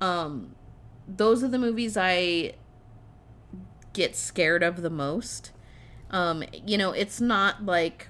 um, 0.00 0.54
those 1.08 1.42
are 1.42 1.48
the 1.48 1.58
movies 1.58 1.96
I 1.96 2.54
get 3.92 4.14
scared 4.14 4.62
of 4.62 4.82
the 4.82 4.90
most. 4.90 5.52
Um, 6.10 6.44
you 6.52 6.78
know, 6.78 6.92
it's 6.92 7.20
not 7.20 7.64
like 7.64 8.08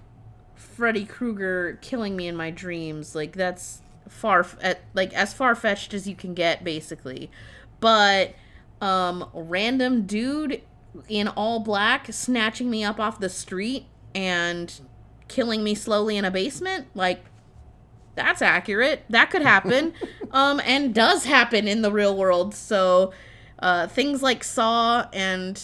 Freddy 0.55 1.05
Krueger 1.05 1.79
killing 1.81 2.17
me 2.17 2.27
in 2.27 2.37
my 2.37 2.51
dreams. 2.51 3.15
Like 3.15 3.33
that's 3.33 3.81
far 4.09 4.47
at 4.61 4.81
like 4.95 5.13
as 5.15 5.33
far 5.33 5.55
fetched 5.55 5.95
as 5.95 6.09
you 6.09 6.15
can 6.15 6.35
get, 6.35 6.65
basically. 6.65 7.31
But 7.81 8.35
um, 8.81 9.29
random 9.33 10.03
dude 10.03 10.63
in 11.09 11.29
all 11.29 11.61
black 11.61 12.13
snatching 12.13 12.71
me 12.71 12.85
up 12.85 12.99
off 12.99 13.21
the 13.21 13.29
street 13.29 13.87
and 14.15 14.81
killing 15.29 15.63
me 15.63 15.75
slowly 15.75 16.17
in 16.17 16.25
a 16.25 16.31
basement, 16.31 16.87
like 16.95 17.25
that's 18.19 18.43
accurate. 18.43 19.05
That 19.09 19.31
could 19.31 19.43
happen, 19.43 19.95
um, 20.33 20.61
and 20.65 20.93
does 20.93 21.25
happen 21.25 21.69
in 21.69 21.83
the 21.83 21.93
real 21.93 22.17
world. 22.17 22.55
So 22.55 23.13
uh, 23.61 23.87
things 23.87 24.23
like 24.23 24.43
Saw 24.43 25.07
and 25.13 25.63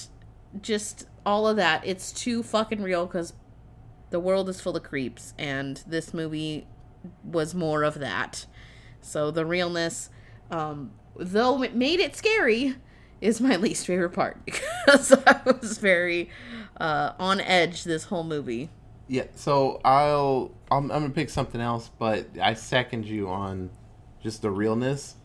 just 0.62 1.06
all 1.26 1.48
of 1.48 1.56
that, 1.56 1.84
it's 1.84 2.12
too 2.12 2.42
fucking 2.42 2.80
real 2.82 3.06
because 3.06 3.32
the 4.10 4.20
world 4.20 4.48
is 4.48 4.60
full 4.60 4.76
of 4.76 4.84
creeps, 4.84 5.34
and 5.36 5.82
this 5.86 6.14
movie 6.14 6.66
was 7.24 7.54
more 7.54 7.82
of 7.82 7.98
that. 7.98 8.46
So 9.00 9.32
the 9.32 9.44
realness, 9.44 10.10
um, 10.50 10.92
though 11.16 11.62
it 11.62 11.74
made 11.74 11.98
it 11.98 12.14
scary, 12.14 12.76
is 13.20 13.40
my 13.40 13.56
least 13.66 13.86
favorite 13.86 14.10
part 14.10 14.44
because 14.44 15.12
I 15.26 15.40
was 15.44 15.78
very 15.78 16.30
uh, 16.76 17.12
on 17.18 17.40
edge 17.40 17.82
this 17.82 18.04
whole 18.04 18.24
movie. 18.24 18.70
Yeah, 19.06 19.24
so 19.34 19.80
I'll 19.84 20.52
I'm, 20.70 20.90
I'm 20.90 21.02
gonna 21.02 21.10
pick 21.10 21.30
something 21.30 21.60
else, 21.60 21.90
but 21.98 22.26
I 22.40 22.54
second 22.54 23.04
you 23.04 23.28
on 23.28 23.70
just 24.22 24.42
the 24.42 24.50
realness. 24.50 25.16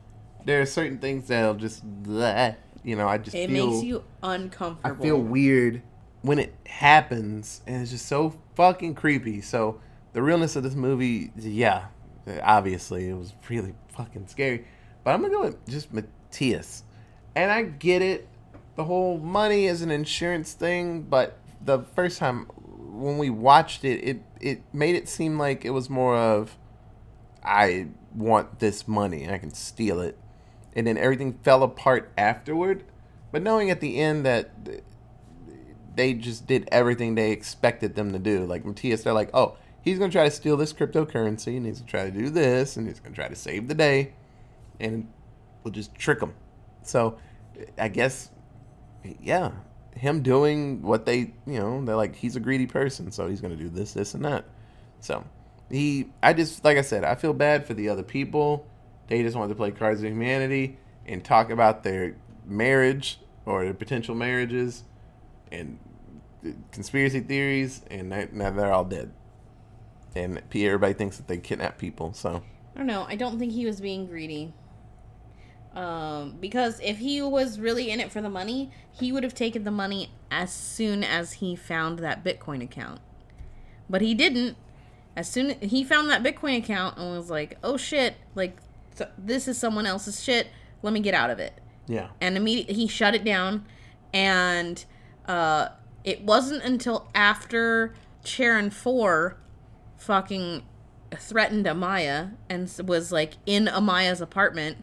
There 0.46 0.62
are 0.62 0.66
certain 0.66 1.00
things 1.00 1.28
that'll 1.28 1.56
just, 1.56 1.86
bleh, 2.04 2.56
you 2.84 2.96
know, 2.96 3.08
I 3.08 3.18
just 3.18 3.36
It 3.36 3.50
feel 3.50 3.72
makes 3.72 3.84
you 3.84 4.04
uncomfortable. 4.24 4.98
I 4.98 5.02
feel 5.02 5.18
weird 5.18 5.82
when 6.22 6.40
it 6.40 6.54
happens, 6.66 7.62
and 7.68 7.82
it's 7.82 7.92
just 7.92 8.06
so 8.06 8.36
fucking 8.56 8.96
creepy. 8.96 9.42
So 9.42 9.80
the 10.14 10.22
realness 10.22 10.56
of 10.56 10.64
this 10.64 10.76
movie, 10.76 11.32
yeah, 11.38 11.86
obviously 12.44 13.10
it 13.10 13.14
was 13.14 13.34
really 13.50 13.74
fucking 13.90 14.28
scary. 14.28 14.66
But 15.04 15.14
I'm 15.14 15.22
gonna 15.22 15.34
go 15.34 15.42
with 15.42 15.68
just 15.68 15.94
Matthias, 15.94 16.84
and 17.36 17.52
I 17.52 17.64
get 17.64 18.02
it. 18.02 18.28
The 18.76 18.84
whole 18.84 19.18
money 19.18 19.66
is 19.66 19.82
an 19.82 19.92
insurance 19.92 20.54
thing, 20.54 21.02
but 21.04 21.38
the 21.62 21.80
first 21.96 22.18
time 22.18 22.50
when 23.00 23.18
we 23.18 23.30
watched 23.30 23.84
it, 23.84 24.04
it 24.04 24.22
it 24.40 24.62
made 24.74 24.96
it 24.96 25.08
seem 25.08 25.38
like 25.38 25.66
it 25.66 25.72
was 25.72 25.90
more 25.90 26.16
of 26.16 26.58
I 27.44 27.88
want 28.14 28.60
this 28.60 28.88
money, 28.88 29.30
I 29.30 29.38
can 29.38 29.54
steal 29.54 30.02
it, 30.02 30.18
and 30.76 30.86
then 30.86 30.98
everything 30.98 31.40
fell 31.44 31.64
apart 31.64 32.12
afterward. 32.18 32.84
But 33.32 33.42
knowing 33.44 33.70
at 33.70 33.80
the 33.80 34.00
end 34.00 34.26
that 34.26 34.52
they 35.96 36.14
just 36.14 36.48
did 36.48 36.68
everything 36.72 37.16
they 37.16 37.32
expected 37.32 37.96
them 37.96 38.12
to 38.12 38.20
do, 38.20 38.46
like 38.46 38.66
Matthias, 38.66 39.04
they're 39.04 39.14
like, 39.14 39.30
oh, 39.34 39.58
he's 39.82 40.00
gonna 40.00 40.12
try 40.12 40.26
to 40.26 40.32
steal 40.32 40.58
this 40.58 40.74
cryptocurrency, 40.74 41.58
and 41.58 41.66
he's 41.66 41.80
gonna 41.80 41.90
try 41.90 42.06
to 42.06 42.12
do 42.12 42.30
this, 42.30 42.78
and 42.78 42.88
he's 42.88 43.00
gonna 43.00 43.16
try 43.16 43.28
to 43.28 43.36
save 43.36 43.68
the 43.68 43.76
day, 43.76 44.14
and 44.80 45.08
we'll 45.64 45.72
just 45.72 45.96
trick 45.96 46.22
him. 46.22 46.34
So, 46.84 47.18
I 47.78 47.88
guess, 47.90 48.30
yeah, 49.22 49.52
him 49.96 50.22
doing 50.22 50.82
what 50.82 51.06
they, 51.06 51.34
you 51.46 51.60
know, 51.60 51.84
they're 51.84 51.96
like, 51.96 52.16
he's 52.16 52.36
a 52.36 52.40
greedy 52.40 52.68
person, 52.68 53.12
so 53.12 53.28
he's 53.28 53.42
gonna 53.42 53.56
do 53.56 53.70
this, 53.70 53.94
this, 53.94 54.14
and 54.14 54.24
that. 54.26 54.46
So, 55.00 55.24
he, 55.70 56.10
I 56.22 56.34
just, 56.34 56.64
like 56.64 56.78
I 56.78 56.82
said, 56.82 57.04
I 57.04 57.16
feel 57.16 57.34
bad 57.34 57.66
for 57.66 57.74
the 57.74 57.90
other 57.90 58.04
people. 58.04 58.68
They 59.08 59.22
just 59.24 59.36
wanted 59.36 59.50
to 59.50 59.56
play 59.56 59.72
Cards 59.72 60.02
of 60.02 60.10
Humanity 60.10 60.78
and 61.06 61.24
talk 61.24 61.50
about 61.50 61.84
their 61.84 62.16
marriage 62.46 63.20
or 63.46 63.64
their 63.64 63.74
potential 63.74 64.16
marriages 64.16 64.84
and 65.52 65.80
conspiracy 66.72 67.20
theories, 67.20 67.82
and 67.90 68.10
now 68.10 68.52
they're 68.52 68.72
all 68.72 68.86
dead. 68.86 69.12
And 70.16 70.42
everybody 70.54 70.94
thinks 70.94 71.18
that 71.18 71.28
they 71.28 71.38
kidnap 71.38 71.78
people, 71.78 72.14
so. 72.14 72.42
I 72.76 72.78
don't 72.78 72.88
know. 72.88 73.06
I 73.08 73.16
don't 73.16 73.40
think 73.40 73.52
he 73.52 73.66
was 73.66 73.82
being 73.82 74.06
greedy. 74.06 74.54
Um, 75.76 76.36
because 76.40 76.80
if 76.84 76.98
he 76.98 77.22
was 77.22 77.60
really 77.60 77.92
in 77.92 78.00
it 78.00 78.12
for 78.12 78.22
the 78.22 78.30
money, 78.30 78.72
he 78.92 79.12
would 79.12 79.24
have 79.24 79.36
taken 79.36 79.64
the 79.64 79.72
money 79.72 80.12
as 80.32 80.52
soon 80.52 81.04
as 81.04 81.34
he 81.34 81.56
found 81.56 82.00
that 82.00 82.24
Bitcoin 82.24 82.64
account. 82.64 83.02
But 83.90 84.02
he 84.02 84.14
didn't. 84.14 84.58
As 85.16 85.30
soon 85.30 85.60
he 85.62 85.84
found 85.84 86.10
that 86.10 86.24
Bitcoin 86.24 86.58
account 86.58 86.98
and 86.98 87.16
was 87.16 87.30
like, 87.30 87.58
"Oh 87.64 87.78
shit! 87.78 88.16
Like 88.36 88.58
th- 88.98 89.10
this 89.18 89.48
is 89.48 89.58
someone 89.58 89.86
else's 89.86 90.24
shit. 90.24 90.48
Let 90.82 90.94
me 90.94 91.00
get 91.00 91.14
out 91.14 91.30
of 91.30 91.40
it." 91.40 91.54
Yeah. 91.88 92.10
and 92.22 92.38
immediately 92.38 92.76
he 92.76 92.88
shut 92.88 93.16
it 93.16 93.24
down 93.24 93.66
and 94.14 94.86
uh 95.28 95.70
it 96.04 96.22
wasn't 96.22 96.64
until 96.64 97.10
after 97.16 97.96
Sharon 98.24 98.70
4 98.70 99.36
fucking 99.98 100.62
threatened 101.16 101.66
Amaya 101.66 102.36
and 102.48 102.72
was 102.86 103.12
like 103.12 103.38
in 103.48 103.66
Amaya's 103.66 104.22
apartment 104.22 104.78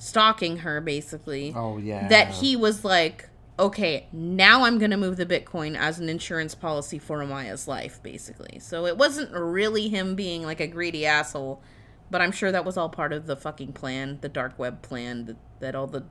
stalking 0.00 0.58
her 0.58 0.80
basically 0.80 1.52
Oh, 1.54 1.76
yeah. 1.78 2.08
that 2.08 2.28
he 2.30 2.56
was 2.56 2.84
like 2.84 3.28
okay 3.58 4.06
now 4.12 4.64
I'm 4.64 4.78
going 4.78 4.90
to 4.90 4.96
move 4.96 5.16
the 5.18 5.26
bitcoin 5.26 5.76
as 5.76 5.98
an 6.00 6.08
insurance 6.08 6.54
policy 6.54 6.98
for 6.98 7.18
Amaya's 7.18 7.68
life 7.68 8.02
basically 8.02 8.58
so 8.58 8.86
it 8.86 8.96
wasn't 8.96 9.30
really 9.32 9.88
him 9.88 10.14
being 10.14 10.42
like 10.42 10.58
a 10.60 10.66
greedy 10.66 11.04
asshole 11.04 11.62
but 12.10 12.20
I'm 12.22 12.32
sure 12.32 12.50
that 12.50 12.64
was 12.64 12.76
all 12.78 12.88
part 12.88 13.12
of 13.12 13.26
the 13.26 13.36
fucking 13.36 13.74
plan 13.74 14.18
the 14.22 14.28
dark 14.30 14.58
web 14.58 14.80
plan 14.82 15.26
that, 15.26 15.36
that 15.60 15.74
all 15.74 15.86
the 15.86 16.04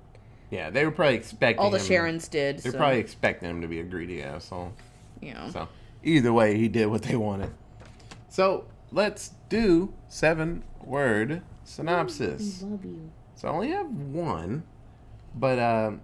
Yeah, 0.52 0.70
they 0.70 0.86
were 0.86 0.92
probably 0.92 1.16
expecting 1.16 1.60
all 1.64 1.72
the 1.72 1.80
him- 1.80 1.86
Sharons 2.06 2.30
did. 2.30 2.60
They're 2.60 2.72
so, 2.72 2.78
probably 2.78 3.00
expecting 3.00 3.50
him 3.50 3.62
to 3.62 3.68
be 3.68 3.80
a 3.80 3.84
greedy 3.84 4.22
asshole. 4.24 4.72
you 5.22 5.34
know. 5.34 5.50
So, 5.52 5.68
either 6.04 6.32
way, 6.32 6.58
he 6.58 6.68
did 6.68 6.86
what 6.88 7.02
they 7.04 7.16
wanted. 7.16 7.52
So, 8.30 8.66
let's 8.92 9.34
do 9.50 9.94
seven 10.08 10.64
word 10.84 11.42
synopsis. 11.64 12.62
love 12.64 12.86
you. 12.86 13.12
So 13.40 13.48
I 13.48 13.52
only 13.52 13.70
have 13.70 13.90
one, 13.90 14.64
but 15.34 15.60
um, 15.60 16.02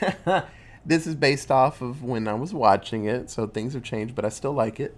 this 0.84 1.06
is 1.06 1.14
based 1.14 1.52
off 1.52 1.82
of 1.82 2.02
when 2.02 2.26
I 2.26 2.34
was 2.34 2.52
watching 2.52 3.04
it, 3.04 3.30
so 3.30 3.46
things 3.46 3.74
have 3.74 3.84
changed, 3.84 4.16
but 4.16 4.24
I 4.24 4.28
still 4.28 4.52
like 4.52 4.80
it. 4.80 4.96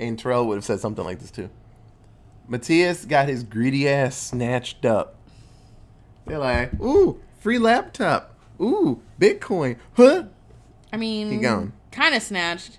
And 0.00 0.18
Terrell 0.18 0.46
would 0.46 0.54
have 0.54 0.64
said 0.64 0.80
something 0.80 1.04
like 1.04 1.18
this 1.18 1.30
too. 1.30 1.50
Matthias 2.48 3.04
got 3.04 3.28
his 3.28 3.42
greedy 3.42 3.86
ass 3.86 4.16
snatched 4.16 4.86
up. 4.86 5.16
They're 6.24 6.38
like, 6.38 6.72
ooh, 6.80 7.20
free 7.38 7.58
laptop. 7.58 8.34
Ooh, 8.58 9.02
Bitcoin. 9.20 9.76
Huh? 9.92 10.24
I 10.90 10.96
mean, 10.96 11.32
He 11.32 11.36
gone. 11.36 11.74
kind 11.92 12.14
of 12.14 12.22
snatched. 12.22 12.78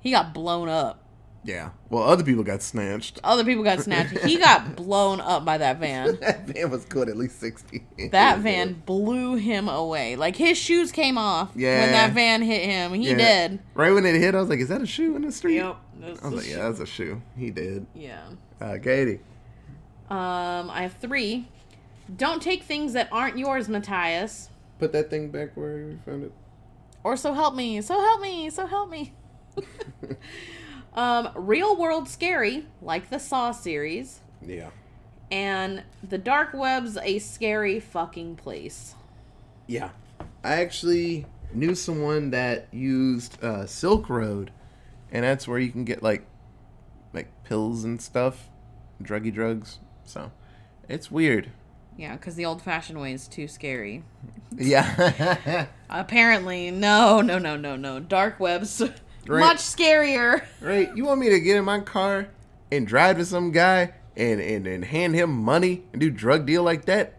He 0.00 0.10
got 0.10 0.32
blown 0.32 0.70
up. 0.70 0.99
Yeah. 1.42 1.70
Well, 1.88 2.02
other 2.02 2.22
people 2.22 2.44
got 2.44 2.60
snatched. 2.62 3.18
Other 3.24 3.44
people 3.44 3.64
got 3.64 3.80
snatched. 3.80 4.18
he 4.26 4.36
got 4.36 4.76
blown 4.76 5.20
up 5.20 5.44
by 5.44 5.56
that 5.58 5.78
van. 5.78 6.16
That 6.20 6.46
van 6.46 6.70
was 6.70 6.84
good, 6.84 7.08
at 7.08 7.16
least 7.16 7.40
60. 7.40 7.82
That 8.12 8.40
van 8.40 8.74
blew 8.84 9.36
him 9.36 9.68
away. 9.68 10.16
Like 10.16 10.36
his 10.36 10.58
shoes 10.58 10.92
came 10.92 11.16
off 11.16 11.50
Yeah. 11.56 11.80
when 11.80 11.92
that 11.92 12.12
van 12.12 12.42
hit 12.42 12.62
him. 12.64 12.92
He 12.92 13.08
Yeah. 13.10 13.16
did. 13.48 13.58
Right 13.74 13.90
when 13.92 14.04
it 14.04 14.16
hit, 14.16 14.34
I 14.34 14.40
was 14.40 14.48
like, 14.50 14.58
is 14.60 14.68
that 14.68 14.82
a 14.82 14.86
shoe 14.86 15.16
in 15.16 15.22
the 15.22 15.32
street? 15.32 15.56
Yep. 15.56 15.76
I 16.22 16.28
was 16.28 16.34
like, 16.34 16.48
yeah, 16.48 16.68
that's 16.68 16.80
a 16.80 16.86
shoe. 16.86 17.22
He 17.36 17.50
did. 17.50 17.86
Yeah. 17.94 18.20
Uh, 18.60 18.76
Katie. 18.82 19.20
Um, 20.10 20.70
I 20.70 20.82
have 20.82 20.94
three. 20.94 21.48
Don't 22.16 22.42
take 22.42 22.64
things 22.64 22.92
that 22.94 23.08
aren't 23.12 23.38
yours, 23.38 23.68
Matthias. 23.68 24.50
Put 24.78 24.92
that 24.92 25.08
thing 25.10 25.30
back 25.30 25.56
where 25.56 25.78
you 25.78 25.98
found 26.04 26.24
it. 26.24 26.32
Or 27.04 27.16
so 27.16 27.32
help 27.32 27.54
me. 27.54 27.80
So 27.80 27.98
help 27.98 28.20
me. 28.20 28.50
So 28.50 28.66
help 28.66 28.90
me. 28.90 29.12
um, 30.94 31.30
real 31.34 31.76
world 31.76 32.08
scary, 32.08 32.66
like 32.82 33.10
the 33.10 33.18
Saw 33.18 33.52
series. 33.52 34.20
Yeah. 34.44 34.70
And 35.30 35.84
the 36.02 36.18
dark 36.18 36.52
web's 36.52 36.96
a 36.96 37.18
scary 37.20 37.78
fucking 37.78 38.36
place. 38.36 38.94
Yeah. 39.66 39.90
I 40.42 40.54
actually 40.60 41.26
knew 41.52 41.74
someone 41.74 42.30
that 42.30 42.66
used 42.72 43.42
uh, 43.42 43.66
Silk 43.66 44.08
Road, 44.08 44.50
and 45.12 45.24
that's 45.24 45.46
where 45.46 45.58
you 45.58 45.70
can 45.70 45.84
get 45.84 46.02
like 46.02 46.26
like 47.12 47.28
pills 47.44 47.84
and 47.84 48.00
stuff, 48.00 48.48
druggy 49.02 49.32
drugs. 49.32 49.78
So 50.04 50.32
it's 50.88 51.10
weird. 51.10 51.50
Yeah, 51.96 52.16
because 52.16 52.34
the 52.34 52.46
old 52.46 52.62
fashioned 52.62 53.00
way 53.00 53.12
is 53.12 53.28
too 53.28 53.46
scary. 53.46 54.02
Yeah. 54.56 55.66
Apparently, 55.90 56.70
no, 56.70 57.20
no, 57.20 57.38
no, 57.38 57.56
no, 57.56 57.76
no. 57.76 58.00
Dark 58.00 58.40
web's 58.40 58.82
Right. 59.26 59.40
much 59.40 59.58
scarier. 59.58 60.42
right? 60.60 60.94
You 60.96 61.04
want 61.04 61.20
me 61.20 61.30
to 61.30 61.40
get 61.40 61.56
in 61.56 61.64
my 61.64 61.80
car 61.80 62.28
and 62.72 62.86
drive 62.86 63.18
to 63.18 63.24
some 63.24 63.52
guy 63.52 63.92
and, 64.16 64.40
and, 64.40 64.66
and 64.66 64.84
hand 64.84 65.14
him 65.14 65.30
money 65.30 65.82
and 65.92 66.00
do 66.00 66.10
drug 66.10 66.46
deal 66.46 66.62
like 66.62 66.86
that? 66.86 67.14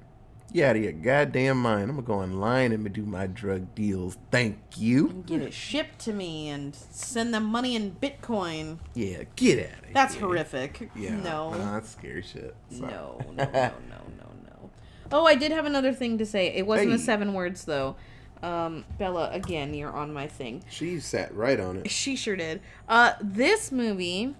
You 0.53 0.65
out 0.65 0.75
of 0.75 0.83
your 0.83 0.91
goddamn 0.91 1.61
mind. 1.61 1.83
I'm 1.83 1.95
gonna 1.95 2.01
go 2.01 2.15
online 2.15 2.73
and 2.73 2.91
do 2.91 3.03
my 3.05 3.25
drug 3.25 3.73
deals. 3.73 4.17
Thank 4.31 4.57
you. 4.75 5.23
Get 5.25 5.41
it 5.41 5.53
shipped 5.53 5.99
to 5.99 6.13
me 6.13 6.49
and 6.49 6.75
send 6.75 7.33
them 7.33 7.45
money 7.45 7.73
in 7.73 7.95
Bitcoin. 8.01 8.79
Yeah, 8.93 9.23
get 9.37 9.59
out 9.59 9.77
of 9.79 9.85
here. 9.85 9.93
That's 9.93 10.15
horrific. 10.15 10.89
Yeah. 10.93 11.15
No. 11.15 11.53
that's 11.57 11.91
scary 11.91 12.21
shit. 12.21 12.53
So. 12.69 12.81
No, 12.81 13.21
no, 13.31 13.43
no, 13.45 13.51
no, 13.53 13.71
no, 14.17 14.27
no. 14.45 14.69
Oh, 15.13 15.25
I 15.25 15.35
did 15.35 15.53
have 15.53 15.65
another 15.65 15.93
thing 15.93 16.17
to 16.17 16.25
say. 16.25 16.47
It 16.47 16.67
wasn't 16.67 16.89
Hey. 16.89 16.97
the 16.97 17.01
seven 17.03 17.33
words 17.33 17.63
though. 17.63 17.95
Um, 18.43 18.85
Bella, 18.97 19.29
again, 19.31 19.73
you're 19.73 19.91
on 19.91 20.11
my 20.13 20.27
thing. 20.27 20.63
She 20.69 20.99
sat 20.99 21.33
right 21.35 21.59
on 21.59 21.77
it. 21.77 21.91
She 21.91 22.15
sure 22.15 22.35
did. 22.35 22.61
Uh, 22.89 23.13
this 23.21 23.71
movie 23.71 24.35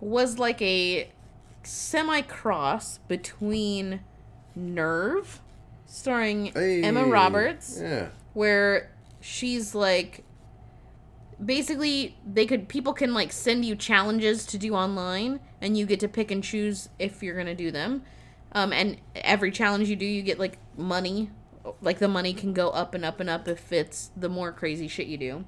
was 0.00 0.38
like 0.38 0.60
a 0.62 1.10
semi 1.62 2.22
cross 2.22 2.98
between 3.08 4.00
Nerve, 4.54 5.40
starring 5.84 6.56
Emma 6.56 7.04
Roberts, 7.04 7.78
Yeah. 7.80 8.08
where 8.32 8.90
she's 9.20 9.74
like 9.74 10.22
basically 11.44 12.16
they 12.26 12.46
could 12.46 12.68
people 12.68 12.92
can 12.94 13.12
like 13.12 13.30
send 13.30 13.64
you 13.64 13.76
challenges 13.76 14.46
to 14.46 14.56
do 14.56 14.72
online 14.74 15.38
and 15.60 15.76
you 15.76 15.84
get 15.84 16.00
to 16.00 16.08
pick 16.08 16.30
and 16.30 16.42
choose 16.42 16.88
if 16.98 17.22
you're 17.22 17.36
gonna 17.36 17.54
do 17.54 17.70
them 17.70 18.02
um, 18.52 18.72
and 18.72 18.96
every 19.16 19.50
challenge 19.50 19.86
you 19.88 19.96
do 19.96 20.06
you 20.06 20.22
get 20.22 20.38
like 20.38 20.56
money 20.78 21.28
like 21.80 21.98
the 21.98 22.08
money 22.08 22.32
can 22.32 22.52
go 22.52 22.70
up 22.70 22.94
and 22.94 23.04
up 23.04 23.20
and 23.20 23.30
up 23.30 23.48
if 23.48 23.72
it's 23.72 24.10
the 24.16 24.28
more 24.28 24.52
crazy 24.52 24.88
shit 24.88 25.06
you 25.06 25.16
do. 25.16 25.44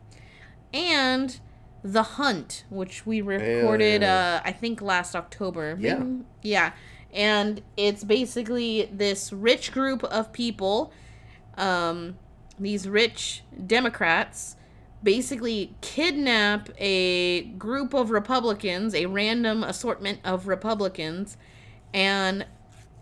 And 0.72 1.38
the 1.84 2.02
hunt 2.02 2.64
which 2.70 3.06
we 3.06 3.20
recorded 3.20 4.02
uh 4.02 4.40
i 4.44 4.50
think 4.50 4.82
last 4.82 5.14
october. 5.14 5.76
Yeah. 5.80 6.04
Yeah. 6.42 6.72
And 7.12 7.62
it's 7.76 8.02
basically 8.04 8.90
this 8.92 9.32
rich 9.32 9.72
group 9.72 10.02
of 10.04 10.32
people 10.32 10.92
um, 11.58 12.16
these 12.58 12.88
rich 12.88 13.42
Democrats 13.66 14.56
basically 15.02 15.74
kidnap 15.80 16.70
a 16.78 17.42
group 17.42 17.94
of 17.94 18.10
Republicans, 18.10 18.94
a 18.94 19.06
random 19.06 19.62
assortment 19.62 20.20
of 20.24 20.48
Republicans, 20.48 21.36
and 21.92 22.46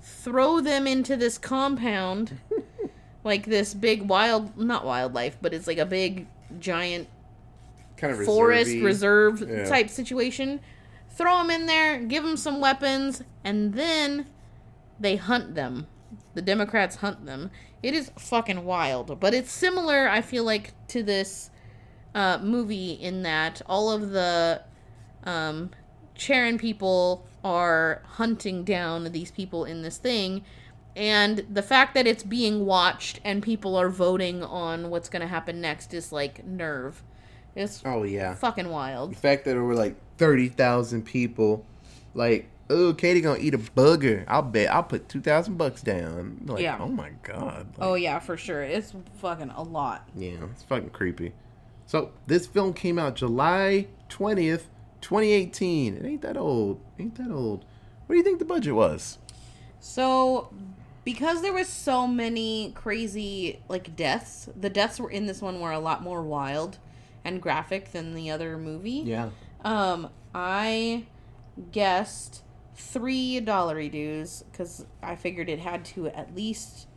throw 0.01 0.61
them 0.61 0.87
into 0.87 1.17
this 1.17 1.39
compound, 1.39 2.39
like 3.27 3.45
this 3.45 3.75
big 3.75 4.03
wild, 4.03 4.57
not 4.57 4.87
wildlife, 4.87 5.37
but 5.43 5.53
it's 5.53 5.67
like 5.67 5.79
a 5.79 5.85
big 5.85 6.27
giant 6.59 7.09
Kind 7.99 8.13
of 8.13 8.25
forest 8.25 8.71
reservy. 8.71 8.83
reserve 8.83 9.45
Yeah. 9.51 9.65
type 9.69 9.91
situation. 9.91 10.61
Throw 11.11 11.39
them 11.39 11.51
in 11.51 11.67
there, 11.67 11.99
give 11.99 12.23
them 12.23 12.37
some 12.37 12.61
weapons, 12.61 13.23
and 13.45 13.75
then 13.75 14.27
they 15.01 15.17
hunt 15.17 15.55
them. 15.55 15.87
The 16.35 16.43
Democrats 16.43 16.97
hunt 16.97 17.27
them. 17.27 17.51
It 17.83 17.95
is 17.95 18.11
fucking 18.19 18.65
wild, 18.65 19.19
but 19.21 19.35
it's 19.35 19.51
similar. 19.51 20.09
I 20.09 20.21
feel 20.21 20.45
like 20.45 20.73
to 20.89 21.03
this 21.03 21.51
uh, 22.15 22.39
movie 22.43 22.93
in 22.93 23.23
that 23.23 23.61
all 23.67 23.91
of 23.91 24.11
the 24.11 24.63
um, 25.25 25.71
Charon 26.15 26.59
people 26.59 27.27
are 27.43 28.03
hunting 28.05 28.65
down 28.65 29.05
these 29.13 29.31
people 29.31 29.65
in 29.65 29.83
this 29.83 29.97
thing. 29.99 30.45
And 30.97 31.45
the 31.53 31.63
fact 31.63 31.95
that 31.95 32.07
it's 32.07 32.23
being 32.23 32.65
watched 32.65 33.21
and 33.23 33.43
people 33.43 33.77
are 33.77 33.91
voting 33.91 34.43
on 34.43 34.89
what's 34.89 35.11
going 35.11 35.21
to 35.21 35.29
happen 35.29 35.61
next 35.61 35.93
is 35.93 36.11
like 36.11 36.45
nerve. 36.47 37.03
It's 37.55 37.83
Oh 37.85 38.03
yeah. 38.03 38.35
fucking 38.35 38.69
wild. 38.71 39.13
The 39.13 39.17
fact 39.17 39.45
that 39.45 39.53
there 39.53 39.63
were 39.63 39.75
like 39.75 39.95
thirty 40.19 40.49
thousand 40.49 41.03
people, 41.05 41.65
like, 42.15 42.49
oh, 42.69 42.93
Katie 42.95 43.21
gonna 43.23 43.39
eat 43.39 43.55
a 43.55 43.59
bugger. 43.59 44.25
I'll 44.29 44.43
bet 44.43 44.71
I'll 44.71 44.83
put 44.83 45.09
two 45.09 45.21
thousand 45.23 45.57
bucks 45.57 45.83
down. 45.83 46.43
Like, 46.47 46.63
Yeah. 46.63 46.79
Oh 46.81 46.89
my 46.89 47.11
god. 47.23 47.67
Like, 47.79 47.87
Oh 47.87 47.95
yeah, 47.95 48.19
for 48.19 48.37
sure. 48.37 48.63
It's 48.63 48.93
fucking 49.21 49.51
a 49.51 49.63
lot. 49.63 50.07
Yeah, 50.15 50.37
it's 50.51 50.63
fucking 50.65 50.91
creepy. 50.91 51.33
So 51.87 52.11
this 52.27 52.47
film 52.47 52.73
came 52.75 52.99
out 52.99 53.17
July 53.17 53.87
twentieth, 54.11 54.69
twenty 55.01 55.33
eighteen. 55.33 55.97
It 55.97 56.05
ain't 56.05 56.23
that 56.23 56.37
old. 56.37 56.81
Ain't 56.99 57.15
that 57.17 57.31
old. 57.31 57.65
What 58.07 58.15
do 58.15 58.17
you 58.19 58.23
think 58.23 58.39
the 58.39 58.45
budget 58.45 58.75
was? 58.75 59.17
So 59.81 60.53
because 61.07 61.41
there 61.41 61.53
was 61.53 61.69
so 61.69 62.05
many 62.09 62.73
crazy 62.75 63.61
like 63.69 63.95
deaths, 63.95 64.49
the 64.57 64.69
deaths 64.69 64.99
were 64.99 65.09
in 65.09 65.27
this 65.27 65.41
one 65.41 65.61
were 65.61 65.71
a 65.71 65.79
lot 65.79 66.03
more 66.03 66.21
wild 66.21 66.79
and 67.25 67.41
graphic 67.41 67.93
than 67.93 68.13
the 68.13 68.29
other 68.29 68.59
movie. 68.59 69.05
Yeah. 69.07 69.31
Um, 69.65 70.11
I 70.35 71.05
guessed 71.71 72.43
three 72.75 73.39
dollary 73.39 73.89
dues 73.89 74.43
because 74.51 74.85
I 75.01 75.15
figured 75.15 75.49
it 75.49 75.61
had 75.61 75.85
to 75.87 76.09
at 76.09 76.35
least 76.35 76.89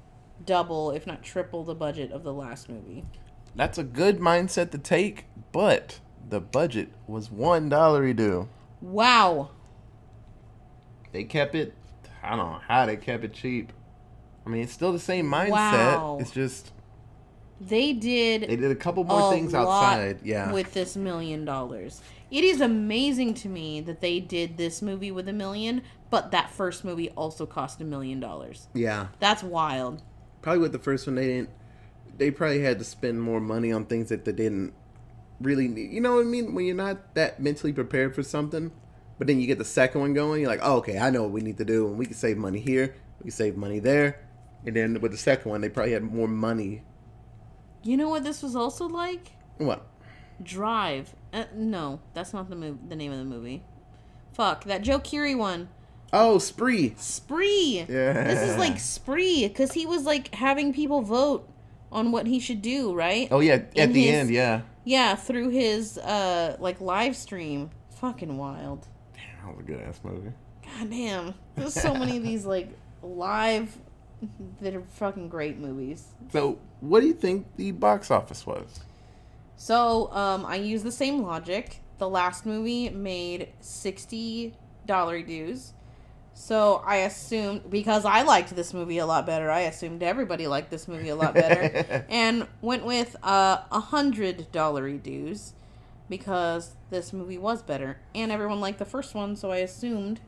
double, 0.44 0.90
if 0.90 1.06
not 1.06 1.22
triple, 1.22 1.64
the 1.64 1.76
budget 1.76 2.12
of 2.12 2.24
the 2.24 2.34
last 2.34 2.68
movie. 2.68 3.06
That's 3.56 3.78
a 3.78 3.84
good 3.84 4.18
mindset 4.18 4.72
to 4.72 4.80
take, 4.80 5.26
but 5.52 6.00
the 6.28 6.42
budget 6.42 6.90
was 7.06 7.30
one 7.30 7.70
dollar 7.70 8.12
due. 8.14 8.50
Wow. 8.82 9.52
They 11.12 11.26
kept 11.26 11.54
it. 11.54 11.76
I 12.24 12.36
don't 12.36 12.40
know 12.54 12.62
how 12.68 12.88
they 12.88 12.98
kept 12.98 13.24
it 13.24 13.34
cheap. 13.34 13.72
I 14.46 14.50
mean, 14.50 14.64
it's 14.64 14.74
still 14.74 14.92
the 14.92 15.00
same 15.00 15.26
mindset. 15.30 15.52
Wow. 15.52 16.18
It's 16.20 16.32
just 16.32 16.72
They 17.62 17.94
did 17.94 18.44
they 18.44 18.56
did 18.56 18.72
a 18.72 18.76
couple 18.76 19.04
more 19.04 19.32
a 19.32 19.36
things 19.36 19.54
outside. 19.54 20.20
Yeah. 20.24 20.52
with 20.52 20.74
this 20.74 20.96
million 20.96 21.46
dollars. 21.46 22.02
It 22.32 22.44
is 22.44 22.62
amazing 22.62 23.34
to 23.36 23.50
me 23.50 23.82
that 23.82 24.02
they 24.02 24.20
did 24.20 24.58
this 24.58 24.82
movie 24.82 25.12
with 25.12 25.28
a 25.28 25.34
million, 25.34 25.82
but 26.10 26.32
that 26.32 26.52
first 26.52 26.86
movie 26.86 27.10
also 27.12 27.46
cost 27.46 27.82
a 27.82 27.84
million 27.86 28.20
dollars. 28.20 28.68
yeah. 28.74 29.08
That's 29.20 29.44
wild. 29.44 30.04
Probably 30.42 30.60
with 30.62 30.72
the 30.72 30.80
first 30.80 31.06
one, 31.08 31.16
they 31.16 31.28
didn't. 31.28 31.50
They 32.18 32.32
probably 32.32 32.62
had 32.62 32.80
to 32.80 32.86
spend 32.86 33.22
more 33.22 33.40
money 33.40 33.72
on 33.72 33.86
things 33.86 34.10
that 34.10 34.26
they 34.26 34.32
didn't 34.32 34.74
really 35.42 35.68
need. 35.68 35.92
You 35.92 36.02
know 36.02 36.16
what 36.16 36.22
I 36.22 36.30
mean? 36.30 36.54
When 36.54 36.66
you're 36.66 36.76
not 36.76 37.16
that 37.16 37.40
mentally 37.42 37.74
prepared 37.74 38.14
for 38.16 38.24
something, 38.24 38.72
but 39.18 39.28
then 39.28 39.40
you 39.40 39.48
get 39.48 39.58
the 39.58 39.66
second 39.66 40.02
one 40.02 40.14
going, 40.14 40.42
you're 40.42 40.50
like, 40.50 40.60
oh, 40.62 40.78
okay, 40.78 40.98
I 40.98 41.10
know 41.10 41.24
what 41.24 41.32
we 41.32 41.42
need 41.42 41.58
to 41.58 41.66
do, 41.66 41.88
and 41.88 41.98
we 41.98 42.06
can 42.06 42.16
save 42.16 42.38
money 42.38 42.60
here, 42.60 42.96
we 43.20 43.24
can 43.24 43.32
save 43.32 43.58
money 43.58 43.80
there, 43.80 44.22
and 44.66 44.76
then 44.76 45.00
with 45.02 45.12
the 45.12 45.18
second 45.18 45.50
one, 45.52 45.62
they 45.62 45.70
probably 45.70 45.94
had 45.94 46.04
more 46.04 46.28
money. 46.28 46.84
You 47.84 47.98
know 47.98 48.10
what 48.10 48.24
this 48.24 48.44
was 48.44 48.56
also 48.56 48.88
like? 48.88 49.32
What? 49.58 49.86
Drive. 50.44 51.16
Uh, 51.34 51.46
no, 51.56 52.00
that's 52.14 52.34
not 52.34 52.50
the 52.50 52.56
mov- 52.56 52.90
the 52.90 52.96
name 52.96 53.12
of 53.12 53.18
the 53.20 53.26
movie. 53.26 53.64
Fuck 54.34 54.64
that 54.66 54.82
Joe 54.82 55.00
Keery 55.00 55.38
one. 55.38 55.70
Oh, 56.12 56.38
Spree. 56.40 56.96
Spree. 56.98 57.86
Yeah. 57.88 58.24
This 58.24 58.42
is 58.42 58.58
like 58.58 58.80
Spree 58.80 59.48
because 59.48 59.74
he 59.74 59.86
was 59.86 60.04
like 60.06 60.34
having 60.34 60.74
people 60.74 61.02
vote 61.02 61.48
on 61.92 62.12
what 62.12 62.26
he 62.28 62.40
should 62.40 62.62
do, 62.62 62.94
right? 62.94 63.28
Oh 63.32 63.40
yeah, 63.42 63.54
at 63.54 63.76
In 63.76 63.94
the 63.94 64.06
his- 64.06 64.16
end, 64.16 64.30
yeah. 64.30 64.62
Yeah, 64.86 65.16
through 65.16 65.50
his 65.50 65.98
uh 66.00 66.58
like 66.60 66.82
live 66.82 67.16
stream. 67.16 67.70
Fucking 68.00 68.38
wild. 68.38 68.88
Damn, 69.14 69.46
that 69.48 69.58
was 69.58 69.66
a 69.66 69.68
good 69.68 69.82
ass 69.82 70.00
movie. 70.04 70.32
God 70.66 70.90
damn. 70.90 71.34
There's 71.56 71.74
so 71.74 71.94
many 71.94 72.18
of 72.18 72.24
these 72.24 72.46
like 72.46 72.70
live 73.04 73.78
that 74.62 74.76
are 74.76 74.82
fucking 74.82 75.30
great 75.30 75.58
movies. 75.58 76.08
So, 76.32 76.60
what 76.80 77.02
do 77.02 77.08
you 77.08 77.14
think 77.14 77.48
the 77.56 77.72
box 77.72 78.12
office 78.12 78.46
was? 78.46 78.82
So, 79.56 80.12
um, 80.14 80.46
I 80.46 80.56
use 80.56 80.84
the 80.84 80.92
same 80.92 81.22
logic. 81.22 81.82
The 81.98 82.10
last 82.10 82.46
movie 82.46 82.90
made 82.90 83.50
sixty 83.60 84.56
dollar 84.86 85.22
dues. 85.22 85.74
So 86.34 86.82
I 86.86 86.98
assumed 86.98 87.70
because 87.70 88.06
I 88.06 88.22
liked 88.22 88.56
this 88.56 88.74
movie 88.74 88.98
a 88.98 89.06
lot 89.06 89.26
better, 89.26 89.52
I 89.52 89.62
assumed 89.62 90.02
everybody 90.02 90.48
liked 90.48 90.72
this 90.72 90.88
movie 90.88 91.10
a 91.10 91.16
lot 91.16 91.34
better, 91.34 92.06
and 92.10 92.48
went 92.62 92.86
with 92.86 93.18
uh, 93.22 93.64
a 93.70 93.80
hundred 93.82 94.50
dollar 94.54 94.90
dues 94.94 95.54
because 96.08 96.76
this 96.92 97.12
movie 97.12 97.38
was 97.38 97.62
better, 97.62 98.00
and 98.16 98.32
everyone 98.32 98.62
liked 98.62 98.80
the 98.80 98.86
first 98.86 99.14
one, 99.14 99.36
so 99.36 99.52
I 99.52 99.58
assumed 99.58 100.22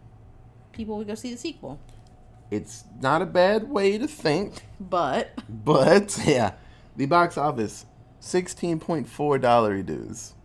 people 0.74 0.98
would 0.98 1.08
go 1.08 1.16
see 1.16 1.32
the 1.32 1.38
sequel. 1.38 1.80
It's 2.52 2.84
not 3.02 3.22
a 3.22 3.26
bad 3.26 3.70
way 3.70 3.98
to 3.98 4.08
think, 4.08 4.66
But 4.80 5.32
but 5.50 6.20
yeah, 6.26 6.54
the 6.96 7.06
box 7.08 7.38
office 7.38 7.86
sixteen 8.20 8.80
point 8.80 9.08
four 9.08 9.40
dollar 9.40 9.82
dues. 9.82 10.36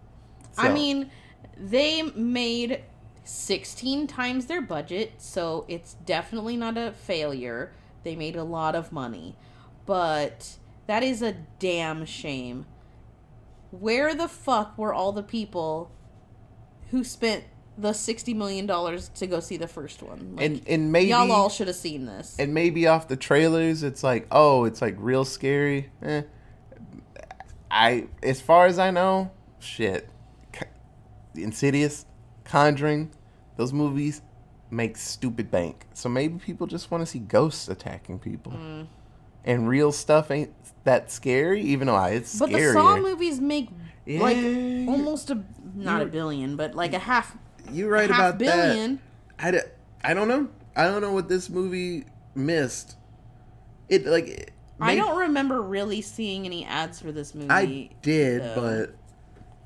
I 0.56 0.70
mean, 0.72 1.10
they 1.58 2.00
made 2.02 2.82
16 3.24 4.06
times 4.06 4.46
their 4.46 4.62
budget, 4.62 5.14
so 5.18 5.64
it's 5.68 5.94
definitely 6.06 6.56
not 6.56 6.78
a 6.78 6.92
failure. 6.92 7.72
They 8.04 8.16
made 8.16 8.36
a 8.36 8.44
lot 8.44 8.74
of 8.74 8.92
money. 8.92 9.36
But 9.84 10.56
that 10.86 11.02
is 11.02 11.20
a 11.20 11.36
damn 11.58 12.06
shame. 12.06 12.66
Where 13.70 14.14
the 14.14 14.28
fuck 14.28 14.78
were 14.78 14.94
all 14.94 15.12
the 15.12 15.22
people 15.22 15.90
who 16.90 17.04
spent 17.04 17.44
the 17.78 17.92
sixty 17.92 18.34
million 18.34 18.66
dollars 18.66 19.10
to 19.16 19.26
go 19.26 19.40
see 19.40 19.56
the 19.56 19.68
first 19.68 20.02
one. 20.02 20.36
Like, 20.36 20.46
and 20.46 20.68
and 20.68 20.92
maybe 20.92 21.10
y'all 21.10 21.30
all 21.30 21.48
should 21.48 21.66
have 21.66 21.76
seen 21.76 22.06
this. 22.06 22.36
and 22.38 22.54
maybe 22.54 22.86
off 22.86 23.08
the 23.08 23.16
trailers, 23.16 23.82
it's 23.82 24.02
like, 24.02 24.26
oh, 24.30 24.64
it's 24.64 24.80
like 24.80 24.94
real 24.98 25.24
scary. 25.24 25.90
Eh. 26.02 26.22
I, 27.70 28.06
as 28.22 28.40
far 28.40 28.66
as 28.66 28.78
I 28.78 28.90
know, 28.90 29.30
shit, 29.58 30.08
Insidious, 31.34 32.06
Conjuring, 32.44 33.10
those 33.56 33.72
movies 33.72 34.22
make 34.70 34.96
stupid 34.96 35.50
bank. 35.50 35.86
So 35.92 36.08
maybe 36.08 36.38
people 36.38 36.66
just 36.66 36.90
want 36.90 37.02
to 37.02 37.06
see 37.06 37.18
ghosts 37.18 37.68
attacking 37.68 38.20
people. 38.20 38.52
Mm. 38.52 38.86
And 39.44 39.68
real 39.68 39.92
stuff 39.92 40.30
ain't 40.30 40.52
that 40.84 41.10
scary, 41.10 41.60
even 41.62 41.86
though 41.86 41.94
I, 41.94 42.10
it's 42.10 42.38
but 42.38 42.48
scary. 42.48 42.66
the 42.66 42.72
Saw 42.72 42.96
movies 42.96 43.40
make 43.40 43.68
like 44.06 44.36
almost 44.36 45.30
a 45.30 45.42
not 45.74 46.02
a 46.02 46.06
billion, 46.06 46.56
but 46.56 46.74
like 46.74 46.94
a 46.94 46.98
half 46.98 47.36
You're 47.72 47.90
right 47.90 48.08
half 48.10 48.18
about 48.18 48.38
billion. 48.38 49.00
that. 49.38 49.46
I, 49.46 49.50
d- 49.50 49.58
I 50.02 50.14
don't 50.14 50.28
know. 50.28 50.48
I 50.74 50.84
don't 50.84 51.00
know 51.02 51.12
what 51.12 51.28
this 51.28 51.48
movie 51.50 52.04
missed. 52.34 52.96
It 53.88 54.06
like 54.06 54.26
it- 54.28 54.50
I 54.80 54.94
don't 54.94 55.16
remember 55.16 55.62
really 55.62 56.02
seeing 56.02 56.44
any 56.44 56.64
ads 56.66 57.00
for 57.00 57.10
this 57.10 57.34
movie. 57.34 57.50
I 57.50 57.90
did, 58.02 58.42
though. 58.42 58.86
but 58.88 58.96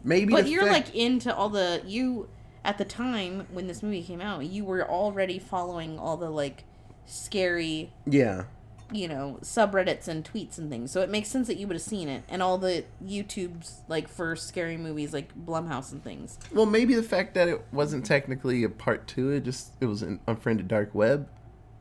maybe. 0.04 0.32
But 0.32 0.46
you're 0.48 0.62
fact- 0.66 0.88
like 0.88 0.94
into 0.94 1.34
all 1.34 1.48
the 1.48 1.82
you 1.84 2.28
at 2.64 2.78
the 2.78 2.84
time 2.84 3.46
when 3.50 3.66
this 3.66 3.82
movie 3.82 4.02
came 4.02 4.20
out, 4.20 4.44
you 4.44 4.64
were 4.64 4.88
already 4.88 5.38
following 5.38 5.98
all 5.98 6.16
the 6.16 6.30
like 6.30 6.64
scary, 7.06 7.92
yeah, 8.06 8.44
you 8.92 9.06
know, 9.08 9.38
subreddits 9.42 10.08
and 10.08 10.24
tweets 10.24 10.58
and 10.58 10.70
things. 10.70 10.90
So 10.90 11.00
it 11.00 11.10
makes 11.10 11.28
sense 11.28 11.46
that 11.46 11.56
you 11.56 11.66
would 11.66 11.74
have 11.76 11.82
seen 11.82 12.08
it 12.08 12.24
and 12.28 12.42
all 12.42 12.58
the 12.58 12.84
YouTubes 13.04 13.80
like 13.88 14.08
for 14.08 14.34
scary 14.36 14.76
movies 14.76 15.12
like 15.12 15.32
Blumhouse 15.36 15.92
and 15.92 16.02
things. 16.02 16.38
well, 16.52 16.66
maybe 16.66 16.94
the 16.94 17.02
fact 17.02 17.34
that 17.34 17.48
it 17.48 17.62
wasn't 17.72 18.04
technically 18.04 18.64
a 18.64 18.68
part 18.68 19.06
two, 19.06 19.30
it 19.30 19.44
just 19.44 19.72
it 19.80 19.86
was 19.86 20.02
an 20.02 20.20
unfriended 20.26 20.68
dark 20.68 20.94
web 20.94 21.28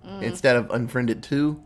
Mm. 0.05 0.23
instead 0.23 0.55
of 0.55 0.71
unfriended 0.71 1.21
two. 1.21 1.61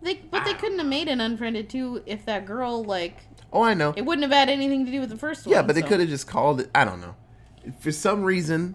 They 0.00 0.14
but 0.30 0.44
they 0.44 0.54
couldn't 0.54 0.78
have 0.78 0.86
made 0.86 1.08
an 1.08 1.20
Unfriended 1.20 1.68
2 1.70 2.02
if 2.06 2.24
that 2.26 2.44
girl 2.46 2.84
like 2.84 3.16
Oh, 3.52 3.62
I 3.62 3.74
know. 3.74 3.94
it 3.96 4.02
wouldn't 4.04 4.22
have 4.22 4.30
had 4.32 4.48
anything 4.48 4.84
to 4.86 4.92
do 4.92 5.00
with 5.00 5.08
the 5.10 5.16
first 5.16 5.44
one. 5.46 5.52
yeah, 5.54 5.62
but 5.62 5.74
they 5.74 5.82
could 5.82 5.98
have 5.98 6.08
just 6.08 6.26
called 6.28 6.60
it. 6.60 6.70
I 6.74 6.84
don't 6.84 7.00
know. 7.00 7.16
For 7.80 7.90
some 7.90 8.22
reason, 8.22 8.74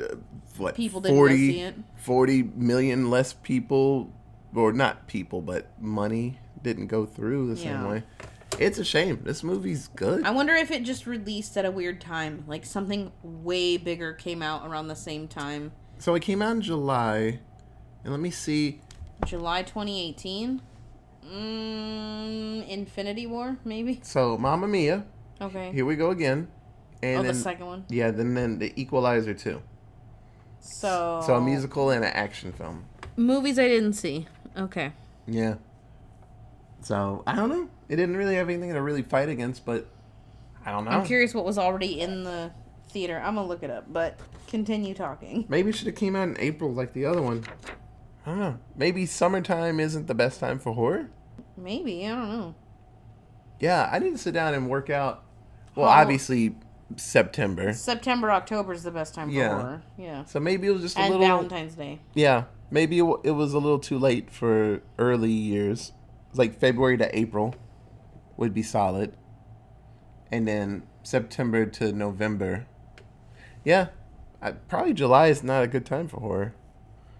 uh, 0.00 0.16
what 0.56 0.74
People 0.74 1.00
didn't 1.00 1.16
40, 1.18 1.36
see 1.36 1.60
it. 1.60 1.74
40 1.98 2.42
million 2.56 3.10
less 3.10 3.32
people, 3.32 4.12
or 4.54 4.72
not 4.72 5.06
people, 5.06 5.40
but 5.40 5.66
money 5.80 6.38
didn't 6.62 6.86
go 6.88 7.06
through 7.06 7.54
the 7.54 7.60
Yeah. 7.60 7.80
same 7.80 7.88
way. 7.88 8.02
It's 8.58 8.78
a 8.78 8.84
shame. 8.84 9.20
This 9.24 9.42
movie's 9.44 9.88
good. 9.88 10.24
I 10.24 10.30
wonder 10.32 10.54
if 10.54 10.70
it 10.70 10.82
just 10.82 11.06
released 11.06 11.56
at 11.56 11.64
a 11.64 11.70
weird 11.70 12.00
time, 12.00 12.44
like 12.46 12.66
something 12.66 13.12
way 13.22 13.76
bigger 13.76 14.12
came 14.12 14.42
out 14.42 14.66
around 14.66 14.88
the 14.88 14.96
same 14.96 15.28
time. 15.28 15.72
So 15.98 16.14
it 16.14 16.22
came 16.22 16.42
out 16.42 16.52
in 16.52 16.60
July, 16.62 17.38
and 18.04 18.10
let 18.12 18.20
me 18.20 18.30
see. 18.30 18.80
July 19.24 19.62
2018. 19.62 20.62
Mm, 21.26 22.66
Infinity 22.68 23.26
War, 23.26 23.58
maybe. 23.64 24.00
So 24.02 24.36
Mamma 24.36 24.66
Mia, 24.66 25.04
Okay. 25.40 25.70
here 25.72 25.84
we 25.84 25.94
go 25.96 26.10
again, 26.10 26.48
and 27.02 27.20
oh, 27.20 27.22
then 27.22 27.34
the 27.34 27.40
second 27.40 27.66
one. 27.66 27.84
yeah, 27.88 28.10
then 28.10 28.34
then 28.34 28.58
the 28.58 28.72
Equalizer 28.80 29.34
2. 29.34 29.60
So. 30.60 31.22
So 31.24 31.34
a 31.36 31.40
musical 31.40 31.90
and 31.90 32.04
an 32.04 32.10
action 32.12 32.52
film. 32.52 32.84
movies 33.16 33.58
I 33.58 33.68
didn't 33.68 33.92
see. 33.94 34.26
Okay. 34.56 34.92
Yeah. 35.26 35.54
So 36.82 37.22
I 37.26 37.34
don't 37.36 37.48
know. 37.48 37.68
It 37.88 37.96
didn't 37.96 38.16
really 38.16 38.36
have 38.36 38.48
anything 38.48 38.72
to 38.72 38.80
really 38.82 39.02
fight 39.02 39.28
against, 39.28 39.64
but 39.64 39.86
I 40.64 40.70
don't 40.72 40.84
know. 40.84 40.90
I'm 40.92 41.04
curious 41.06 41.34
what 41.34 41.44
was 41.44 41.58
already 41.58 42.00
in 42.00 42.24
the 42.24 42.50
theater. 42.88 43.18
I'm 43.24 43.34
gonna 43.34 43.46
look 43.46 43.62
it 43.62 43.70
up, 43.70 43.92
but 43.92 44.18
continue 44.46 44.94
talking. 44.94 45.44
Maybe 45.48 45.70
it 45.70 45.76
should 45.76 45.86
have 45.86 45.96
came 45.96 46.16
out 46.16 46.28
in 46.28 46.36
April 46.38 46.72
like 46.72 46.92
the 46.92 47.04
other 47.04 47.22
one. 47.22 47.44
I 48.26 48.30
don't 48.30 48.38
know. 48.40 48.58
Maybe 48.76 49.06
summertime 49.06 49.80
isn't 49.80 50.06
the 50.06 50.14
best 50.14 50.40
time 50.40 50.58
for 50.58 50.72
horror. 50.74 51.08
Maybe 51.56 52.06
I 52.06 52.10
don't 52.10 52.28
know. 52.28 52.54
Yeah, 53.60 53.88
I 53.92 53.98
need 53.98 54.12
to 54.12 54.18
sit 54.18 54.32
down 54.34 54.54
and 54.54 54.68
work 54.70 54.88
out. 54.90 55.24
Well, 55.74 55.88
How- 55.90 56.00
obviously 56.02 56.54
September. 56.96 57.72
September, 57.72 58.30
October 58.30 58.72
is 58.72 58.82
the 58.82 58.90
best 58.90 59.14
time 59.14 59.28
for 59.28 59.34
Yeah. 59.34 59.60
horror. 59.60 59.82
Yeah. 59.98 60.24
So 60.24 60.40
maybe 60.40 60.66
it 60.66 60.70
was 60.70 60.82
just 60.82 60.96
a 60.96 61.00
And 61.00 61.10
little. 61.12 61.26
Valentine's 61.26 61.74
Day. 61.74 62.00
Yeah, 62.14 62.44
maybe 62.70 62.98
it, 62.98 63.02
w- 63.02 63.20
it 63.24 63.32
was 63.32 63.52
a 63.54 63.58
little 63.58 63.78
too 63.78 63.98
late 63.98 64.30
for 64.30 64.80
early 64.98 65.30
years. 65.32 65.92
Like 66.34 66.58
February 66.58 66.96
to 66.98 67.18
April 67.18 67.54
would 68.36 68.54
be 68.54 68.62
solid, 68.62 69.14
and 70.30 70.46
then 70.46 70.84
September 71.02 71.66
to 71.66 71.92
November. 71.92 72.66
Yeah, 73.64 73.88
I, 74.40 74.52
probably 74.52 74.94
July 74.94 75.26
is 75.28 75.42
not 75.42 75.64
a 75.64 75.66
good 75.66 75.84
time 75.84 76.08
for 76.08 76.20
horror. 76.20 76.54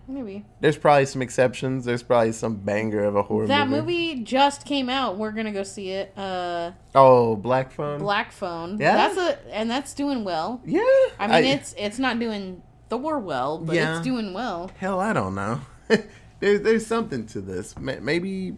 Maybe. 0.09 0.45
There's 0.61 0.77
probably 0.77 1.07
some 1.07 1.23
exceptions. 1.23 1.85
There's 1.85 2.03
probably 2.03 2.33
some 2.33 2.57
banger 2.57 3.05
of 3.05 3.15
a 3.15 3.23
horror 3.23 3.47
That 3.47 3.69
movie. 3.69 3.81
movie 4.15 4.25
just 4.25 4.65
came 4.67 4.89
out. 4.89 5.17
We're 5.19 5.31
gonna 5.31 5.53
go 5.53 5.63
see 5.63 5.91
it. 5.91 6.13
Uh, 6.19 6.73
Oh, 6.97 7.37
Black 7.37 7.71
Phone. 7.71 8.01
Black 8.01 8.33
Phone. 8.33 8.79
Yeah? 8.81 8.97
That's 8.97 9.17
a 9.19 9.55
and 9.55 9.71
that's 9.71 9.95
doing 9.95 10.25
well. 10.25 10.61
Yeah. 10.65 10.81
I 11.19 11.29
mean, 11.29 11.45
it's 11.45 11.75
it's 11.79 11.99
not 12.01 12.19
doing 12.19 12.61
Thor 12.91 13.19
well, 13.19 13.59
but 13.59 13.75
Yeah. 13.77 13.97
it's 13.97 14.05
doing 14.05 14.33
well. 14.35 14.71
hell. 14.79 15.01
I 15.01 15.13
don't 15.13 15.35
know. 15.35 15.61
there's 16.41 16.61
there's 16.61 16.87
something 16.87 17.25
to 17.29 17.41
this. 17.41 17.79
Maybe 17.79 18.57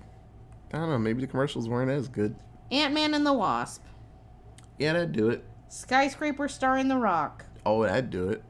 I 0.72 0.78
don't 0.78 0.88
know. 0.88 0.98
Maybe 0.98 1.20
the 1.20 1.26
commercials 1.28 1.68
weren't 1.68 1.90
as 1.90 2.08
good. 2.08 2.34
Ant 2.70 2.94
Man 2.94 3.14
and 3.14 3.24
the 3.26 3.32
Wasp. 3.32 3.82
Yeah, 4.78 4.94
that'd 4.94 5.12
do 5.12 5.28
it. 5.28 5.44
Skyscraper 5.68 6.48
starring 6.48 6.88
The 6.88 6.96
Rock. 6.96 7.44
Oh, 7.64 7.82
that'd 7.84 8.10
do 8.10 8.30
it. 8.30 8.42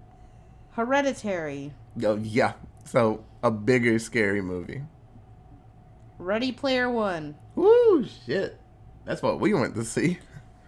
Hereditary. 0.71 1.73
Oh 2.05 2.17
yeah. 2.17 2.55
So 2.85 3.25
a 3.43 3.51
bigger 3.51 3.99
scary 3.99 4.41
movie. 4.41 4.83
Ready 6.19 6.53
Player 6.53 6.89
One. 6.91 7.35
Woo 7.57 8.07
shit. 8.27 8.59
That's 9.05 9.23
what 9.23 9.41
we 9.41 9.53
went 9.53 9.75
to 9.75 9.85
see. 9.85 10.19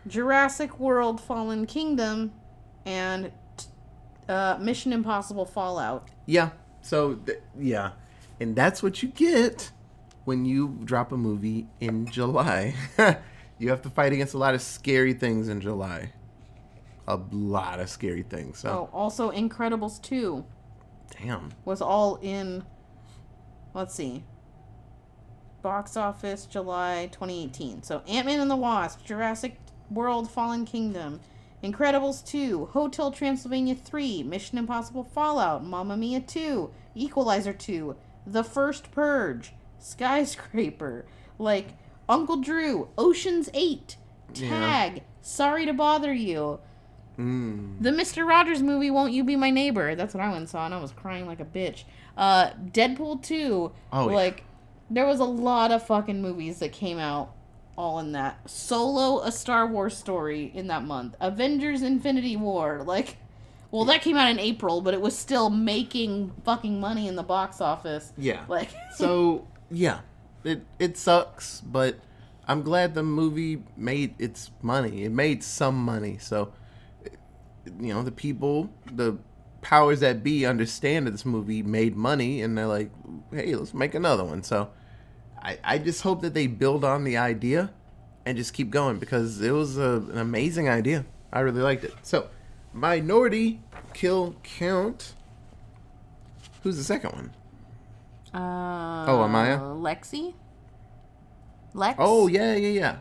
Jurassic 0.06 0.78
World 0.80 1.20
Fallen 1.20 1.66
Kingdom. 1.66 2.32
And 2.84 3.30
uh, 4.28 4.56
Mission 4.60 4.92
Impossible 4.92 5.44
Fallout. 5.46 6.08
Yeah. 6.26 6.50
So 6.82 7.14
th- 7.14 7.40
yeah, 7.58 7.92
and 8.40 8.54
that's 8.54 8.82
what 8.82 9.02
you 9.02 9.08
get 9.08 9.70
when 10.24 10.44
you 10.44 10.78
drop 10.84 11.12
a 11.12 11.16
movie 11.16 11.66
in 11.80 12.06
July. 12.06 12.74
you 13.58 13.68
have 13.70 13.82
to 13.82 13.90
fight 13.90 14.12
against 14.12 14.34
a 14.34 14.38
lot 14.38 14.54
of 14.54 14.60
scary 14.62 15.14
things 15.14 15.48
in 15.48 15.60
July. 15.60 16.12
A 17.06 17.16
lot 17.30 17.80
of 17.80 17.88
scary 17.90 18.22
things. 18.22 18.58
So 18.58 18.88
Oh, 18.92 18.96
also 18.96 19.30
Incredibles 19.30 20.00
2 20.02 20.44
damn. 21.22 21.50
was 21.64 21.80
all 21.82 22.16
in. 22.22 22.64
Let's 23.74 23.94
see. 23.94 24.24
Box 25.62 25.96
office 25.96 26.46
July 26.46 27.08
2018. 27.12 27.82
So 27.82 28.02
Ant 28.06 28.26
Man 28.26 28.40
and 28.40 28.50
the 28.50 28.56
Wasp, 28.56 29.04
Jurassic 29.04 29.58
World 29.90 30.30
Fallen 30.30 30.64
Kingdom, 30.66 31.20
Incredibles 31.64 32.24
2, 32.26 32.66
Hotel 32.66 33.10
Transylvania 33.10 33.74
3, 33.74 34.22
Mission 34.22 34.58
Impossible 34.58 35.02
Fallout, 35.02 35.64
Mamma 35.64 35.96
Mia 35.96 36.20
2, 36.20 36.70
Equalizer 36.94 37.54
2, 37.54 37.96
The 38.26 38.44
First 38.44 38.90
Purge, 38.90 39.54
Skyscraper, 39.78 41.06
like 41.38 41.68
Uncle 42.06 42.36
Drew, 42.36 42.88
Ocean's 42.98 43.48
8, 43.54 43.96
Yeah. 44.34 44.48
Tag, 44.50 45.02
Sorry 45.22 45.64
to 45.64 45.72
Bother 45.72 46.12
You. 46.12 46.60
Mm. 47.18 47.80
The 47.80 47.90
Mr. 47.90 48.26
Rogers 48.28 48.62
movie, 48.62 48.90
Won't 48.90 49.14
You 49.14 49.24
Be 49.24 49.36
My 49.36 49.48
Neighbor? 49.48 49.94
That's 49.94 50.12
what 50.12 50.22
I 50.22 50.26
went 50.26 50.40
and 50.40 50.48
saw, 50.48 50.66
and 50.66 50.74
I 50.74 50.80
was 50.80 50.92
crying 50.92 51.26
like 51.26 51.40
a 51.40 51.46
bitch. 51.46 51.84
Uh, 52.16 52.50
Deadpool 52.72 53.22
2. 53.22 53.72
Oh, 53.92 54.08
yeah. 54.08 54.14
like, 54.14 54.44
there 54.90 55.06
was 55.06 55.20
a 55.20 55.24
lot 55.24 55.70
of 55.70 55.86
fucking 55.86 56.20
movies 56.20 56.58
that 56.58 56.72
came 56.72 56.98
out 56.98 57.32
all 57.76 57.98
in 57.98 58.12
that. 58.12 58.48
Solo, 58.48 59.20
a 59.22 59.32
Star 59.32 59.66
Wars 59.66 59.96
story 59.96 60.50
in 60.54 60.68
that 60.68 60.84
month. 60.84 61.16
Avengers 61.20 61.82
Infinity 61.82 62.36
War. 62.36 62.82
Like, 62.84 63.16
well, 63.70 63.84
that 63.86 64.02
came 64.02 64.16
out 64.16 64.30
in 64.30 64.38
April, 64.38 64.80
but 64.80 64.94
it 64.94 65.00
was 65.00 65.16
still 65.16 65.50
making 65.50 66.32
fucking 66.44 66.80
money 66.80 67.08
in 67.08 67.16
the 67.16 67.22
box 67.22 67.60
office. 67.60 68.12
Yeah. 68.16 68.44
Like, 68.48 68.68
So 68.96 69.46
yeah, 69.70 70.00
it 70.44 70.62
it 70.78 70.96
sucks, 70.96 71.60
but 71.60 71.98
I'm 72.46 72.62
glad 72.62 72.94
the 72.94 73.02
movie 73.02 73.62
made 73.76 74.14
its 74.18 74.50
money. 74.62 75.04
It 75.04 75.12
made 75.12 75.42
some 75.42 75.76
money. 75.76 76.18
So 76.18 76.52
you 77.80 77.92
know 77.92 78.02
the 78.02 78.12
people, 78.12 78.70
the 78.92 79.18
powers 79.62 80.00
that 80.00 80.22
be, 80.22 80.44
understand 80.44 81.06
that 81.06 81.12
this 81.12 81.24
movie 81.24 81.62
made 81.62 81.96
money, 81.96 82.42
and 82.42 82.56
they're 82.56 82.66
like, 82.66 82.90
hey, 83.32 83.54
let's 83.54 83.74
make 83.74 83.94
another 83.94 84.22
one. 84.24 84.42
So 84.42 84.70
I 85.44 85.58
I 85.62 85.78
just 85.78 86.02
hope 86.02 86.22
that 86.22 86.34
they 86.34 86.46
build 86.46 86.84
on 86.84 87.04
the 87.04 87.16
idea 87.18 87.70
and 88.26 88.36
just 88.36 88.54
keep 88.54 88.70
going 88.70 88.98
because 88.98 89.40
it 89.42 89.50
was 89.50 89.76
a, 89.76 90.02
an 90.12 90.18
amazing 90.18 90.68
idea. 90.68 91.04
I 91.32 91.40
really 91.40 91.60
liked 91.62 91.84
it. 91.84 91.92
So 92.02 92.28
minority 92.72 93.60
kill 93.92 94.36
count. 94.42 95.14
Who's 96.62 96.76
the 96.76 96.84
second 96.84 97.12
one? 97.12 97.30
uh, 98.32 99.04
Oh, 99.06 99.18
Amaya? 99.18 99.60
Lexi? 99.80 100.34
Lex? 101.74 101.96
Oh 101.98 102.26
yeah, 102.28 102.54
yeah, 102.54 102.68
yeah. 102.68 102.96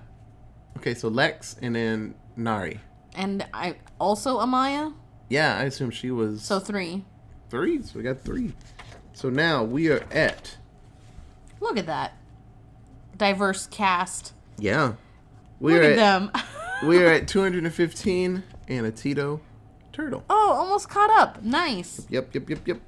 Okay, 0.78 0.94
so 0.94 1.08
Lex 1.08 1.56
and 1.62 1.76
then 1.76 2.16
Nari. 2.36 2.80
And 3.16 3.46
I 3.54 3.76
also 4.00 4.40
Amaya? 4.40 4.94
Yeah, 5.30 5.58
I 5.58 5.64
assume 5.64 5.92
she 5.92 6.12
was 6.12 6.42
So 6.44 6.60
three. 6.60 7.06
three. 7.50 7.82
So 7.84 7.98
we 8.00 8.04
got 8.04 8.22
three. 8.22 8.54
So 9.14 9.30
now 9.30 9.64
we 9.64 9.90
are 9.90 10.04
at 10.12 10.58
Look 11.62 11.78
at 11.78 11.86
that. 11.86 12.14
Diverse 13.18 13.68
cast. 13.68 14.34
yeah. 14.58 14.94
We 15.60 15.74
Look 15.74 15.82
are 15.82 15.86
at 15.92 15.96
them. 15.96 16.32
we 16.86 17.02
are 17.02 17.08
at 17.08 17.28
215 17.30 18.44
and 18.68 18.86
a 18.86 18.92
Tito 18.92 19.40
turtle. 19.94 20.24
oh, 20.30 20.52
almost 20.54 20.90
caught 20.90 21.10
up. 21.10 21.42
Nice. 21.42 22.06
Yep, 22.10 22.34
yep, 22.34 22.50
yep, 22.50 22.68
yep. 22.68 22.82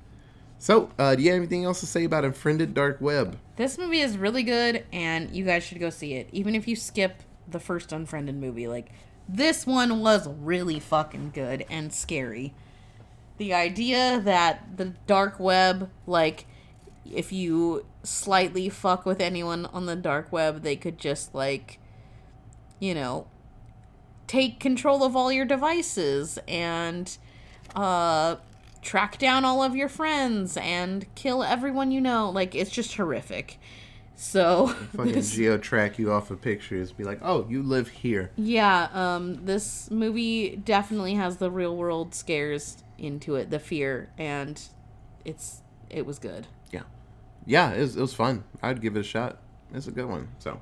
So, 0.58 0.90
uh, 1.00 1.16
do 1.16 1.22
you 1.24 1.30
have 1.32 1.38
anything 1.38 1.64
else 1.64 1.80
to 1.82 1.86
say 1.86 2.04
about 2.04 2.26
Unfriended 2.26 2.74
Dark 2.74 3.00
Web? 3.00 3.38
This 3.56 3.78
movie 3.78 4.00
is 4.02 4.18
really 4.18 4.44
good, 4.44 4.84
and 4.92 5.34
you 5.34 5.46
guys 5.46 5.64
should 5.64 5.80
go 5.80 5.90
see 5.90 6.16
it. 6.16 6.28
Even 6.34 6.56
if 6.56 6.68
you 6.68 6.76
skip 6.76 7.24
the 7.48 7.60
first 7.60 7.94
Unfriended 7.94 8.36
movie, 8.36 8.68
like 8.68 8.92
this 9.30 9.66
one 9.66 10.02
was 10.02 10.28
really 10.28 10.80
fucking 10.80 11.32
good 11.34 11.66
and 11.70 11.94
scary. 11.94 12.54
The 13.38 13.54
idea 13.54 14.20
that 14.22 14.78
the 14.78 14.94
dark 15.08 15.40
web, 15.40 15.90
like, 16.08 16.46
if 17.10 17.32
you 17.32 17.86
slightly 18.06 18.70
fuck 18.70 19.06
with 19.06 19.20
anyone 19.20 19.66
on 19.68 19.86
the 19.86 19.96
dark 19.96 20.32
web, 20.32 20.62
they 20.62 20.76
could 20.76 20.98
just 20.98 21.34
like, 21.36 21.80
you 22.80 22.94
know, 22.94 23.28
take 24.28 24.60
control 24.60 25.04
of 25.04 25.16
all 25.16 25.32
your 25.32 25.46
devices 25.46 26.40
and 26.48 27.18
uh 27.76 28.36
track 28.82 29.18
down 29.18 29.44
all 29.44 29.64
of 29.64 29.76
your 29.76 29.90
friends 29.90 30.56
and 30.58 31.06
kill 31.16 31.44
everyone 31.44 31.92
you 31.92 32.00
know. 32.02 32.30
Like 32.30 32.54
it's 32.56 32.72
just 32.72 32.96
horrific. 32.96 33.60
So 34.16 34.68
Fucking 34.68 35.12
this- 35.14 35.32
geo 35.34 35.58
track 35.58 36.00
you 36.00 36.12
off 36.12 36.32
of 36.32 36.42
pictures. 36.42 36.92
Be 36.94 37.04
like, 37.04 37.20
oh, 37.22 37.46
you 37.50 37.62
live 37.64 37.90
here. 37.90 38.32
yeah, 38.38 38.88
um 38.94 39.46
this 39.46 39.90
movie 39.92 40.56
definitely 40.56 41.16
has 41.16 41.38
the 41.38 41.52
real 41.52 41.76
world 41.76 42.14
scares 42.16 42.78
into 42.98 43.36
it, 43.36 43.50
the 43.50 43.60
fear 43.60 44.10
and 44.18 44.62
it's 45.26 45.62
it 45.90 46.06
was 46.06 46.18
good. 46.20 46.48
Yeah. 47.46 47.72
It 47.72 47.82
was, 47.82 47.96
it 47.98 48.02
was 48.02 48.14
fun. 48.14 48.44
I'd 48.62 48.82
give 48.82 48.96
it 48.96 49.00
a 49.00 49.04
shot. 49.04 49.40
It's 49.74 49.88
a 49.88 49.92
good 49.92 50.06
one. 50.06 50.28
So, 50.40 50.60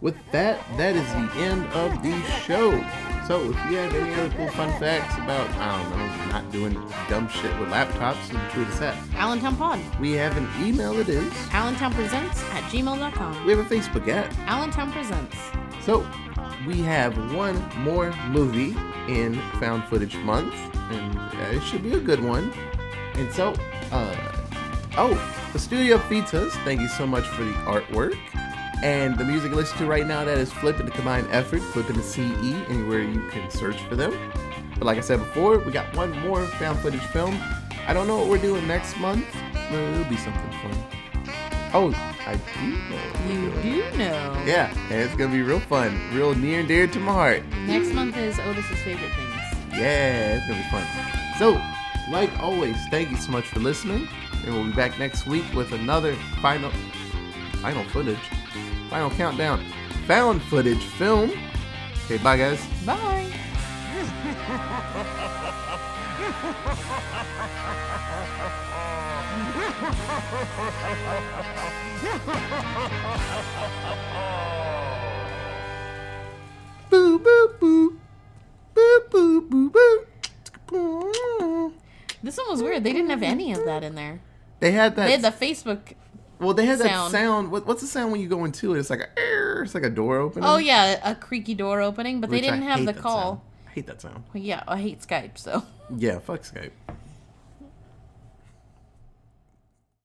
with 0.00 0.16
that, 0.32 0.60
that 0.76 0.96
is 0.96 1.06
the 1.12 1.40
end 1.40 1.64
of 1.72 2.02
the 2.02 2.20
show. 2.44 2.70
So, 3.26 3.50
if 3.50 3.70
you 3.70 3.76
have 3.78 3.94
any 3.94 4.12
other 4.14 4.34
cool 4.36 4.48
fun 4.48 4.78
facts 4.80 5.14
about, 5.14 5.48
I 5.50 5.80
don't 5.80 5.96
know, 5.96 6.32
not 6.32 6.52
doing 6.52 6.74
dumb 7.08 7.28
shit 7.28 7.56
with 7.60 7.68
laptops, 7.68 8.28
then 8.28 8.50
tweet 8.50 8.66
us 8.66 8.80
at. 8.80 8.96
Allentown 9.14 9.56
Pod. 9.56 9.80
We 10.00 10.12
have 10.12 10.36
an 10.36 10.48
email, 10.60 10.98
it 10.98 11.08
is. 11.08 11.32
Allentown 11.52 11.92
Presents 11.94 12.42
at 12.50 12.64
gmail.com. 12.64 13.46
We 13.46 13.52
have 13.52 13.60
a 13.60 13.74
Facebook 13.74 14.08
at. 14.08 14.36
Allentown 14.40 14.90
Presents. 14.90 15.36
So, 15.80 16.06
we 16.66 16.80
have 16.82 17.16
one 17.34 17.56
more 17.78 18.12
movie 18.28 18.76
in 19.08 19.34
Found 19.60 19.84
Footage 19.84 20.16
Month, 20.16 20.54
and 20.74 21.18
uh, 21.18 21.56
it 21.56 21.62
should 21.62 21.82
be 21.82 21.94
a 21.94 22.00
good 22.00 22.22
one. 22.22 22.52
And 23.14 23.32
so, 23.32 23.54
uh, 23.92 24.32
oh, 24.96 25.41
the 25.52 25.58
studio 25.58 25.96
us. 25.96 26.54
Thank 26.64 26.80
you 26.80 26.88
so 26.88 27.06
much 27.06 27.26
for 27.28 27.44
the 27.44 27.52
artwork. 27.64 28.16
And 28.82 29.16
the 29.16 29.24
music 29.24 29.50
you 29.50 29.56
listen 29.56 29.78
to 29.78 29.86
right 29.86 30.06
now, 30.06 30.24
that 30.24 30.38
is 30.38 30.52
Flipping 30.52 30.86
the 30.86 30.92
Combined 30.92 31.28
Effort, 31.30 31.60
Flipping 31.60 31.96
the 31.96 32.02
CE, 32.02 32.18
anywhere 32.68 33.00
you 33.00 33.28
can 33.28 33.48
search 33.50 33.80
for 33.82 33.94
them. 33.94 34.12
But 34.78 34.86
like 34.86 34.98
I 34.98 35.02
said 35.02 35.18
before, 35.20 35.58
we 35.58 35.70
got 35.70 35.94
one 35.96 36.18
more 36.20 36.44
found 36.46 36.78
footage 36.80 37.04
film. 37.06 37.38
I 37.86 37.92
don't 37.92 38.06
know 38.06 38.16
what 38.16 38.28
we're 38.28 38.38
doing 38.38 38.66
next 38.66 38.96
month. 38.98 39.26
but 39.52 39.78
It'll 39.78 40.04
be 40.10 40.16
something 40.16 40.50
fun. 40.50 41.02
Oh, 41.74 41.90
I 42.26 42.34
do 42.34 42.68
know. 42.90 43.32
You 43.32 43.62
do 43.62 43.98
know. 43.98 44.42
Yeah, 44.44 44.74
and 44.90 45.00
it's 45.00 45.14
gonna 45.14 45.32
be 45.32 45.42
real 45.42 45.60
fun, 45.60 45.98
real 46.12 46.34
near 46.34 46.60
and 46.60 46.68
dear 46.68 46.86
to 46.86 46.98
my 46.98 47.12
heart. 47.12 47.42
Next 47.66 47.92
month 47.92 48.16
is 48.16 48.38
Otis's 48.40 48.78
favorite 48.80 49.10
things. 49.12 49.78
Yeah, 49.78 50.36
it's 50.36 50.46
gonna 50.46 50.60
be 50.60 50.68
fun. 50.68 50.86
So, 51.38 51.60
like 52.10 52.30
always, 52.40 52.76
thank 52.90 53.10
you 53.10 53.16
so 53.16 53.30
much 53.32 53.44
for 53.44 53.60
listening, 53.60 54.06
and 54.44 54.54
we'll 54.54 54.64
be 54.64 54.72
back 54.72 54.98
next 54.98 55.26
week 55.26 55.44
with 55.54 55.72
another 55.72 56.14
final, 56.40 56.70
final 57.60 57.84
footage, 57.84 58.18
final 58.90 59.10
countdown, 59.10 59.64
found 60.06 60.42
footage 60.42 60.84
film. 60.84 61.30
Okay, 62.04 62.18
bye 62.18 62.36
guys. 62.36 62.66
Bye. 62.84 63.32
Boo 76.90 77.18
boo 77.18 77.54
boo, 77.58 77.98
boo 78.74 79.00
boo 79.10 79.40
boo 79.40 79.70
boo. 80.66 81.72
This 82.22 82.36
one 82.36 82.50
was 82.50 82.62
weird. 82.62 82.84
They 82.84 82.92
didn't 82.92 83.10
have 83.10 83.22
any 83.22 83.52
of 83.52 83.64
that 83.64 83.82
in 83.82 83.94
there. 83.94 84.20
They 84.62 84.70
had 84.70 84.94
that. 84.94 85.06
They 85.06 85.12
had 85.18 85.22
the 85.22 85.32
Facebook. 85.44 85.94
well, 86.38 86.54
they 86.54 86.66
had 86.66 86.78
that 86.78 86.86
sound. 86.86 87.10
sound. 87.10 87.50
What, 87.50 87.66
what's 87.66 87.80
the 87.80 87.88
sound 87.88 88.12
when 88.12 88.20
you 88.20 88.28
go 88.28 88.44
into 88.44 88.74
it? 88.74 88.78
It's 88.78 88.90
like 88.90 89.00
a. 89.00 89.62
It's 89.62 89.74
like 89.74 89.82
a 89.82 89.90
door 89.90 90.18
opening. 90.18 90.48
Oh 90.48 90.58
yeah, 90.58 91.00
a 91.02 91.16
creaky 91.16 91.54
door 91.54 91.80
opening, 91.80 92.20
but 92.20 92.30
they 92.30 92.36
which 92.36 92.44
I 92.44 92.50
didn't 92.52 92.68
have 92.68 92.86
the 92.86 92.94
call. 92.94 93.22
sound. 93.22 93.40
I 93.66 93.70
hate 93.72 93.86
that 93.88 94.00
sound. 94.00 94.22
Well, 94.32 94.40
yeah, 94.40 94.62
I 94.68 94.80
hate 94.80 95.00
Skype, 95.00 95.36
so 95.36 95.64
Yeah, 95.96 96.20
fuck 96.20 96.42
Skype. 96.42 96.70